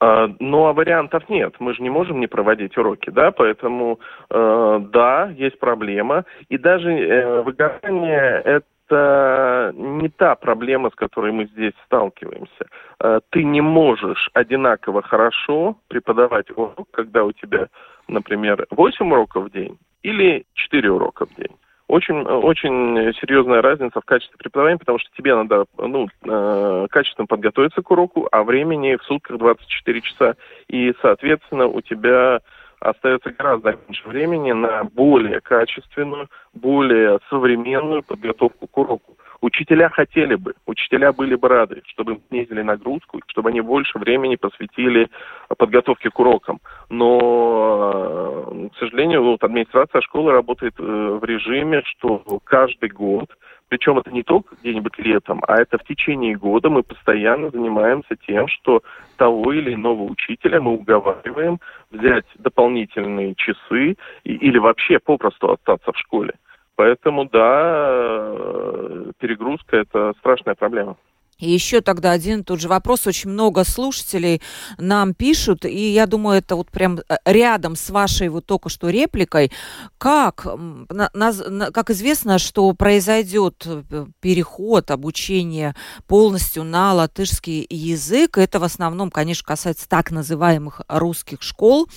А, 0.00 0.28
ну, 0.40 0.66
а 0.66 0.72
вариантов 0.72 1.28
нет. 1.28 1.54
Мы 1.60 1.74
же 1.74 1.82
не 1.82 1.90
можем 1.90 2.20
не 2.20 2.26
проводить 2.26 2.76
уроки, 2.76 3.10
да, 3.10 3.30
поэтому, 3.30 4.00
э, 4.30 4.80
да, 4.92 5.30
есть 5.36 5.58
проблема. 5.58 6.24
И 6.48 6.58
даже 6.58 6.90
э, 6.90 7.42
выгорание– 7.42 8.62
это 8.92 9.72
не 9.76 10.08
та 10.08 10.34
проблема, 10.34 10.90
с 10.90 10.94
которой 10.94 11.32
мы 11.32 11.46
здесь 11.46 11.72
сталкиваемся. 11.86 12.66
Э, 13.00 13.20
ты 13.30 13.44
не 13.44 13.60
можешь 13.60 14.30
одинаково 14.34 15.02
хорошо 15.02 15.76
преподавать 15.88 16.50
урок, 16.50 16.88
когда 16.90 17.24
у 17.24 17.32
тебя, 17.32 17.68
например, 18.08 18.66
8 18.70 19.10
уроков 19.12 19.44
в 19.44 19.50
день 19.50 19.78
или 20.02 20.44
4 20.54 20.90
урока 20.90 21.26
в 21.26 21.34
день. 21.34 21.56
Очень, 21.88 22.22
очень 22.22 23.12
серьезная 23.20 23.60
разница 23.60 24.00
в 24.00 24.04
качестве 24.04 24.38
преподавания, 24.38 24.78
потому 24.78 24.98
что 24.98 25.10
тебе 25.16 25.34
надо 25.34 25.66
ну, 25.76 26.08
э, 26.24 26.86
качественно 26.90 27.26
подготовиться 27.26 27.82
к 27.82 27.90
уроку, 27.90 28.28
а 28.32 28.44
времени 28.44 28.96
в 28.96 29.02
сутках 29.04 29.38
24 29.38 30.00
часа. 30.00 30.34
И, 30.68 30.94
соответственно, 31.02 31.66
у 31.66 31.80
тебя 31.80 32.40
остается 32.82 33.30
гораздо 33.30 33.78
меньше 33.86 34.08
времени 34.08 34.52
на 34.52 34.84
более 34.84 35.40
качественную, 35.40 36.28
более 36.52 37.18
современную 37.30 38.02
подготовку 38.02 38.66
к 38.66 38.78
уроку. 38.78 39.16
Учителя 39.40 39.88
хотели 39.88 40.36
бы, 40.36 40.54
учителя 40.66 41.12
были 41.12 41.34
бы 41.34 41.48
рады, 41.48 41.82
чтобы 41.86 42.20
снизили 42.28 42.62
нагрузку, 42.62 43.20
чтобы 43.26 43.48
они 43.48 43.60
больше 43.60 43.98
времени 43.98 44.36
посвятили 44.36 45.08
подготовке 45.58 46.10
к 46.10 46.20
урокам. 46.20 46.60
Но, 46.90 48.44
э, 48.52 48.68
к 48.72 48.78
сожалению, 48.78 49.24
вот 49.24 49.42
администрация 49.42 50.00
школы 50.00 50.30
работает 50.30 50.74
э, 50.78 50.82
в 50.82 51.24
режиме, 51.24 51.82
что 51.84 52.22
каждый 52.44 52.90
год 52.90 53.30
причем 53.72 53.96
это 53.96 54.10
не 54.10 54.22
только 54.22 54.54
где-нибудь 54.56 54.98
летом, 54.98 55.42
а 55.48 55.56
это 55.56 55.78
в 55.78 55.84
течение 55.84 56.36
года 56.36 56.68
мы 56.68 56.82
постоянно 56.82 57.48
занимаемся 57.48 58.16
тем, 58.26 58.46
что 58.46 58.82
того 59.16 59.50
или 59.54 59.72
иного 59.72 60.02
учителя 60.02 60.60
мы 60.60 60.72
уговариваем 60.72 61.58
взять 61.90 62.26
дополнительные 62.34 63.34
часы 63.34 63.96
и, 64.24 64.34
или 64.34 64.58
вообще 64.58 64.98
попросту 64.98 65.52
остаться 65.52 65.90
в 65.90 65.96
школе. 65.96 66.34
Поэтому, 66.76 67.24
да, 67.24 67.94
э, 67.94 69.12
перегрузка– 69.18 69.76
это 69.78 70.12
страшная 70.18 70.54
проблема. 70.54 70.96
И 71.42 71.50
еще 71.50 71.80
тогда 71.80 72.12
один 72.12 72.44
тот 72.44 72.60
же 72.60 72.68
вопрос. 72.68 73.08
Очень 73.08 73.30
много 73.30 73.64
слушателей 73.64 74.40
нам 74.78 75.12
пишут, 75.12 75.64
и 75.64 75.92
я 75.92 76.06
думаю, 76.06 76.38
это 76.38 76.54
вот 76.54 76.70
прям 76.70 77.00
э, 77.00 77.16
рядом 77.24 77.74
с 77.74 77.90
вашей 77.90 78.28
вот 78.28 78.46
только 78.46 78.68
что 78.68 78.90
репликой. 78.90 79.50
Как, 79.98 80.46
на, 80.46 81.10
на, 81.12 81.70
как 81.72 81.90
известно, 81.90 82.38
что 82.38 82.72
произойдет 82.74 83.64
э, 83.66 84.06
переход 84.20 84.92
обучения 84.92 85.74
полностью 86.06 86.62
на 86.62 86.94
латышский 86.94 87.66
язык, 87.68 88.38
это 88.38 88.60
в 88.60 88.64
основном, 88.64 89.10
конечно, 89.10 89.44
касается 89.44 89.88
так 89.88 90.12
называемых 90.12 90.82
русских 90.86 91.42
школ. 91.42 91.88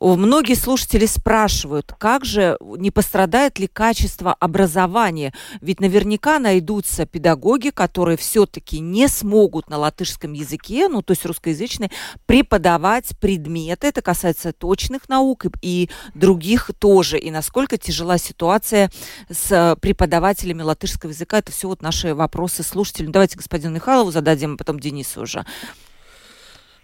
Многие 0.00 0.54
слушатели 0.54 1.06
спрашивают, 1.06 1.92
как 1.98 2.24
же 2.24 2.56
не 2.60 2.92
пострадает 2.92 3.58
ли 3.58 3.66
качество 3.66 4.32
образования? 4.32 5.34
Ведь 5.60 5.80
наверняка 5.80 6.38
найдутся 6.38 7.04
педагоги, 7.04 7.70
которые 7.70 8.16
все-таки 8.16 8.75
школьники 8.76 8.78
не 8.78 9.08
смогут 9.08 9.70
на 9.70 9.78
латышском 9.78 10.32
языке, 10.32 10.88
ну, 10.88 11.02
то 11.02 11.12
есть 11.12 11.24
русскоязычные, 11.26 11.90
преподавать 12.26 13.18
предметы. 13.18 13.88
Это 13.88 14.02
касается 14.02 14.52
точных 14.52 15.08
наук 15.08 15.46
и, 15.46 15.50
и 15.62 15.90
других 16.14 16.70
тоже. 16.78 17.18
И 17.18 17.30
насколько 17.30 17.78
тяжела 17.78 18.18
ситуация 18.18 18.90
с 19.30 19.76
преподавателями 19.80 20.62
латышского 20.62 21.10
языка. 21.10 21.38
Это 21.38 21.52
все 21.52 21.68
вот 21.68 21.82
наши 21.82 22.14
вопросы 22.14 22.62
слушателям. 22.62 23.12
Давайте 23.12 23.36
господину 23.36 23.74
Михайлову 23.74 24.10
зададим, 24.10 24.54
а 24.54 24.56
потом 24.56 24.80
Денису 24.80 25.22
уже. 25.22 25.44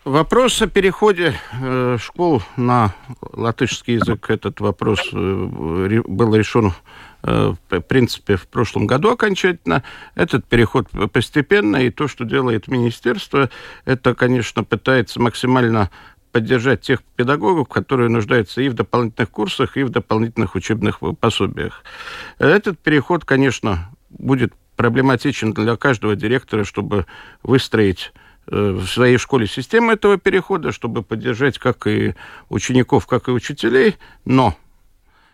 Вопрос 0.04 0.60
о 0.60 0.66
переходе 0.66 1.34
э, 1.52 1.96
школ 2.00 2.42
на 2.56 2.92
латышский 3.20 3.94
язык, 3.94 4.30
этот 4.30 4.58
вопрос 4.58 4.98
э, 5.12 5.12
был 5.16 6.34
решен 6.34 6.72
э, 7.22 7.54
в 7.70 7.80
принципе, 7.82 8.34
в 8.34 8.48
прошлом 8.48 8.88
году 8.88 9.10
окончательно. 9.12 9.84
Этот 10.16 10.44
переход 10.44 10.88
постепенно, 11.12 11.76
и 11.76 11.90
то, 11.90 12.08
что 12.08 12.24
делает 12.24 12.66
министерство, 12.66 13.48
это, 13.84 14.16
конечно, 14.16 14.64
пытается 14.64 15.20
максимально 15.20 15.88
поддержать 16.32 16.80
тех 16.80 17.04
педагогов, 17.14 17.68
которые 17.68 18.08
нуждаются 18.08 18.60
и 18.60 18.68
в 18.68 18.74
дополнительных 18.74 19.30
курсах, 19.30 19.76
и 19.76 19.84
в 19.84 19.90
дополнительных 19.90 20.56
учебных 20.56 20.98
пособиях. 21.20 21.84
Этот 22.40 22.76
переход, 22.80 23.24
конечно, 23.24 23.88
будет 24.10 24.52
проблематичен 24.74 25.52
для 25.52 25.76
каждого 25.76 26.16
директора, 26.16 26.64
чтобы 26.64 27.06
выстроить 27.44 28.12
в 28.46 28.86
своей 28.86 29.18
школе 29.18 29.46
систему 29.46 29.92
этого 29.92 30.18
перехода, 30.18 30.72
чтобы 30.72 31.02
поддержать 31.02 31.58
как 31.58 31.86
и 31.86 32.14
учеников, 32.48 33.06
как 33.06 33.28
и 33.28 33.30
учителей, 33.30 33.96
но 34.24 34.56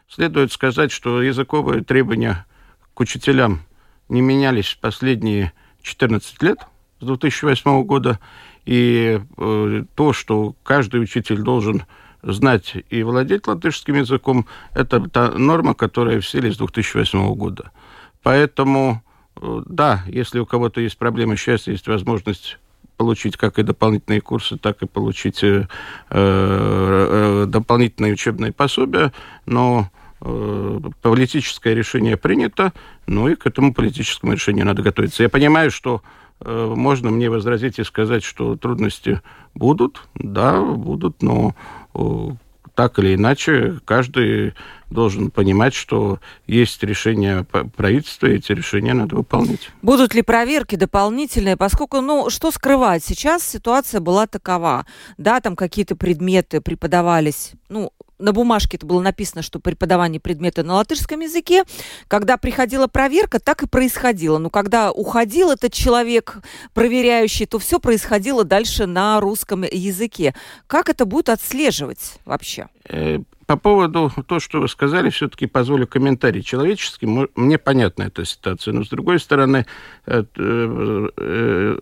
следует 0.09 0.53
сказать, 0.53 0.93
что 0.93 1.23
языковые 1.23 1.83
требования 1.83 2.47
к 2.95 3.01
учителям 3.01 3.63
не 4.09 4.21
менялись 4.21 4.77
последние 4.81 5.53
14 5.83 6.43
лет, 6.43 6.59
с 7.01 7.07
2008 7.07 7.85
года, 7.85 8.19
и 8.65 9.21
э, 9.37 9.85
то, 9.95 10.13
что 10.13 10.55
каждый 10.63 11.01
учитель 11.01 11.39
должен 11.39 11.85
знать 12.23 12.77
и 12.91 13.03
владеть 13.03 13.47
латышским 13.47 13.95
языком, 13.95 14.47
это 14.75 15.01
та 15.09 15.31
норма, 15.31 15.75
которая 15.75 16.21
в 16.21 16.29
силе 16.29 16.53
с 16.53 16.57
2008 16.57 17.35
года. 17.35 17.71
Поэтому, 18.23 19.03
э, 19.37 19.63
да, 19.67 20.03
если 20.07 20.41
у 20.41 20.47
кого-то 20.47 20.81
есть 20.81 20.99
проблемы, 20.99 21.37
сейчас 21.37 21.67
есть 21.69 21.87
возможность 21.87 22.59
получить 22.99 23.37
как 23.37 23.59
и 23.59 23.63
дополнительные 23.63 24.21
курсы, 24.21 24.59
так 24.59 24.83
и 24.83 24.87
получить 24.87 25.43
э, 25.43 25.65
э, 26.11 27.45
дополнительные 27.49 28.13
учебные 28.13 28.53
пособия, 28.53 29.13
но 29.47 29.89
э, 30.21 30.81
политическое 31.01 31.75
решение 31.75 32.17
принято, 32.17 32.73
ну 33.07 33.29
и 33.29 33.37
к 33.37 33.47
этому 33.47 33.73
политическому 33.73 34.33
решению 34.33 34.67
надо 34.67 34.83
готовиться. 34.83 35.23
Я 35.23 35.29
понимаю, 35.29 35.71
что 35.71 36.03
э, 36.41 36.75
можно 36.77 37.11
мне 37.11 37.31
возразить 37.31 37.79
и 37.79 37.85
сказать, 37.85 38.25
что 38.25 38.57
трудности 38.57 39.23
будут, 39.55 40.03
да, 40.15 40.61
будут, 40.61 41.23
но 41.23 41.55
э, 41.95 42.01
так 42.75 42.99
или 42.99 43.15
иначе, 43.15 43.79
каждый 43.85 44.55
должен 44.91 45.31
понимать, 45.31 45.75
что 45.75 46.21
есть 46.47 46.83
решение 46.83 47.45
правительства, 47.45 48.27
и 48.27 48.37
эти 48.37 48.53
решения 48.53 48.95
надо 48.95 49.17
выполнять. 49.17 49.71
Будут 49.83 50.15
ли 50.15 50.23
проверки 50.23 50.77
дополнительные, 50.77 51.57
поскольку, 51.57 52.01
ну, 52.01 52.31
что 52.31 52.51
скрывать? 52.51 53.05
Сейчас 53.05 53.43
ситуация 53.47 54.01
была 54.01 54.27
такова. 54.27 54.87
Да, 55.17 55.41
там 55.41 55.57
какие-то 55.57 55.97
предметы 55.97 56.61
преподавались, 56.61 57.53
ну, 57.69 57.93
на 58.19 58.33
бумажке 58.33 58.77
это 58.77 58.87
было 58.87 59.01
написано, 59.01 59.43
что 59.43 59.61
преподавание 59.61 60.21
предмета 60.21 60.65
на 60.65 60.75
латышском 60.75 61.21
языке. 61.21 61.63
Когда 62.09 62.37
приходила 62.37 62.89
проверка, 62.89 63.39
так 63.39 63.63
и 63.63 63.69
происходило. 63.69 64.39
Но 64.39 64.51
когда 64.51 64.91
уходил 64.91 65.51
этот 65.51 65.73
человек, 65.73 66.39
проверяющий, 66.75 67.47
то 67.47 67.59
все 67.59 67.79
происходило 67.79 68.45
дальше 68.45 68.87
на 68.87 69.21
русском 69.21 69.63
языке. 69.63 70.35
Как 70.67 70.89
это 70.89 71.05
будет 71.05 71.29
отслеживать 71.29 72.19
вообще? 72.25 72.69
Э, 73.49 73.53
по 73.53 73.57
поводу 73.57 74.13
того, 74.27 74.41
что 74.41 74.61
вы 74.61 74.69
сказали, 74.69 75.11
все-таки 75.11 75.47
позволю 75.47 75.87
комментарий 75.87 76.43
человеческий. 76.43 77.07
Мне 77.35 77.59
понятна 77.59 78.05
эта 78.05 78.25
ситуация, 78.25 78.75
но 78.75 78.85
с 78.85 78.89
другой 78.89 79.19
стороны, 79.19 79.67
э, 80.07 80.25
э, 80.37 81.79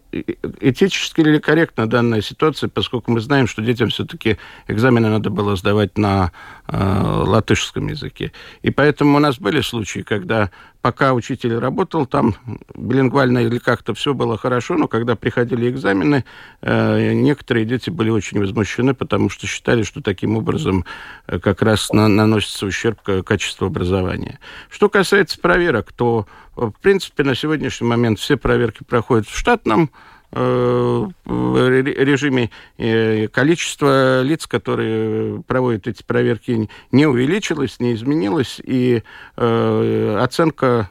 этически 0.60 1.20
ли 1.20 1.38
корректна 1.40 1.88
данная 1.88 2.22
ситуация, 2.22 2.68
поскольку 2.68 3.10
мы 3.10 3.20
знаем, 3.20 3.46
что 3.46 3.62
детям 3.62 3.88
все-таки 3.88 4.38
экзамены 4.68 5.08
надо 5.08 5.30
было 5.30 5.56
сдавать 5.56 5.98
на 5.98 6.30
латышском 6.68 7.88
языке. 7.88 8.32
И 8.62 8.70
поэтому 8.70 9.16
у 9.16 9.20
нас 9.20 9.38
были 9.38 9.60
случаи, 9.60 10.00
когда 10.00 10.50
пока 10.86 11.14
учитель 11.14 11.58
работал 11.58 12.06
там 12.06 12.36
билингвально 12.76 13.38
или 13.38 13.58
как-то 13.58 13.92
все 13.94 14.14
было 14.14 14.38
хорошо, 14.38 14.74
но 14.76 14.86
когда 14.86 15.16
приходили 15.16 15.68
экзамены, 15.68 16.24
э, 16.62 17.12
некоторые 17.12 17.66
дети 17.66 17.90
были 17.90 18.10
очень 18.10 18.38
возмущены, 18.38 18.94
потому 18.94 19.28
что 19.28 19.48
считали, 19.48 19.82
что 19.82 20.00
таким 20.00 20.36
образом 20.36 20.84
э, 21.26 21.40
как 21.40 21.62
раз 21.62 21.92
на, 21.92 22.06
наносится 22.06 22.66
ущерб 22.66 23.00
качеству 23.24 23.66
образования. 23.66 24.38
Что 24.70 24.88
касается 24.88 25.40
проверок, 25.40 25.92
то, 25.92 26.26
в 26.54 26.74
принципе, 26.80 27.24
на 27.24 27.34
сегодняшний 27.34 27.88
момент 27.88 28.20
все 28.20 28.36
проверки 28.36 28.84
проходят 28.84 29.26
в 29.26 29.36
штатном 29.36 29.90
Э, 29.90 30.14
режиме 31.26 32.50
количество 33.32 34.22
лиц, 34.22 34.46
которые 34.46 35.42
проводят 35.42 35.86
эти 35.86 36.02
проверки, 36.02 36.68
не 36.92 37.06
увеличилось, 37.06 37.80
не 37.80 37.94
изменилось, 37.94 38.60
и 38.62 39.02
э, 39.36 40.18
оценка 40.20 40.90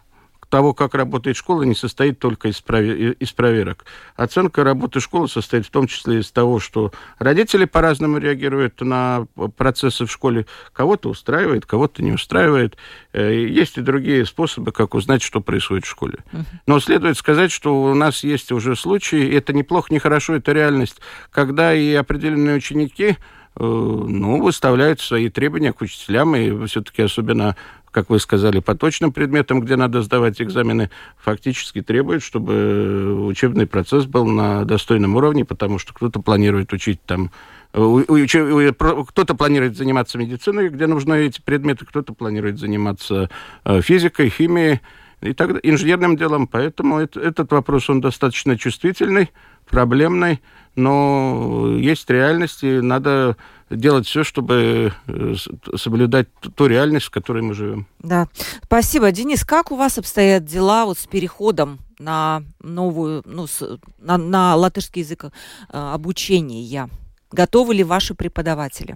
того, 0.55 0.73
как 0.73 0.95
работает 0.95 1.35
школа, 1.35 1.63
не 1.63 1.75
состоит 1.75 2.17
только 2.17 2.47
из, 2.47 2.61
провер... 2.61 3.11
из 3.19 3.33
проверок. 3.33 3.83
Оценка 4.15 4.63
работы 4.63 5.01
школы 5.01 5.27
состоит 5.27 5.65
в 5.65 5.69
том 5.69 5.85
числе 5.85 6.19
из 6.19 6.31
того, 6.31 6.61
что 6.61 6.93
родители 7.19 7.65
по-разному 7.65 8.19
реагируют 8.19 8.79
на 8.79 9.27
процессы 9.57 10.05
в 10.05 10.11
школе. 10.11 10.45
Кого-то 10.71 11.09
устраивает, 11.09 11.65
кого-то 11.65 12.01
не 12.01 12.13
устраивает. 12.13 12.77
Э, 13.11 13.33
есть 13.35 13.77
и 13.77 13.81
другие 13.81 14.25
способы, 14.25 14.71
как 14.71 14.93
узнать, 14.95 15.21
что 15.21 15.41
происходит 15.41 15.83
в 15.83 15.89
школе. 15.89 16.19
Но 16.65 16.79
следует 16.79 17.17
сказать, 17.17 17.51
что 17.51 17.83
у 17.83 17.93
нас 17.93 18.23
есть 18.23 18.53
уже 18.53 18.77
случаи, 18.77 19.35
это 19.35 19.51
неплохо, 19.51 19.87
не 19.91 19.99
хорошо, 19.99 20.35
это 20.35 20.53
реальность, 20.53 21.01
когда 21.31 21.73
и 21.73 21.93
определенные 21.95 22.55
ученики 22.55 23.07
э, 23.07 23.15
ну, 23.57 24.41
выставляют 24.41 25.01
свои 25.01 25.29
требования 25.29 25.73
к 25.73 25.81
учителям, 25.81 26.33
и 26.33 26.65
все-таки 26.67 27.01
особенно 27.01 27.57
как 27.95 28.09
вы 28.09 28.19
сказали, 28.19 28.59
по 28.59 28.75
точным 28.75 29.13
предметам, 29.13 29.61
где 29.61 29.77
надо 29.77 30.01
сдавать 30.01 30.41
экзамены, 30.41 30.89
фактически 31.17 31.81
требует, 31.81 32.21
чтобы 32.23 33.25
учебный 33.25 33.67
процесс 33.67 34.05
был 34.05 34.25
на 34.25 34.65
достойном 34.65 35.15
уровне, 35.15 35.45
потому 35.45 35.79
что 35.79 35.93
кто-то 35.93 36.19
планирует 36.21 36.73
учить 36.73 36.99
там 37.05 37.31
кто-то 37.71 39.35
планирует 39.35 39.77
заниматься 39.77 40.17
медициной, 40.17 40.69
где 40.69 40.87
нужны 40.87 41.25
эти 41.25 41.41
предметы, 41.41 41.85
кто-то 41.85 42.13
планирует 42.13 42.57
заниматься 42.57 43.29
э, 43.65 43.81
физикой, 43.81 44.29
химией 44.29 44.79
и 45.21 45.33
так 45.33 45.59
инженерным 45.61 46.15
делом. 46.15 46.47
Поэтому 46.47 46.99
это, 46.99 47.19
этот 47.19 47.51
вопрос, 47.51 47.89
он 47.89 47.99
достаточно 47.99 48.57
чувствительный, 48.57 49.29
проблемный, 49.69 50.41
но 50.75 51.75
есть 51.77 52.09
реальность, 52.09 52.63
и 52.63 52.79
надо 52.79 53.35
делать 53.69 54.05
все, 54.05 54.23
чтобы 54.23 54.91
э, 55.07 55.33
соблюдать 55.75 56.27
ту 56.55 56.67
реальность, 56.67 57.07
в 57.07 57.11
которой 57.11 57.41
мы 57.41 57.53
живем. 57.53 57.87
Да, 57.99 58.27
спасибо. 58.63 59.11
Денис, 59.11 59.43
как 59.43 59.71
у 59.71 59.75
вас 59.75 59.97
обстоят 59.97 60.45
дела 60.45 60.85
вот 60.85 60.97
с 60.97 61.07
переходом 61.07 61.79
на 61.99 62.41
новую, 62.61 63.23
ну, 63.25 63.47
с, 63.47 63.79
на, 63.99 64.17
на 64.17 64.55
латышский 64.55 65.01
язык 65.01 65.25
э, 65.25 65.29
обучения? 65.71 66.89
Готовы 67.31 67.73
ли 67.73 67.83
ваши 67.83 68.15
преподаватели? 68.15 68.95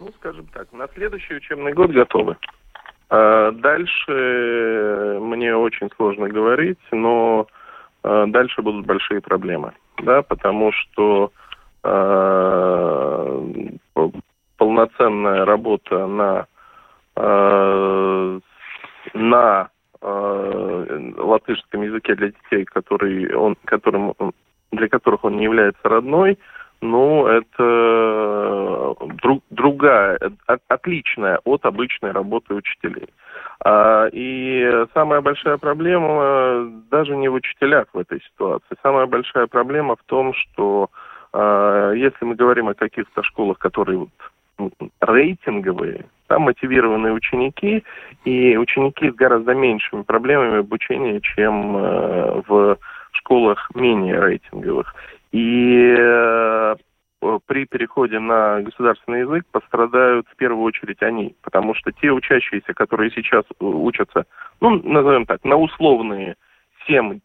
Ну, 0.00 0.10
скажем 0.18 0.46
так, 0.52 0.72
на 0.72 0.88
следующий 0.94 1.34
учебный 1.34 1.72
год 1.72 1.90
готовы. 1.90 2.36
А 3.08 3.52
дальше 3.52 5.18
мне 5.20 5.54
очень 5.56 5.88
сложно 5.96 6.28
говорить, 6.28 6.78
но 6.90 7.46
дальше 8.02 8.62
будут 8.62 8.84
большие 8.84 9.20
проблемы, 9.20 9.72
да, 10.02 10.22
потому 10.22 10.72
что 10.72 11.32
Э, 11.32 11.45
полноценная 14.56 15.44
работа 15.44 16.06
на 16.06 16.46
э, 17.16 18.40
на 19.14 19.68
э, 20.00 21.12
латышском 21.16 21.82
языке 21.82 22.14
для 22.14 22.28
детей, 22.28 22.64
который 22.64 23.34
он, 23.34 23.56
которым, 23.64 24.14
для 24.72 24.88
которых 24.88 25.24
он 25.24 25.36
не 25.36 25.44
является 25.44 25.88
родной, 25.88 26.38
ну, 26.82 27.26
это 27.26 28.94
друг, 29.22 29.42
другая, 29.50 30.18
отличная 30.68 31.40
от 31.44 31.64
обычной 31.64 32.12
работы 32.12 32.54
учителей. 32.54 33.08
А, 33.64 34.08
и 34.12 34.84
самая 34.92 35.22
большая 35.22 35.56
проблема 35.56 36.70
даже 36.90 37.16
не 37.16 37.28
в 37.28 37.34
учителях 37.34 37.86
в 37.94 37.98
этой 37.98 38.20
ситуации. 38.20 38.76
Самая 38.82 39.06
большая 39.06 39.46
проблема 39.46 39.96
в 39.96 40.02
том, 40.04 40.34
что 40.34 40.90
а, 40.92 41.05
если 41.94 42.24
мы 42.24 42.34
говорим 42.34 42.68
о 42.68 42.74
каких-то 42.74 43.22
школах, 43.22 43.58
которые 43.58 44.06
вот, 44.58 44.72
рейтинговые, 45.00 46.06
там 46.28 46.42
мотивированные 46.42 47.12
ученики 47.12 47.84
и 48.24 48.56
ученики 48.56 49.10
с 49.10 49.14
гораздо 49.14 49.54
меньшими 49.54 50.02
проблемами 50.02 50.58
обучения, 50.58 51.20
чем 51.20 51.76
э, 51.76 52.42
в 52.46 52.78
школах 53.12 53.70
менее 53.74 54.18
рейтинговых. 54.18 54.94
И 55.32 55.94
э, 55.98 56.76
при 57.46 57.66
переходе 57.66 58.18
на 58.18 58.60
государственный 58.60 59.20
язык 59.20 59.44
пострадают 59.50 60.26
в 60.28 60.36
первую 60.36 60.64
очередь 60.64 61.02
они, 61.02 61.34
потому 61.42 61.74
что 61.74 61.92
те 61.92 62.10
учащиеся, 62.10 62.74
которые 62.74 63.10
сейчас 63.10 63.44
учатся, 63.60 64.26
ну, 64.60 64.80
назовем 64.82 65.26
так, 65.26 65.44
на 65.44 65.56
условные 65.56 66.36
7-10, 66.88 67.20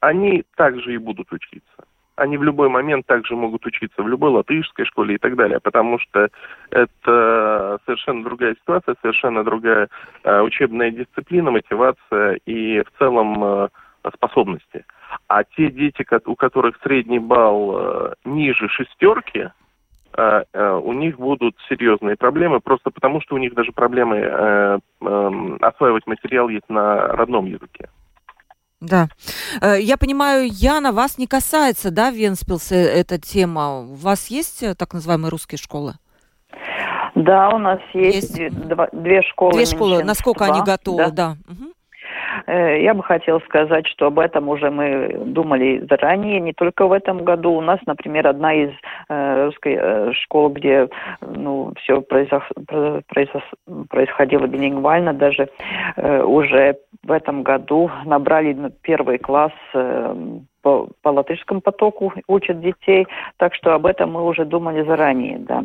они 0.00 0.44
также 0.56 0.94
и 0.94 0.98
будут 0.98 1.32
учиться. 1.32 1.84
Они 2.16 2.36
в 2.36 2.44
любой 2.44 2.68
момент 2.68 3.06
также 3.06 3.34
могут 3.34 3.66
учиться 3.66 4.02
в 4.02 4.08
любой 4.08 4.30
латышской 4.30 4.84
школе 4.84 5.16
и 5.16 5.18
так 5.18 5.34
далее, 5.34 5.58
потому 5.60 5.98
что 5.98 6.28
это 6.70 7.78
совершенно 7.84 8.22
другая 8.22 8.54
ситуация, 8.54 8.94
совершенно 9.02 9.42
другая 9.42 9.88
э, 10.22 10.40
учебная 10.40 10.90
дисциплина, 10.92 11.50
мотивация 11.50 12.38
и 12.46 12.82
в 12.82 12.98
целом 12.98 13.44
э, 13.44 13.68
способности. 14.14 14.84
А 15.26 15.42
те 15.42 15.70
дети, 15.70 16.06
у 16.26 16.36
которых 16.36 16.78
средний 16.82 17.18
балл 17.18 17.78
э, 17.78 18.12
ниже 18.24 18.68
шестерки, 18.68 19.50
у 20.16 20.92
них 20.92 21.18
будут 21.18 21.56
серьезные 21.68 22.14
проблемы, 22.14 22.60
просто 22.60 22.90
потому 22.90 23.20
что 23.20 23.34
у 23.34 23.38
них 23.38 23.52
даже 23.52 23.72
проблемы 23.72 24.80
осваивать 25.00 26.06
материал 26.06 26.48
есть 26.48 26.68
на 26.68 27.08
родном 27.08 27.46
языке. 27.46 27.88
Да. 28.80 29.08
Я 29.62 29.96
понимаю, 29.96 30.48
Яна, 30.50 30.92
вас 30.92 31.18
не 31.18 31.26
касается, 31.26 31.90
да, 31.90 32.10
Венспилс, 32.10 32.72
эта 32.72 33.18
тема. 33.18 33.80
У 33.80 33.94
вас 33.94 34.26
есть 34.28 34.64
так 34.76 34.92
называемые 34.92 35.30
русские 35.30 35.58
школы? 35.58 35.94
Да, 37.14 37.50
у 37.50 37.58
нас 37.58 37.78
есть, 37.94 38.36
есть... 38.36 38.58
две 38.92 39.22
школы. 39.22 39.52
Две 39.52 39.66
школы. 39.66 40.02
Насколько 40.02 40.46
они 40.46 40.62
готовы, 40.62 41.06
да. 41.06 41.10
да. 41.10 41.36
Угу. 41.48 41.72
Э, 42.46 42.82
я 42.82 42.94
бы 42.94 43.02
хотела 43.02 43.38
сказать, 43.40 43.86
что 43.86 44.06
об 44.06 44.18
этом 44.18 44.48
уже 44.48 44.70
мы 44.70 45.20
думали 45.24 45.84
заранее, 45.88 46.40
не 46.40 46.52
только 46.52 46.86
в 46.86 46.92
этом 46.92 47.24
году. 47.24 47.52
У 47.52 47.60
нас, 47.60 47.80
например, 47.86 48.26
одна 48.26 48.54
из 48.54 48.70
э, 49.08 49.44
русской 49.46 49.76
э, 49.78 50.12
школ, 50.12 50.50
где 50.50 50.88
ну, 51.20 51.72
все 51.78 52.02
происходило 52.02 54.46
билингвально, 54.46 55.12
даже 55.12 55.48
уже 55.96 56.76
в 57.02 57.12
этом 57.12 57.42
году 57.42 57.90
набрали 58.04 58.56
первый 58.82 59.18
класс 59.18 59.52
по, 60.64 60.88
по 61.02 61.10
латышскому 61.10 61.60
потоку 61.60 62.12
учат 62.26 62.60
детей, 62.60 63.06
так 63.36 63.54
что 63.54 63.74
об 63.74 63.84
этом 63.86 64.12
мы 64.12 64.24
уже 64.24 64.44
думали 64.44 64.82
заранее, 64.82 65.38
да. 65.38 65.64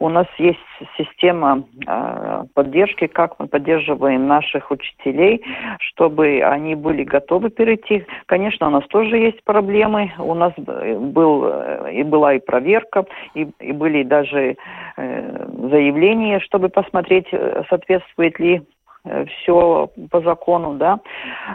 У 0.00 0.10
нас 0.10 0.26
есть 0.36 0.58
система 0.98 1.64
э, 1.86 2.44
поддержки, 2.52 3.06
как 3.06 3.38
мы 3.38 3.46
поддерживаем 3.46 4.26
наших 4.26 4.70
учителей, 4.70 5.42
чтобы 5.78 6.42
они 6.42 6.74
были 6.74 7.04
готовы 7.04 7.48
перейти. 7.48 8.04
Конечно, 8.26 8.66
у 8.66 8.70
нас 8.70 8.86
тоже 8.88 9.16
есть 9.16 9.42
проблемы. 9.44 10.12
У 10.18 10.34
нас 10.34 10.52
был 10.58 11.48
и 11.88 12.02
была 12.02 12.34
и 12.34 12.40
проверка, 12.40 13.06
и, 13.34 13.48
и 13.60 13.72
были 13.72 14.02
даже 14.02 14.56
э, 14.96 15.46
заявления, 15.70 16.40
чтобы 16.40 16.68
посмотреть, 16.68 17.28
соответствует 17.70 18.38
ли 18.38 18.60
Э, 18.60 18.81
все 19.04 19.90
по 20.10 20.20
закону, 20.20 20.74
да. 20.74 21.00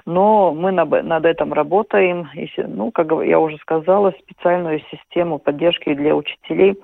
Но 0.05 0.53
мы 0.53 0.71
над, 0.71 1.25
этим 1.25 1.53
работаем. 1.53 2.29
Ну, 2.57 2.91
как 2.91 3.11
я 3.25 3.39
уже 3.39 3.57
сказала, 3.57 4.13
специальную 4.19 4.81
систему 4.91 5.39
поддержки 5.39 5.93
для 5.93 6.15
учителей 6.15 6.77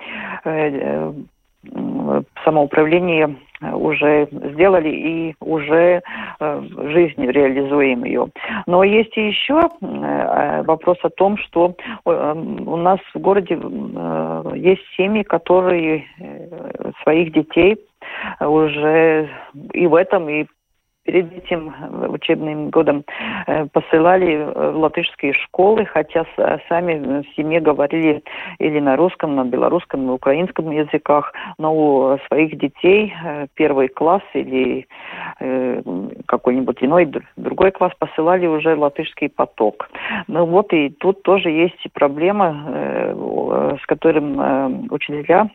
э, 0.45 0.69
э, 0.69 1.13
самоуправление 2.43 3.35
уже 3.71 4.27
сделали 4.31 4.89
и 4.89 5.35
уже 5.39 6.01
э, 6.39 6.59
в 6.59 6.89
жизни 6.89 7.27
реализуем 7.27 8.03
ее. 8.03 8.27
Но 8.65 8.83
есть 8.83 9.15
и 9.17 9.27
еще 9.27 9.61
э, 9.81 10.63
вопрос 10.63 10.97
о 11.03 11.09
том, 11.09 11.37
что 11.37 11.75
э, 12.05 12.33
у 12.65 12.75
нас 12.75 12.99
в 13.13 13.19
городе 13.19 13.57
э, 13.57 14.51
есть 14.55 14.83
семьи, 14.97 15.23
которые 15.23 16.05
э, 16.19 16.91
своих 17.03 17.33
детей 17.33 17.77
уже 18.39 19.29
и 19.73 19.87
в 19.87 19.95
этом, 19.95 20.29
и 20.29 20.45
перед 21.03 21.31
этим 21.33 21.73
учебным 22.09 22.69
годом 22.69 23.03
э, 23.45 23.65
посылали 23.67 24.43
в 24.43 24.77
латышские 24.77 25.33
школы, 25.33 25.85
хотя 25.85 26.25
сами 26.69 27.21
в 27.21 27.35
семье 27.35 27.59
говорили 27.59 28.23
или 28.59 28.79
на 28.79 28.95
русском, 28.95 29.35
на 29.35 29.43
белорусском, 29.43 30.05
на 30.05 30.13
украинском 30.13 30.71
языках, 30.71 31.33
но 31.57 31.75
у 31.75 32.17
своих 32.27 32.57
детей 32.57 33.13
э, 33.23 33.47
первый 33.53 33.89
класс 33.89 34.23
или 34.33 34.87
э, 35.39 35.81
какой-нибудь 36.25 36.77
иной 36.81 37.11
другой 37.35 37.71
класс 37.71 37.91
посылали 37.99 38.47
уже 38.47 38.75
латышский 38.75 39.29
поток. 39.29 39.89
Ну 40.27 40.45
вот 40.45 40.71
и 40.73 40.89
тут 40.89 41.23
тоже 41.23 41.49
есть 41.49 41.85
проблема, 41.93 43.77
с 43.81 43.85
которым 43.85 44.87
учителя 44.91 45.49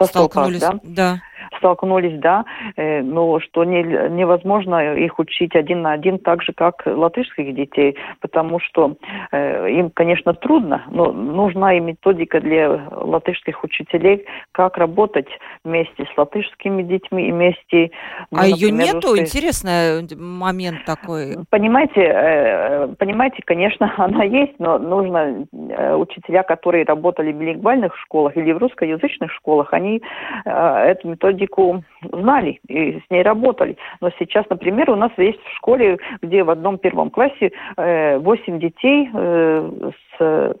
столкнулись, 0.00 0.60
да? 0.60 0.80
да 0.82 1.20
столкнулись, 1.58 2.18
да, 2.20 2.44
э, 2.76 3.02
но 3.02 3.40
что 3.40 3.64
не, 3.64 3.82
невозможно 3.82 4.94
их 4.94 5.18
учить 5.18 5.54
один 5.54 5.82
на 5.82 5.92
один 5.92 6.18
так 6.18 6.42
же, 6.42 6.52
как 6.52 6.82
латышских 6.86 7.54
детей, 7.54 7.96
потому 8.20 8.60
что 8.60 8.96
э, 9.32 9.70
им, 9.70 9.90
конечно, 9.90 10.34
трудно, 10.34 10.84
но 10.90 11.12
нужна 11.12 11.74
и 11.74 11.80
методика 11.80 12.40
для 12.40 12.88
латышских 12.90 13.62
учителей, 13.64 14.26
как 14.52 14.76
работать 14.76 15.28
вместе 15.64 16.04
с 16.04 16.18
латышскими 16.18 16.82
детьми 16.82 17.28
и 17.28 17.32
вместе... 17.32 17.90
Ну, 18.30 18.38
а 18.40 18.46
ее 18.46 18.70
нету? 18.70 19.08
Русской... 19.08 19.20
Интересный 19.20 20.16
момент 20.16 20.84
такой. 20.84 21.36
Понимаете, 21.50 22.00
э, 22.00 22.88
понимаете, 22.98 23.42
конечно, 23.44 23.92
она 23.96 24.24
есть, 24.24 24.58
но 24.58 24.78
нужно 24.78 25.46
э, 25.52 25.94
учителя, 25.94 26.42
которые 26.42 26.84
работали 26.84 27.32
в 27.32 27.36
билингвальных 27.36 27.96
школах 27.98 28.36
или 28.36 28.52
в 28.52 28.58
русскоязычных 28.58 29.32
школах, 29.32 29.53
они 29.62 30.02
э, 30.44 30.50
эту 30.50 31.08
методику 31.08 31.82
знали 32.02 32.60
и 32.68 33.00
с 33.00 33.10
ней 33.10 33.22
работали. 33.22 33.76
Но 34.00 34.10
сейчас, 34.18 34.44
например, 34.50 34.90
у 34.90 34.96
нас 34.96 35.12
есть 35.16 35.40
в 35.42 35.56
школе, 35.56 35.98
где 36.22 36.42
в 36.42 36.50
одном 36.50 36.78
первом 36.78 37.10
классе 37.10 37.52
э, 37.76 38.18
8 38.18 38.58
детей 38.60 39.10
э, 39.12 39.90
с, 40.18 40.54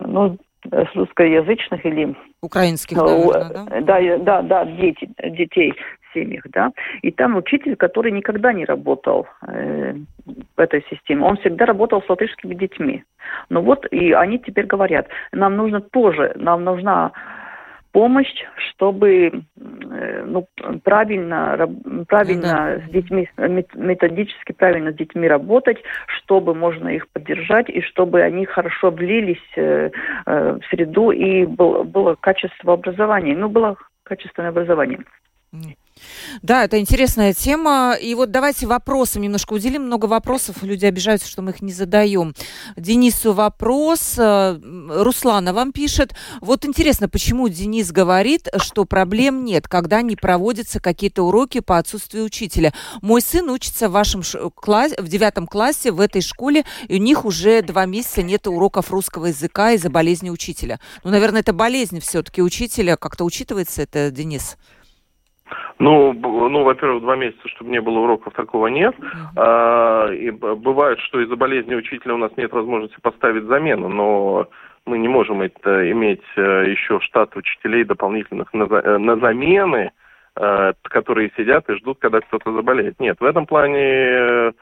ну, 0.00 0.36
с 0.64 0.94
русскоязычных 0.94 1.84
или... 1.84 2.14
Украинских, 2.42 2.96
э, 2.98 3.00
наверное, 3.00 3.80
да? 3.80 3.80
Да, 3.80 4.18
да, 4.18 4.42
да, 4.42 4.64
дети, 4.64 5.08
детей 5.24 5.74
семьях, 6.14 6.44
да. 6.50 6.72
И 7.02 7.10
там 7.10 7.36
учитель, 7.36 7.76
который 7.76 8.12
никогда 8.12 8.52
не 8.52 8.64
работал 8.64 9.26
э, 9.46 9.94
в 10.56 10.60
этой 10.60 10.84
системе, 10.90 11.24
он 11.24 11.36
всегда 11.38 11.66
работал 11.66 12.02
с 12.02 12.08
латышскими 12.08 12.54
детьми. 12.54 13.04
Ну 13.48 13.62
вот, 13.62 13.86
и 13.90 14.12
они 14.12 14.38
теперь 14.38 14.66
говорят, 14.66 15.08
нам 15.32 15.56
нужно 15.56 15.80
тоже, 15.80 16.32
нам 16.36 16.64
нужна 16.64 17.12
помощь, 17.92 18.32
чтобы 18.56 19.44
э, 19.56 20.24
ну, 20.26 20.48
правильно, 20.82 21.68
правильно 22.08 22.42
да. 22.42 22.86
с 22.86 22.90
детьми, 22.90 23.28
методически 23.36 24.52
правильно 24.52 24.92
с 24.92 24.96
детьми 24.96 25.28
работать, 25.28 25.78
чтобы 26.06 26.54
можно 26.54 26.88
их 26.88 27.08
поддержать 27.08 27.68
и 27.68 27.80
чтобы 27.82 28.22
они 28.22 28.46
хорошо 28.46 28.90
влились 28.90 29.36
э, 29.56 29.90
э, 30.26 30.58
в 30.60 30.66
среду 30.70 31.10
и 31.10 31.44
было, 31.44 31.82
было 31.84 32.14
качество 32.14 32.74
образования. 32.74 33.36
Ну, 33.36 33.48
было 33.48 33.76
качественное 34.02 34.50
образование. 34.50 35.00
Да, 36.42 36.64
это 36.64 36.78
интересная 36.78 37.34
тема. 37.34 37.96
И 38.00 38.14
вот 38.14 38.30
давайте 38.30 38.66
вопросам 38.66 39.22
немножко 39.22 39.52
уделим. 39.54 39.84
Много 39.84 40.06
вопросов. 40.06 40.62
Люди 40.62 40.86
обижаются, 40.86 41.28
что 41.28 41.42
мы 41.42 41.50
их 41.50 41.62
не 41.62 41.72
задаем. 41.72 42.34
Денису 42.76 43.32
вопрос. 43.32 44.14
Э, 44.18 44.58
Руслана 44.90 45.52
вам 45.52 45.72
пишет. 45.72 46.14
Вот 46.40 46.64
интересно, 46.64 47.08
почему 47.08 47.48
Денис 47.48 47.90
говорит, 47.92 48.48
что 48.58 48.84
проблем 48.84 49.44
нет, 49.44 49.68
когда 49.68 50.02
не 50.02 50.16
проводятся 50.16 50.80
какие-то 50.80 51.22
уроки 51.22 51.60
по 51.60 51.78
отсутствию 51.78 52.24
учителя. 52.24 52.72
Мой 53.00 53.20
сын 53.20 53.48
учится 53.50 53.88
в 53.88 53.92
вашем 53.92 54.22
классе, 54.54 54.96
в 54.98 55.08
девятом 55.08 55.46
классе 55.46 55.92
в 55.92 56.00
этой 56.00 56.22
школе, 56.22 56.64
и 56.88 56.96
у 56.96 56.98
них 56.98 57.24
уже 57.24 57.62
два 57.62 57.86
месяца 57.86 58.22
нет 58.22 58.46
уроков 58.46 58.90
русского 58.90 59.26
языка 59.26 59.72
из-за 59.72 59.90
болезни 59.90 60.30
учителя. 60.30 60.80
Ну, 61.04 61.10
наверное, 61.10 61.40
это 61.40 61.52
болезнь 61.52 62.00
все-таки 62.00 62.42
учителя. 62.42 62.96
Как-то 62.96 63.24
учитывается 63.24 63.82
это, 63.82 64.10
Денис? 64.10 64.56
Ну, 65.78 66.12
ну, 66.12 66.62
во-первых, 66.64 67.02
два 67.02 67.16
месяца, 67.16 67.48
чтобы 67.48 67.70
не 67.70 67.80
было 67.80 68.00
уроков, 68.00 68.34
такого 68.34 68.68
нет. 68.68 68.94
А, 69.36 70.08
и 70.10 70.30
бывает, 70.30 70.98
что 71.00 71.20
из-за 71.20 71.36
болезни 71.36 71.74
учителя 71.74 72.14
у 72.14 72.18
нас 72.18 72.30
нет 72.36 72.52
возможности 72.52 72.98
поставить 73.00 73.44
замену, 73.44 73.88
но 73.88 74.48
мы 74.86 74.98
не 74.98 75.08
можем 75.08 75.42
это 75.42 75.90
иметь 75.90 76.22
э, 76.36 76.64
еще 76.70 77.00
штат 77.00 77.36
учителей 77.36 77.84
дополнительных 77.84 78.52
на, 78.52 78.64
э, 78.64 78.98
на 78.98 79.16
замены, 79.16 79.92
э, 80.36 80.72
которые 80.82 81.30
сидят 81.36 81.68
и 81.70 81.74
ждут, 81.76 81.98
когда 82.00 82.20
кто-то 82.20 82.52
заболеет. 82.52 82.98
Нет, 82.98 83.18
в 83.20 83.24
этом 83.24 83.46
плане 83.46 84.52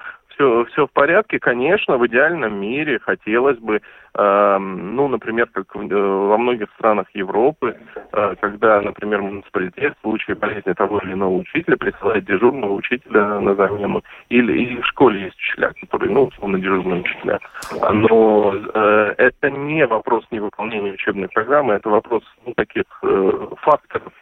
все, 0.40 0.64
все 0.72 0.86
в 0.86 0.90
порядке. 0.92 1.38
Конечно, 1.38 1.98
в 1.98 2.06
идеальном 2.06 2.60
мире 2.60 2.98
хотелось 2.98 3.58
бы, 3.58 3.80
э, 4.14 4.58
ну, 4.58 5.08
например, 5.08 5.48
как 5.52 5.74
в, 5.74 5.80
э, 5.80 5.94
во 5.94 6.38
многих 6.38 6.68
странах 6.78 7.06
Европы, 7.14 7.76
э, 8.12 8.34
когда, 8.40 8.80
например, 8.80 9.20
муниципалитет 9.20 9.94
в 9.98 10.00
случае 10.00 10.36
болезни 10.36 10.72
того 10.72 10.98
или 11.00 11.12
иного 11.12 11.36
учителя 11.36 11.76
присылает 11.76 12.24
дежурного 12.24 12.72
учителя 12.72 13.40
на 13.40 13.54
замену, 13.54 14.02
или, 14.30 14.52
или 14.52 14.80
в 14.80 14.86
школе 14.86 15.24
есть 15.24 15.36
учителя, 15.36 15.72
которые, 15.80 16.10
ну, 16.10 16.24
условно, 16.24 16.58
дежурные 16.58 17.02
учителя. 17.02 17.38
Но 17.92 18.54
э, 18.54 19.14
это 19.18 19.50
не 19.50 19.86
вопрос 19.86 20.24
невыполнения 20.30 20.92
учебной 20.92 21.28
программы, 21.28 21.74
это 21.74 21.90
вопрос 21.90 22.22
ну, 22.46 22.54
таких 22.54 22.84
э, 23.02 23.32
факторов, 23.58 24.12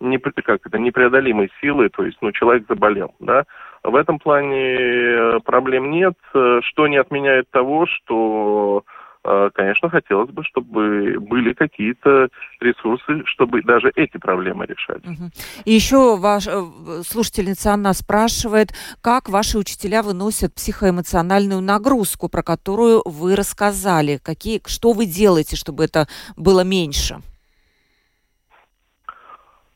не, 0.00 0.18
как 0.18 0.66
это, 0.66 0.78
непреодолимой 0.78 1.50
силы, 1.60 1.88
то 1.88 2.04
есть, 2.04 2.18
ну, 2.20 2.32
человек 2.32 2.64
заболел, 2.68 3.14
да, 3.20 3.44
в 3.84 3.94
этом 3.94 4.18
плане 4.18 4.76
э, 4.76 5.40
проблем 5.44 5.90
нет, 5.90 6.14
э, 6.34 6.60
что 6.62 6.88
не 6.88 6.96
отменяет 6.96 7.50
того, 7.50 7.86
что 7.86 8.84
э, 9.24 9.50
конечно, 9.54 9.88
хотелось 9.88 10.30
бы, 10.30 10.42
чтобы 10.44 11.18
были 11.20 11.52
какие-то 11.52 12.28
ресурсы, 12.60 13.24
чтобы 13.26 13.62
даже 13.62 13.90
эти 13.94 14.16
проблемы 14.16 14.66
решать. 14.66 15.02
И 15.64 15.72
еще 15.72 16.16
ваш, 16.16 16.48
слушательница 17.06 17.72
Анна 17.72 17.92
спрашивает, 17.92 18.72
как 19.00 19.28
ваши 19.28 19.58
учителя 19.58 20.02
выносят 20.02 20.54
психоэмоциональную 20.54 21.60
нагрузку, 21.60 22.28
про 22.28 22.42
которую 22.42 23.02
вы 23.04 23.36
рассказали? 23.36 24.18
Какие, 24.22 24.60
что 24.66 24.92
вы 24.92 25.06
делаете, 25.06 25.56
чтобы 25.56 25.84
это 25.84 26.08
было 26.36 26.64
меньше? 26.64 27.18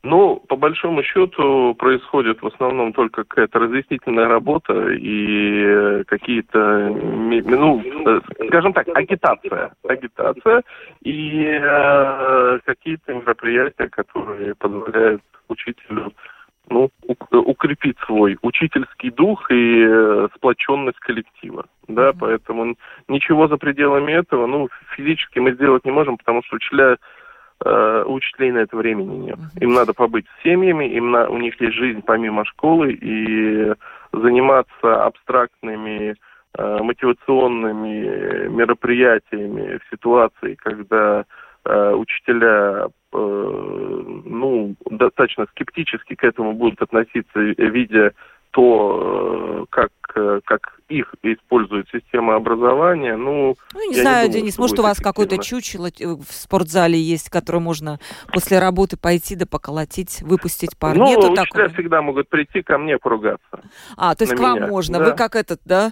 Ну, 0.03 0.35
по 0.49 0.57
большому 0.57 1.01
счету 1.01 1.75
происходит 1.75 2.41
в 2.41 2.47
основном 2.47 2.91
только 2.91 3.23
какая-то 3.23 3.59
разъяснительная 3.59 4.27
работа 4.27 4.89
и 4.91 6.03
какие-то, 6.07 6.89
ну, 6.89 7.81
скажем 8.47 8.73
так, 8.73 8.85
агитация. 8.93 9.71
Агитация 9.87 10.63
и 11.03 11.45
э, 11.45 12.59
какие-то 12.65 13.13
мероприятия, 13.13 13.87
которые 13.87 14.55
позволяют 14.55 15.21
учителю 15.47 16.11
ну, 16.69 16.89
укрепить 17.31 17.97
свой 18.05 18.37
учительский 18.41 19.09
дух 19.09 19.49
и 19.51 19.85
э, 19.87 20.27
сплоченность 20.35 20.99
коллектива. 20.99 21.65
Да, 21.87 22.09
mm-hmm. 22.09 22.17
поэтому 22.19 22.75
ничего 23.07 23.47
за 23.47 23.57
пределами 23.57 24.11
этого, 24.11 24.47
ну, 24.47 24.67
физически 24.95 25.39
мы 25.39 25.53
сделать 25.53 25.85
не 25.85 25.91
можем, 25.91 26.17
потому 26.17 26.41
что 26.43 26.57
учителя 26.57 26.97
э, 27.63 28.03
у 28.05 28.13
учителей 28.13 28.51
на 28.51 28.59
это 28.59 28.75
времени 28.77 29.17
нет. 29.17 29.39
Им 29.59 29.73
надо 29.73 29.93
побыть 29.93 30.25
с 30.27 30.43
семьями, 30.43 30.85
им 30.85 31.11
на, 31.11 31.29
у 31.29 31.37
них 31.37 31.59
есть 31.61 31.75
жизнь 31.75 32.01
помимо 32.05 32.45
школы, 32.45 32.93
и 32.93 33.73
заниматься 34.11 35.05
абстрактными 35.05 36.15
э, 36.57 36.77
мотивационными 36.83 38.47
мероприятиями 38.47 39.79
в 39.79 39.95
ситуации, 39.95 40.55
когда 40.55 41.25
э, 41.65 41.93
учителя 41.93 42.87
э, 42.87 43.17
ну, 44.25 44.75
достаточно 44.89 45.45
скептически 45.51 46.15
к 46.15 46.23
этому 46.23 46.53
будут 46.53 46.81
относиться, 46.81 47.39
видя 47.39 48.13
то, 48.53 49.63
э, 49.63 49.65
как, 49.71 49.91
э, 50.15 50.41
как 50.45 50.79
их 50.87 51.13
использует 52.33 52.33
система 52.33 52.35
образования, 52.35 53.15
ну... 53.15 53.55
Ну, 53.73 53.89
не 53.89 53.95
знаю, 53.95 54.27
не 54.27 54.27
думаю, 54.27 54.41
Денис, 54.41 54.57
может, 54.57 54.79
у 54.79 54.83
вас 54.83 54.99
какое-то 54.99 55.37
чучело 55.37 55.87
э, 55.87 56.05
в 56.05 56.25
спортзале 56.31 56.99
есть, 56.99 57.29
которое 57.29 57.59
можно 57.59 57.99
после 58.31 58.59
работы 58.59 58.97
пойти 58.97 59.35
да 59.35 59.45
поколотить, 59.45 60.21
выпустить 60.21 60.77
пар? 60.77 60.95
Ну, 60.95 61.05
Нету 61.05 61.31
учителя 61.31 61.45
такого? 61.45 61.69
всегда 61.69 62.01
могут 62.01 62.29
прийти 62.29 62.61
ко 62.61 62.77
мне 62.77 62.97
поругаться. 62.97 63.63
А, 63.97 64.15
то 64.15 64.23
есть 64.23 64.35
к 64.35 64.39
вам 64.39 64.57
меня. 64.57 64.67
можно, 64.67 64.99
да. 64.99 65.05
вы 65.05 65.11
как 65.15 65.35
этот, 65.35 65.59
да, 65.65 65.91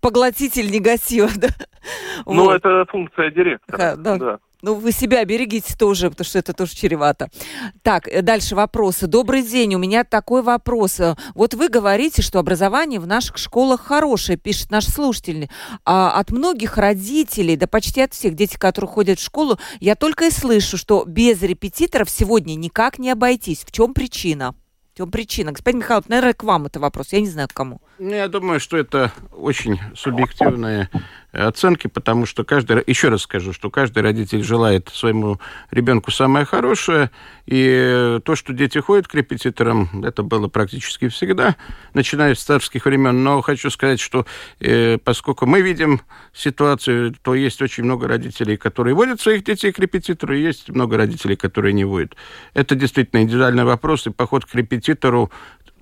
поглотитель 0.00 0.70
негатива, 0.70 1.28
да? 1.36 1.48
Ну, 2.26 2.44
вот. 2.44 2.56
это 2.56 2.84
функция 2.90 3.30
директора, 3.30 3.96
да. 3.96 4.16
да. 4.16 4.38
Ну, 4.62 4.74
вы 4.74 4.92
себя 4.92 5.24
берегите 5.24 5.74
тоже, 5.76 6.10
потому 6.10 6.26
что 6.26 6.38
это 6.38 6.52
тоже 6.52 6.74
чревато. 6.74 7.30
Так, 7.82 8.08
э, 8.08 8.22
дальше 8.22 8.54
вопросы. 8.54 9.06
Добрый 9.06 9.42
день, 9.42 9.74
у 9.74 9.78
меня 9.78 10.04
такой 10.04 10.42
вопрос. 10.42 11.00
Вот 11.34 11.54
вы 11.54 11.68
говорите, 11.68 12.20
что 12.22 12.38
образование 12.38 13.00
в 13.00 13.06
наших 13.06 13.38
школах 13.38 13.80
хорошее, 13.80 14.36
пишет 14.36 14.70
наш 14.70 14.86
слушатель. 14.86 15.48
А 15.84 16.12
от 16.12 16.30
многих 16.30 16.76
родителей, 16.76 17.56
да 17.56 17.66
почти 17.66 18.02
от 18.02 18.12
всех 18.12 18.34
детей, 18.34 18.58
которые 18.58 18.90
ходят 18.90 19.18
в 19.18 19.24
школу, 19.24 19.58
я 19.80 19.94
только 19.94 20.26
и 20.26 20.30
слышу, 20.30 20.76
что 20.76 21.04
без 21.06 21.40
репетиторов 21.42 22.10
сегодня 22.10 22.54
никак 22.54 22.98
не 22.98 23.10
обойтись. 23.10 23.64
В 23.64 23.72
чем 23.72 23.94
причина? 23.94 24.54
В 24.92 24.98
чем 24.98 25.10
причина? 25.10 25.52
Господин 25.52 25.80
Михайлов, 25.80 26.08
наверное, 26.08 26.34
к 26.34 26.44
вам 26.44 26.66
это 26.66 26.80
вопрос. 26.80 27.12
Я 27.12 27.20
не 27.20 27.28
знаю, 27.28 27.48
к 27.48 27.54
кому. 27.54 27.80
Ну, 28.02 28.14
я 28.14 28.28
думаю, 28.28 28.60
что 28.60 28.78
это 28.78 29.12
очень 29.30 29.78
субъективная 29.94 30.88
оценки, 31.32 31.86
потому 31.86 32.24
что 32.24 32.44
каждый, 32.44 32.82
еще 32.86 33.08
раз 33.08 33.22
скажу, 33.22 33.52
что 33.52 33.70
каждый 33.70 34.02
родитель 34.02 34.42
желает 34.42 34.88
своему 34.88 35.38
ребенку 35.70 36.10
самое 36.10 36.44
хорошее, 36.44 37.10
и 37.46 38.18
то, 38.24 38.36
что 38.36 38.52
дети 38.52 38.78
ходят 38.78 39.06
к 39.06 39.14
репетиторам, 39.14 40.02
это 40.02 40.22
было 40.22 40.48
практически 40.48 41.08
всегда, 41.08 41.56
начиная 41.94 42.34
с 42.34 42.42
царских 42.42 42.86
времен. 42.86 43.22
Но 43.22 43.42
хочу 43.42 43.70
сказать, 43.70 44.00
что 44.00 44.26
э, 44.60 44.98
поскольку 44.98 45.46
мы 45.46 45.60
видим 45.60 46.00
ситуацию, 46.32 47.14
то 47.22 47.34
есть 47.34 47.60
очень 47.60 47.84
много 47.84 48.08
родителей, 48.08 48.56
которые 48.56 48.94
водят 48.94 49.20
своих 49.20 49.44
детей 49.44 49.72
к 49.72 49.78
репетитору, 49.78 50.34
и 50.34 50.40
есть 50.40 50.70
много 50.70 50.96
родителей, 50.96 51.36
которые 51.36 51.74
не 51.74 51.84
водят. 51.84 52.16
Это 52.54 52.74
действительно 52.74 53.20
индивидуальный 53.20 53.64
вопрос, 53.64 54.06
и 54.06 54.10
поход 54.10 54.46
к 54.46 54.54
репетитору 54.54 55.30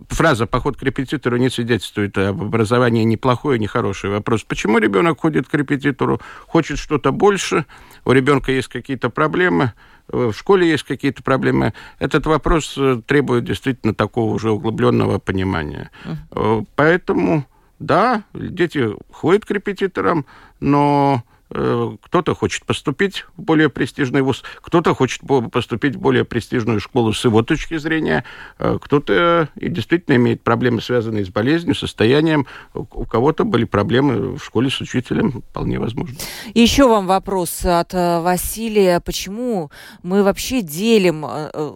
фраза 0.08 0.46
«поход 0.46 0.76
к 0.76 0.82
репетитору» 0.82 1.36
не 1.36 1.50
свидетельствует 1.50 2.16
об 2.18 2.42
образовании 2.42 3.04
ни 3.04 3.16
плохой, 3.16 3.58
ни 3.58 3.66
хороший. 3.66 4.10
Вопрос, 4.10 4.44
почему 4.44 4.78
ребенок 4.78 5.20
ходит 5.20 5.48
к 5.48 5.54
репетитору, 5.54 6.20
хочет 6.46 6.78
что-то 6.78 7.12
больше, 7.12 7.66
у 8.04 8.12
ребенка 8.12 8.52
есть 8.52 8.68
какие-то 8.68 9.10
проблемы, 9.10 9.72
в 10.08 10.32
школе 10.32 10.68
есть 10.68 10.84
какие-то 10.84 11.22
проблемы. 11.22 11.74
Этот 11.98 12.26
вопрос 12.26 12.74
э, 12.78 13.02
требует 13.04 13.44
действительно 13.44 13.94
такого 13.94 14.32
уже 14.32 14.50
углубленного 14.50 15.18
понимания. 15.18 15.90
Uh-huh. 16.32 16.66
Поэтому, 16.76 17.44
да, 17.78 18.24
дети 18.32 18.88
ходят 19.12 19.44
к 19.44 19.50
репетиторам, 19.50 20.24
но 20.60 21.22
Э, 21.37 21.37
кто-то 21.50 22.34
хочет 22.34 22.66
поступить 22.66 23.24
в 23.36 23.42
более 23.42 23.70
престижный 23.70 24.20
вуз, 24.20 24.42
кто-то 24.60 24.94
хочет 24.94 25.22
поступить 25.50 25.96
в 25.96 25.98
более 25.98 26.24
престижную 26.24 26.78
школу 26.78 27.12
с 27.12 27.24
его 27.24 27.42
точки 27.42 27.78
зрения, 27.78 28.24
э, 28.58 28.78
кто-то 28.80 29.48
и 29.56 29.68
действительно 29.68 30.16
имеет 30.16 30.42
проблемы, 30.42 30.82
связанные 30.82 31.24
с 31.24 31.30
болезнью, 31.30 31.74
состоянием, 31.74 32.46
у 32.74 33.06
кого-то 33.06 33.44
были 33.44 33.64
проблемы 33.64 34.36
в 34.36 34.44
школе 34.44 34.68
с 34.68 34.80
учителем, 34.80 35.42
вполне 35.50 35.78
возможно. 35.78 36.16
Еще 36.52 36.86
вам 36.86 37.06
вопрос 37.06 37.64
от 37.64 37.94
э, 37.94 38.20
Василия. 38.20 39.00
Почему 39.00 39.70
мы 40.02 40.22
вообще 40.22 40.60
делим 40.60 41.24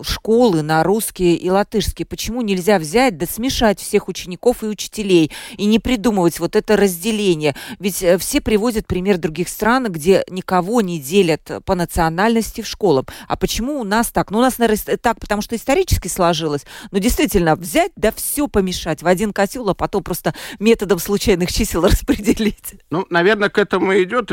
школы 0.02 0.62
на 0.62 0.82
русские 0.82 1.36
и 1.36 1.48
латышские? 1.48 2.04
Почему 2.04 2.42
нельзя 2.42 2.78
взять 2.78 3.16
да 3.16 3.26
смешать 3.26 3.80
всех 3.80 4.08
учеников 4.08 4.62
и 4.62 4.66
учителей 4.66 5.32
и 5.56 5.64
не 5.64 5.78
придумывать 5.78 6.40
вот 6.40 6.56
это 6.56 6.76
разделение? 6.76 7.54
Ведь 7.78 8.04
все 8.18 8.40
приводят 8.40 8.86
пример 8.86 9.16
других 9.16 9.48
стран 9.48 9.61
страны, 9.62 9.86
где 9.86 10.24
никого 10.28 10.80
не 10.80 10.98
делят 10.98 11.48
по 11.64 11.76
национальности 11.76 12.62
в 12.62 12.66
школам. 12.66 13.06
А 13.28 13.36
почему 13.36 13.78
у 13.78 13.84
нас 13.84 14.10
так? 14.10 14.32
Ну, 14.32 14.38
у 14.38 14.40
нас, 14.40 14.58
наверное, 14.58 14.96
так, 14.96 15.20
потому 15.20 15.40
что 15.40 15.54
исторически 15.54 16.08
сложилось. 16.08 16.66
Но 16.90 16.98
действительно, 16.98 17.54
взять, 17.54 17.92
да 17.94 18.10
все 18.10 18.48
помешать 18.48 19.04
в 19.04 19.06
один 19.06 19.32
котел, 19.32 19.68
а 19.68 19.74
потом 19.74 20.02
просто 20.02 20.34
методом 20.58 20.98
случайных 20.98 21.52
чисел 21.52 21.82
распределить. 21.86 22.74
Ну, 22.90 23.06
наверное, 23.08 23.50
к 23.50 23.58
этому 23.58 23.92
и 23.92 24.02
идет, 24.02 24.30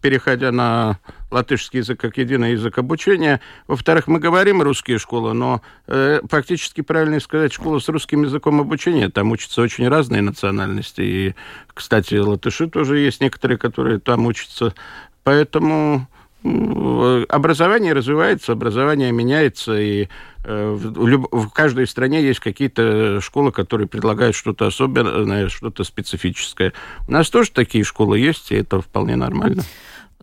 переходя 0.00 0.50
на 0.50 0.98
латышский 1.30 1.78
язык 1.78 2.00
как 2.00 2.18
единый 2.18 2.52
язык 2.52 2.78
обучения. 2.78 3.40
Во-вторых, 3.66 4.06
мы 4.08 4.18
говорим 4.18 4.62
русские 4.62 4.98
школы, 4.98 5.32
но 5.32 5.62
э, 5.86 6.20
фактически 6.28 6.80
правильно 6.80 7.20
сказать 7.20 7.52
школа 7.52 7.78
с 7.78 7.88
русским 7.88 8.22
языком 8.22 8.60
обучения. 8.60 9.08
Там 9.08 9.30
учатся 9.32 9.62
очень 9.62 9.88
разные 9.88 10.22
национальности. 10.22 11.00
И, 11.00 11.34
кстати, 11.72 12.14
латыши 12.14 12.68
тоже 12.68 12.98
есть 12.98 13.20
некоторые, 13.20 13.58
которые 13.58 13.98
там 14.00 14.26
учатся. 14.26 14.74
Поэтому 15.22 16.08
образование 16.42 17.92
развивается, 17.92 18.52
образование 18.52 19.12
меняется, 19.12 19.78
и 19.78 20.08
э, 20.44 20.70
в, 20.70 21.28
в 21.30 21.50
каждой 21.50 21.86
стране 21.86 22.22
есть 22.22 22.40
какие-то 22.40 23.20
школы, 23.20 23.52
которые 23.52 23.88
предлагают 23.88 24.34
что-то 24.34 24.66
особенное, 24.66 25.48
что-то 25.48 25.84
специфическое. 25.84 26.72
У 27.08 27.12
нас 27.12 27.28
тоже 27.28 27.50
такие 27.50 27.84
школы 27.84 28.18
есть, 28.18 28.52
и 28.52 28.56
это 28.56 28.80
вполне 28.80 29.16
нормально. 29.16 29.64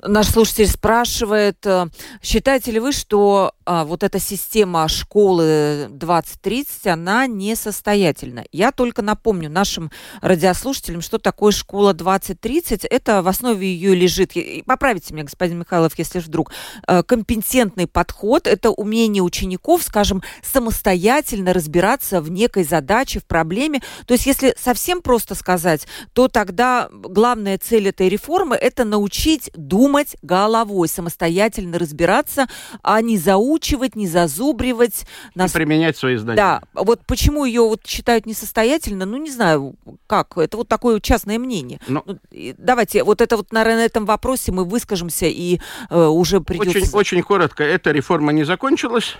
Наш 0.04 0.28
слушатель 0.28 0.68
спрашивает, 0.68 1.66
э, 1.66 1.88
считаете 2.22 2.72
ли 2.72 2.80
вы, 2.80 2.92
что 2.92 3.54
а, 3.68 3.84
вот 3.84 4.02
эта 4.04 4.18
система 4.18 4.88
школы 4.88 5.88
2030, 5.90 6.88
она 6.88 7.28
несостоятельна. 7.28 8.46
Я 8.54 8.72
только 8.72 9.02
напомню 9.02 9.50
нашим 9.50 9.92
радиослушателям, 10.22 11.02
что 11.02 11.18
такое 11.18 11.52
школа 11.52 11.94
2030. 11.94 12.86
Это 12.86 13.22
в 13.22 13.28
основе 13.28 13.68
ее 13.68 13.94
лежит, 13.94 14.32
поправите 14.66 15.14
меня, 15.14 15.26
господин 15.26 15.60
Михайлов, 15.60 16.00
если 16.00 16.20
вдруг, 16.20 16.54
э, 16.88 17.04
компетентный 17.04 17.88
подход, 17.88 18.48
это 18.48 18.72
умение 18.72 19.22
учеников, 19.22 19.84
скажем, 19.84 20.24
самостоятельно 20.42 21.52
разбираться 21.52 22.22
в 22.22 22.32
некой 22.32 22.64
задаче, 22.64 23.20
в 23.20 23.26
проблеме. 23.26 23.82
То 24.06 24.14
есть, 24.14 24.26
если 24.26 24.56
совсем 24.58 25.02
просто 25.02 25.36
сказать, 25.36 25.88
то 26.14 26.30
тогда 26.30 26.88
главная 26.90 27.58
цель 27.58 27.90
этой 27.90 28.08
реформы– 28.08 28.56
это 28.62 28.86
научить 28.86 29.52
думать 29.56 30.16
головой, 30.22 30.88
самостоятельно 30.88 31.78
разбираться, 31.78 32.48
а 32.82 33.02
не 33.02 33.18
заучивать, 33.58 33.96
не 33.96 34.08
зазубривать. 34.08 35.06
Нас... 35.36 35.52
И 35.52 35.54
применять 35.54 35.98
свои 35.98 36.16
знания. 36.18 36.38
Да. 36.38 36.62
Вот 36.74 37.02
почему 37.06 37.46
ее 37.46 37.62
вот 37.62 37.86
считают 37.86 38.26
несостоятельно, 38.26 39.06
ну, 39.06 39.18
не 39.18 39.32
знаю, 39.32 39.76
как. 40.06 40.38
Это 40.38 40.58
вот 40.58 40.68
такое 40.68 41.00
частное 41.00 41.40
мнение. 41.40 41.80
Но... 41.88 42.04
Ну, 42.06 42.18
давайте, 42.58 43.04
вот 43.04 43.22
это 43.22 43.38
вот, 43.38 43.52
наверное, 43.52 43.78
на 43.78 43.86
этом 43.86 44.06
вопросе 44.06 44.52
мы 44.52 44.64
выскажемся 44.64 45.26
и 45.26 45.60
э, 45.90 46.06
уже 46.06 46.42
придется... 46.42 46.78
Очень, 46.78 46.92
очень 46.94 47.24
коротко. 47.24 47.64
Эта 47.64 47.92
реформа 47.92 48.32
не 48.32 48.44
закончилась. 48.44 49.18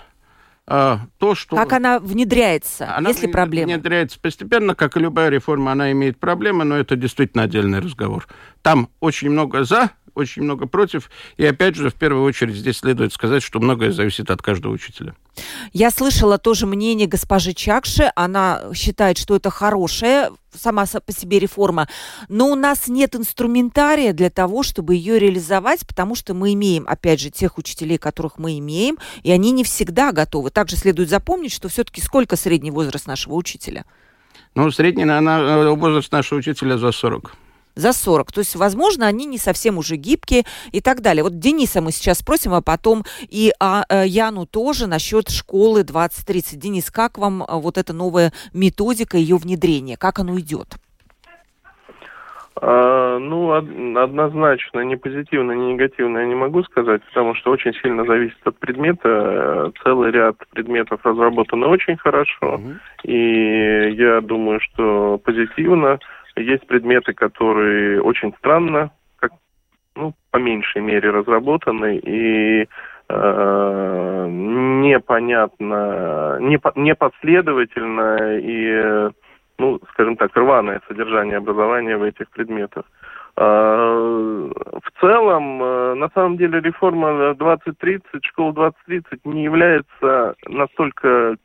А, 0.66 1.00
то, 1.18 1.34
что... 1.34 1.56
Как 1.56 1.72
она 1.72 1.98
внедряется, 1.98 2.94
она 2.94 3.08
есть 3.08 3.22
ли 3.22 3.28
проблемы? 3.28 3.72
внедряется 3.72 4.20
постепенно, 4.20 4.74
как 4.74 4.98
и 4.98 5.00
любая 5.00 5.30
реформа, 5.30 5.72
она 5.72 5.90
имеет 5.92 6.18
проблемы, 6.18 6.64
но 6.64 6.76
это 6.76 6.94
действительно 6.94 7.44
отдельный 7.44 7.78
разговор. 7.80 8.26
Там 8.60 8.90
очень 9.00 9.30
много 9.30 9.64
«за», 9.64 9.90
очень 10.18 10.42
много 10.42 10.66
против. 10.66 11.10
И 11.36 11.44
опять 11.44 11.76
же, 11.76 11.90
в 11.90 11.94
первую 11.94 12.24
очередь, 12.24 12.56
здесь 12.56 12.78
следует 12.78 13.12
сказать, 13.12 13.42
что 13.42 13.60
многое 13.60 13.92
зависит 13.92 14.30
от 14.30 14.42
каждого 14.42 14.72
учителя. 14.72 15.14
Я 15.72 15.90
слышала 15.90 16.38
тоже 16.38 16.66
мнение 16.66 17.06
госпожи 17.06 17.54
Чакши. 17.54 18.10
Она 18.16 18.62
считает, 18.74 19.18
что 19.18 19.36
это 19.36 19.50
хорошая 19.50 20.30
сама 20.54 20.86
по 20.86 21.12
себе 21.12 21.38
реформа, 21.38 21.88
но 22.28 22.50
у 22.50 22.54
нас 22.54 22.88
нет 22.88 23.14
инструментария 23.14 24.12
для 24.12 24.30
того, 24.30 24.62
чтобы 24.62 24.94
ее 24.94 25.18
реализовать, 25.18 25.86
потому 25.86 26.14
что 26.14 26.34
мы 26.34 26.54
имеем, 26.54 26.84
опять 26.88 27.20
же, 27.20 27.30
тех 27.30 27.58
учителей, 27.58 27.98
которых 27.98 28.38
мы 28.38 28.58
имеем, 28.58 28.98
и 29.22 29.30
они 29.30 29.52
не 29.52 29.62
всегда 29.62 30.10
готовы. 30.10 30.50
Также 30.50 30.76
следует 30.76 31.10
запомнить, 31.10 31.52
что 31.52 31.68
все-таки 31.68 32.00
сколько 32.00 32.34
средний 32.36 32.70
возраст 32.70 33.06
нашего 33.06 33.34
учителя? 33.34 33.84
Ну, 34.54 34.70
средний 34.70 35.04
на, 35.04 35.72
возраст 35.74 36.10
нашего 36.10 36.38
учителя 36.38 36.78
за 36.78 36.90
40 36.90 37.34
за 37.78 37.92
40. 37.92 38.32
То 38.32 38.40
есть, 38.40 38.56
возможно, 38.56 39.06
они 39.06 39.24
не 39.24 39.38
совсем 39.38 39.78
уже 39.78 39.96
гибкие 39.96 40.44
и 40.72 40.80
так 40.80 41.00
далее. 41.00 41.22
Вот 41.22 41.38
Дениса 41.38 41.80
мы 41.80 41.92
сейчас 41.92 42.18
спросим, 42.18 42.52
а 42.52 42.60
потом 42.60 43.04
и 43.20 43.52
а, 43.60 43.84
а, 43.88 44.04
Яну 44.04 44.46
тоже 44.46 44.86
насчет 44.86 45.30
школы 45.30 45.84
2030. 45.84 46.58
Денис, 46.58 46.90
как 46.90 47.18
вам 47.18 47.44
а, 47.46 47.56
вот 47.56 47.78
эта 47.78 47.92
новая 47.92 48.32
методика, 48.52 49.16
ее 49.16 49.36
внедрение? 49.36 49.96
Как 49.96 50.18
оно 50.18 50.38
идет? 50.38 50.76
А, 52.60 53.18
ну, 53.18 53.52
однозначно, 53.52 54.80
ни 54.80 54.96
позитивно, 54.96 55.52
ни 55.52 55.72
негативно 55.72 56.18
я 56.18 56.26
не 56.26 56.34
могу 56.34 56.64
сказать, 56.64 57.02
потому 57.04 57.34
что 57.36 57.52
очень 57.52 57.72
сильно 57.74 58.04
зависит 58.04 58.38
от 58.44 58.58
предмета. 58.58 59.72
Целый 59.84 60.10
ряд 60.10 60.36
предметов 60.50 61.00
разработаны 61.04 61.66
очень 61.66 61.96
хорошо, 61.96 62.54
угу. 62.54 62.72
и 63.04 63.92
я 63.96 64.20
думаю, 64.20 64.60
что 64.60 65.20
позитивно. 65.24 66.00
Есть 66.38 66.66
предметы, 66.66 67.12
которые 67.12 68.02
очень 68.02 68.34
странно, 68.38 68.90
как, 69.16 69.32
ну, 69.94 70.14
по 70.30 70.38
меньшей 70.38 70.82
мере 70.82 71.10
разработаны, 71.10 71.96
и 71.98 72.66
э, 73.08 74.26
непонятно, 74.88 76.38
непо, 76.40 76.72
непоследовательно 76.76 78.38
и, 78.38 79.10
ну, 79.58 79.80
скажем 79.90 80.16
так, 80.16 80.36
рваное 80.36 80.80
содержание 80.88 81.38
образования 81.38 81.96
в 81.96 82.02
этих 82.02 82.28
предметах. 82.30 82.84
Э, 83.36 84.50
в 84.82 85.00
целом, 85.00 85.62
э, 85.62 85.94
на 85.94 86.08
самом 86.10 86.36
деле, 86.36 86.60
реформа 86.60 87.34
2030, 87.34 88.24
школа 88.24 88.52
2030 88.52 89.24
не 89.26 89.44
является 89.44 90.34
настолько 90.46 91.36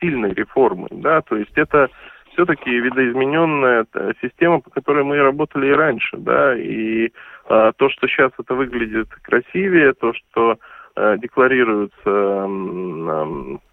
сильной 0.00 0.34
реформой, 0.34 0.88
да, 0.90 1.22
то 1.22 1.36
есть 1.36 1.56
это 1.56 1.88
все-таки 2.32 2.70
видоизмененная 2.70 3.86
э, 3.94 4.12
система, 4.20 4.60
по 4.60 4.70
которой 4.70 5.04
мы 5.04 5.18
работали 5.18 5.68
и 5.68 5.72
раньше, 5.72 6.16
да, 6.16 6.56
и 6.56 7.12
а, 7.48 7.72
то, 7.72 7.88
что 7.90 8.08
сейчас 8.08 8.32
это 8.38 8.54
выглядит 8.54 9.08
красивее, 9.22 9.92
то, 9.94 10.12
что 10.14 10.58
а, 10.94 11.16
декларируется 11.18 11.94
а, 12.06 12.46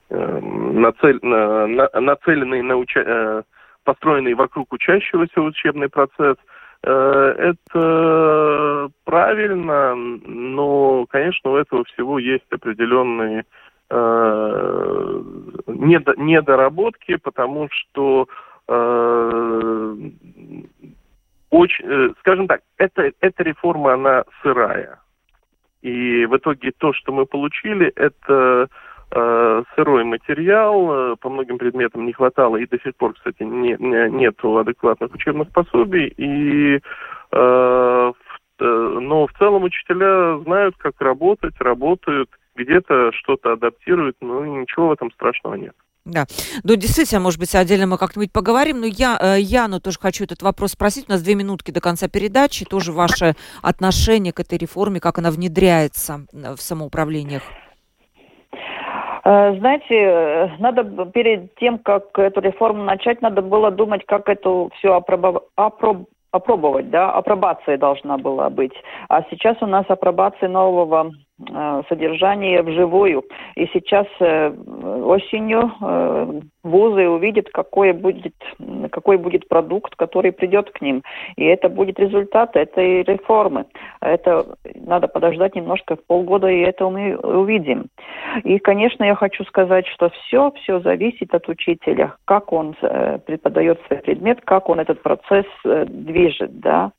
нацель, 0.09 1.19
на, 1.21 1.67
на, 1.67 1.87
нацеленный 1.99 2.63
на 2.63 2.77
уча, 2.77 3.43
построенный 3.83 4.33
вокруг 4.33 4.73
учащегося 4.73 5.39
учебный 5.41 5.87
процесс, 5.87 6.35
это 6.81 8.89
правильно, 9.03 9.93
но, 9.95 11.05
конечно, 11.09 11.51
у 11.51 11.57
этого 11.57 11.83
всего 11.83 12.17
есть 12.17 12.51
определенные 12.51 13.45
недоработки, 15.67 17.17
потому 17.17 17.67
что 17.69 18.27
Э, 18.69 19.95
очень, 21.49 21.85
э, 21.85 22.09
скажем 22.19 22.47
так, 22.47 22.61
эта, 22.77 23.11
эта 23.19 23.43
реформа, 23.43 23.93
она 23.93 24.23
сырая. 24.43 24.99
И 25.81 26.25
в 26.27 26.37
итоге 26.37 26.71
то, 26.77 26.93
что 26.93 27.11
мы 27.11 27.25
получили, 27.25 27.87
это 27.95 28.69
э, 29.11 29.63
сырой 29.75 30.03
материал, 30.03 31.13
э, 31.13 31.15
по 31.15 31.29
многим 31.29 31.57
предметам 31.57 32.05
не 32.05 32.13
хватало, 32.13 32.57
и 32.57 32.67
до 32.67 32.79
сих 32.79 32.95
пор, 32.95 33.13
кстати, 33.13 33.41
не, 33.41 33.75
не, 33.79 34.09
нету 34.11 34.57
адекватных 34.57 35.15
учебных 35.15 35.49
пособий, 35.51 36.13
и, 36.17 36.79
э, 37.31 38.11
но 38.59 39.25
в 39.25 39.33
целом 39.39 39.63
учителя 39.63 40.37
знают, 40.43 40.75
как 40.77 41.01
работать, 41.01 41.59
работают, 41.59 42.29
где-то 42.55 43.13
что-то 43.13 43.53
адаптируют, 43.53 44.17
но 44.21 44.45
ничего 44.45 44.89
в 44.89 44.91
этом 44.91 45.11
страшного 45.11 45.55
нет. 45.55 45.73
Да, 46.05 46.25
ну 46.63 46.75
действительно, 46.75 47.21
может 47.21 47.39
быть, 47.39 47.53
отдельно 47.53 47.85
мы 47.85 47.97
как-нибудь 47.97 48.31
поговорим, 48.31 48.79
но 48.79 48.87
я 48.87 49.17
э, 49.21 49.39
Яну 49.39 49.79
тоже 49.79 49.99
хочу 49.99 50.23
этот 50.23 50.41
вопрос 50.41 50.71
спросить. 50.71 51.05
У 51.07 51.11
нас 51.11 51.21
две 51.21 51.35
минутки 51.35 51.71
до 51.71 51.81
конца 51.81 52.07
передачи. 52.07 52.65
Тоже 52.65 52.91
ваше 52.91 53.33
отношение 53.61 54.33
к 54.33 54.39
этой 54.39 54.57
реформе, 54.57 54.99
как 54.99 55.19
она 55.19 55.29
внедряется 55.29 56.25
в 56.31 56.57
самоуправлениях. 56.57 57.43
Э, 59.25 59.55
знаете, 59.59 60.55
надо 60.59 61.05
перед 61.05 61.53
тем, 61.55 61.77
как 61.79 62.17
эту 62.17 62.39
реформу 62.39 62.83
начать, 62.83 63.21
надо 63.21 63.41
было 63.41 63.69
думать, 63.69 64.05
как 64.07 64.29
это 64.29 64.69
все 64.77 64.95
опробов... 64.95 65.43
опроб... 65.55 66.07
опробовать, 66.31 66.89
да, 66.89 67.11
апробация 67.11 67.77
должна 67.77 68.17
была 68.17 68.49
быть. 68.49 68.73
А 69.09 69.23
сейчас 69.29 69.57
у 69.61 69.67
нас 69.67 69.85
апробация 69.89 70.49
нового 70.49 71.11
Э, 71.11 71.28
содержание 71.87 72.61
вживую. 72.61 73.23
И 73.55 73.65
сейчас 73.67 74.07
э, 74.19 74.49
осенью 75.03 75.71
э, 75.81 76.41
вузы 76.63 77.07
увидят, 77.07 77.49
какой 77.49 77.93
будет, 77.93 78.35
какой 78.91 79.17
будет 79.17 79.47
продукт, 79.47 79.95
который 79.95 80.31
придет 80.31 80.69
к 80.71 80.81
ним. 80.81 81.01
И 81.37 81.45
это 81.45 81.69
будет 81.69 81.99
результат 81.99 82.55
этой 82.55 83.03
реформы. 83.03 83.65
Это 84.01 84.45
надо 84.75 85.07
подождать 85.07 85.55
немножко, 85.55 85.95
полгода, 85.95 86.47
и 86.47 86.59
это 86.59 86.89
мы 86.89 87.15
увидим. 87.17 87.87
И, 88.43 88.59
конечно, 88.59 89.03
я 89.03 89.15
хочу 89.15 89.43
сказать, 89.45 89.87
что 89.87 90.09
все, 90.09 90.51
все 90.61 90.79
зависит 90.81 91.33
от 91.33 91.47
учителя, 91.47 92.15
как 92.25 92.51
он 92.51 92.73
преподает 93.25 93.79
свой 93.87 93.99
предмет, 93.99 94.41
как 94.41 94.69
он 94.69 94.79
этот 94.79 95.01
процесс 95.01 95.45
движет, 95.63 96.59
да, 96.59 96.91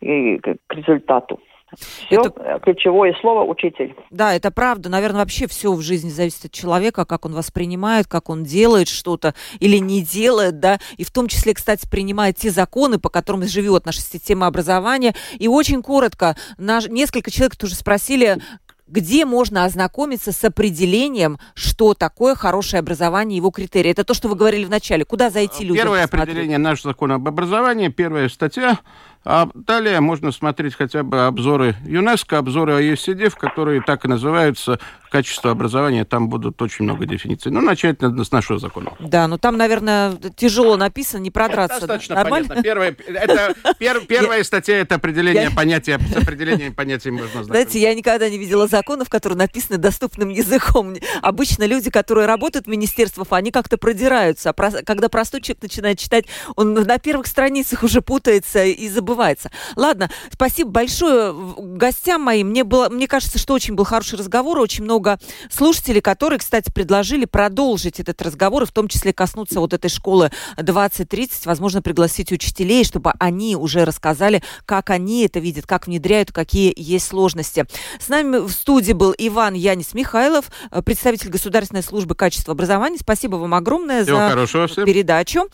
и 0.00 0.38
к 0.38 0.74
результату. 0.74 1.38
Все 1.78 2.20
это... 2.20 2.32
Э, 2.36 2.58
ключевое 2.60 3.14
слово 3.20 3.44
учитель. 3.44 3.94
Да, 4.10 4.34
это 4.34 4.50
правда. 4.50 4.88
Наверное, 4.88 5.20
вообще 5.20 5.46
все 5.46 5.72
в 5.72 5.80
жизни 5.80 6.10
зависит 6.10 6.46
от 6.46 6.52
человека, 6.52 7.04
как 7.04 7.24
он 7.24 7.34
воспринимает, 7.34 8.06
как 8.06 8.30
он 8.30 8.44
делает 8.44 8.88
что-то 8.88 9.34
или 9.60 9.78
не 9.78 10.02
делает, 10.02 10.60
да, 10.60 10.78
и 10.96 11.04
в 11.04 11.10
том 11.10 11.28
числе, 11.28 11.54
кстати, 11.54 11.88
принимает 11.88 12.36
те 12.36 12.50
законы, 12.50 12.98
по 12.98 13.08
которым 13.08 13.44
живет 13.44 13.86
наша 13.86 14.00
система 14.00 14.46
образования. 14.46 15.14
И 15.38 15.48
очень 15.48 15.82
коротко, 15.82 16.36
наш... 16.58 16.86
несколько 16.88 17.30
человек 17.30 17.56
тоже 17.56 17.74
спросили, 17.74 18.38
где 18.86 19.24
можно 19.24 19.64
ознакомиться 19.64 20.32
с 20.32 20.44
определением, 20.44 21.38
что 21.54 21.94
такое 21.94 22.34
хорошее 22.34 22.80
образование, 22.80 23.36
его 23.36 23.50
критерии. 23.50 23.90
Это 23.90 24.04
то, 24.04 24.14
что 24.14 24.28
вы 24.28 24.36
говорили 24.36 24.64
в 24.64 24.70
начале. 24.70 25.04
Куда 25.04 25.30
зайти 25.30 25.64
людям? 25.64 25.84
Первое 25.84 26.02
посмотреть? 26.02 26.28
определение 26.28 26.58
нашего 26.58 26.90
закона 26.90 27.14
об 27.14 27.26
образовании, 27.26 27.88
первая 27.88 28.28
статья 28.28 28.78
а 29.24 29.48
далее 29.54 30.00
можно 30.00 30.32
смотреть 30.32 30.74
хотя 30.74 31.02
бы 31.02 31.26
обзоры 31.26 31.76
ЮНЕСКО, 31.84 32.38
обзоры 32.38 32.74
ОЕСИД, 32.74 33.32
в 33.32 33.36
которые 33.36 33.82
так 33.82 34.04
и 34.04 34.08
называются 34.08 34.78
качество 35.10 35.50
образования. 35.50 36.04
Там 36.04 36.28
будут 36.28 36.60
очень 36.60 36.84
много 36.84 37.06
дефиниций. 37.06 37.52
Ну, 37.52 37.60
начать 37.60 38.00
надо 38.02 38.24
с 38.24 38.32
нашего 38.32 38.58
закона. 38.58 38.92
Да, 38.98 39.28
ну 39.28 39.38
там, 39.38 39.56
наверное, 39.56 40.16
тяжело 40.36 40.76
написано, 40.76 41.20
не 41.20 41.30
продраться. 41.30 41.76
Это 41.76 41.86
достаточно 41.86 42.16
Нормально? 42.16 42.48
понятно. 42.48 42.62
Первая, 42.62 42.96
это, 43.06 43.54
пер, 43.78 44.00
первая 44.08 44.42
статья– 44.42 44.78
это 44.78 44.96
определение 44.96 45.50
понятия, 45.50 45.98
с 45.98 46.16
определением 46.22 46.74
понятия 46.74 47.10
можно 47.10 47.26
знакомиться. 47.28 47.52
Знаете, 47.52 47.80
я 47.80 47.94
никогда 47.94 48.28
не 48.28 48.38
видела 48.38 48.66
закон 48.66 48.94
законов, 48.94 49.08
которые 49.08 49.38
написаны 49.38 49.78
доступным 49.78 50.28
языком. 50.28 50.94
Обычно 51.22 51.64
люди, 51.64 51.90
которые 51.90 52.26
работают 52.26 52.66
в 52.66 52.68
министерствах, 52.68 53.28
они 53.30 53.50
как-то 53.50 53.76
продираются. 53.76 54.50
А 54.50 54.82
когда 54.82 55.08
простой 55.08 55.40
человек 55.40 55.62
начинает 55.62 55.98
читать, 55.98 56.26
он 56.54 56.74
на 56.74 56.98
первых 56.98 57.26
страницах 57.26 57.82
уже 57.82 58.00
путается 58.02 58.64
и 58.64 58.88
забывается. 59.14 59.50
Ладно, 59.76 60.10
спасибо 60.32 60.70
большое 60.70 61.32
гостям 61.32 62.22
моим. 62.22 62.48
Мне, 62.48 62.64
было, 62.64 62.88
мне 62.88 63.06
кажется, 63.06 63.38
что 63.38 63.54
очень 63.54 63.74
был 63.74 63.84
хороший 63.84 64.18
разговор. 64.18 64.58
Очень 64.58 64.84
много 64.84 65.18
слушателей, 65.50 66.00
которые, 66.00 66.38
кстати, 66.38 66.70
предложили 66.70 67.24
продолжить 67.24 68.00
этот 68.00 68.20
разговор, 68.22 68.64
и 68.64 68.66
в 68.66 68.72
том 68.72 68.88
числе 68.88 69.12
коснуться 69.12 69.60
вот 69.60 69.72
этой 69.72 69.88
школы 69.88 70.30
2030, 70.56 71.46
возможно, 71.46 71.80
пригласить 71.80 72.32
учителей, 72.32 72.84
чтобы 72.84 73.12
они 73.18 73.56
уже 73.56 73.84
рассказали, 73.84 74.42
как 74.66 74.90
они 74.90 75.24
это 75.24 75.38
видят, 75.38 75.66
как 75.66 75.86
внедряют, 75.86 76.32
какие 76.32 76.72
есть 76.76 77.06
сложности. 77.06 77.66
С 78.00 78.08
нами 78.08 78.38
в 78.38 78.50
студии 78.50 78.92
был 78.92 79.14
Иван 79.16 79.54
Янис 79.54 79.94
Михайлов, 79.94 80.46
э, 80.70 80.82
представитель 80.82 81.30
Государственной 81.30 81.82
службы 81.82 82.14
качества 82.14 82.52
образования. 82.52 82.98
Спасибо 82.98 83.36
вам 83.36 83.54
огромное 83.54 84.04
Всего 84.04 84.46
за 84.46 84.84
передачу. 84.84 85.48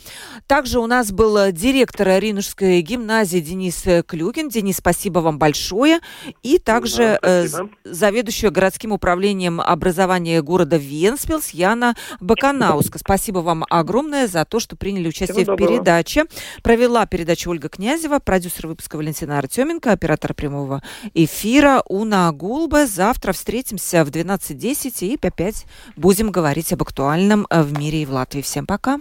Также 0.46 0.80
у 0.80 0.86
нас 0.86 1.12
был 1.12 1.36
э, 1.36 1.52
директор 1.52 2.08
Ринужской 2.08 2.80
гимназии 2.80 3.40
Денис 3.50 3.84
Клюгин. 4.06 4.48
Денис, 4.48 4.76
спасибо 4.76 5.18
вам 5.18 5.38
большое. 5.38 5.98
И 6.44 6.58
также 6.58 7.18
да, 7.20 7.44
э, 7.44 7.46
заведующая 7.84 8.50
городским 8.50 8.92
управлением 8.92 9.60
образования 9.60 10.40
города 10.40 10.76
Венспилс 10.76 11.50
Яна 11.50 11.96
Баканауска. 12.20 13.00
Спасибо 13.00 13.40
вам 13.40 13.64
огромное 13.68 14.28
за 14.28 14.44
то, 14.44 14.60
что 14.60 14.76
приняли 14.76 15.08
участие 15.08 15.42
Всего 15.42 15.54
в 15.54 15.58
передаче. 15.58 16.26
Провела 16.62 17.06
передачу 17.06 17.50
Ольга 17.50 17.68
Князева, 17.68 18.20
продюсер 18.20 18.68
выпуска 18.68 18.94
Валентина 18.96 19.38
Артеменко, 19.38 19.90
оператор 19.90 20.32
прямого 20.32 20.80
эфира 21.14 21.82
Уна 21.88 22.30
Гулба. 22.30 22.86
Завтра 22.86 23.32
встретимся 23.32 24.04
в 24.04 24.10
12.10 24.10 25.06
и 25.06 25.26
опять 25.26 25.66
будем 25.96 26.30
говорить 26.30 26.72
об 26.72 26.82
актуальном 26.82 27.48
э, 27.50 27.62
в 27.62 27.76
мире 27.76 28.02
и 28.02 28.06
в 28.06 28.12
Латвии. 28.12 28.42
Всем 28.42 28.64
пока. 28.64 29.00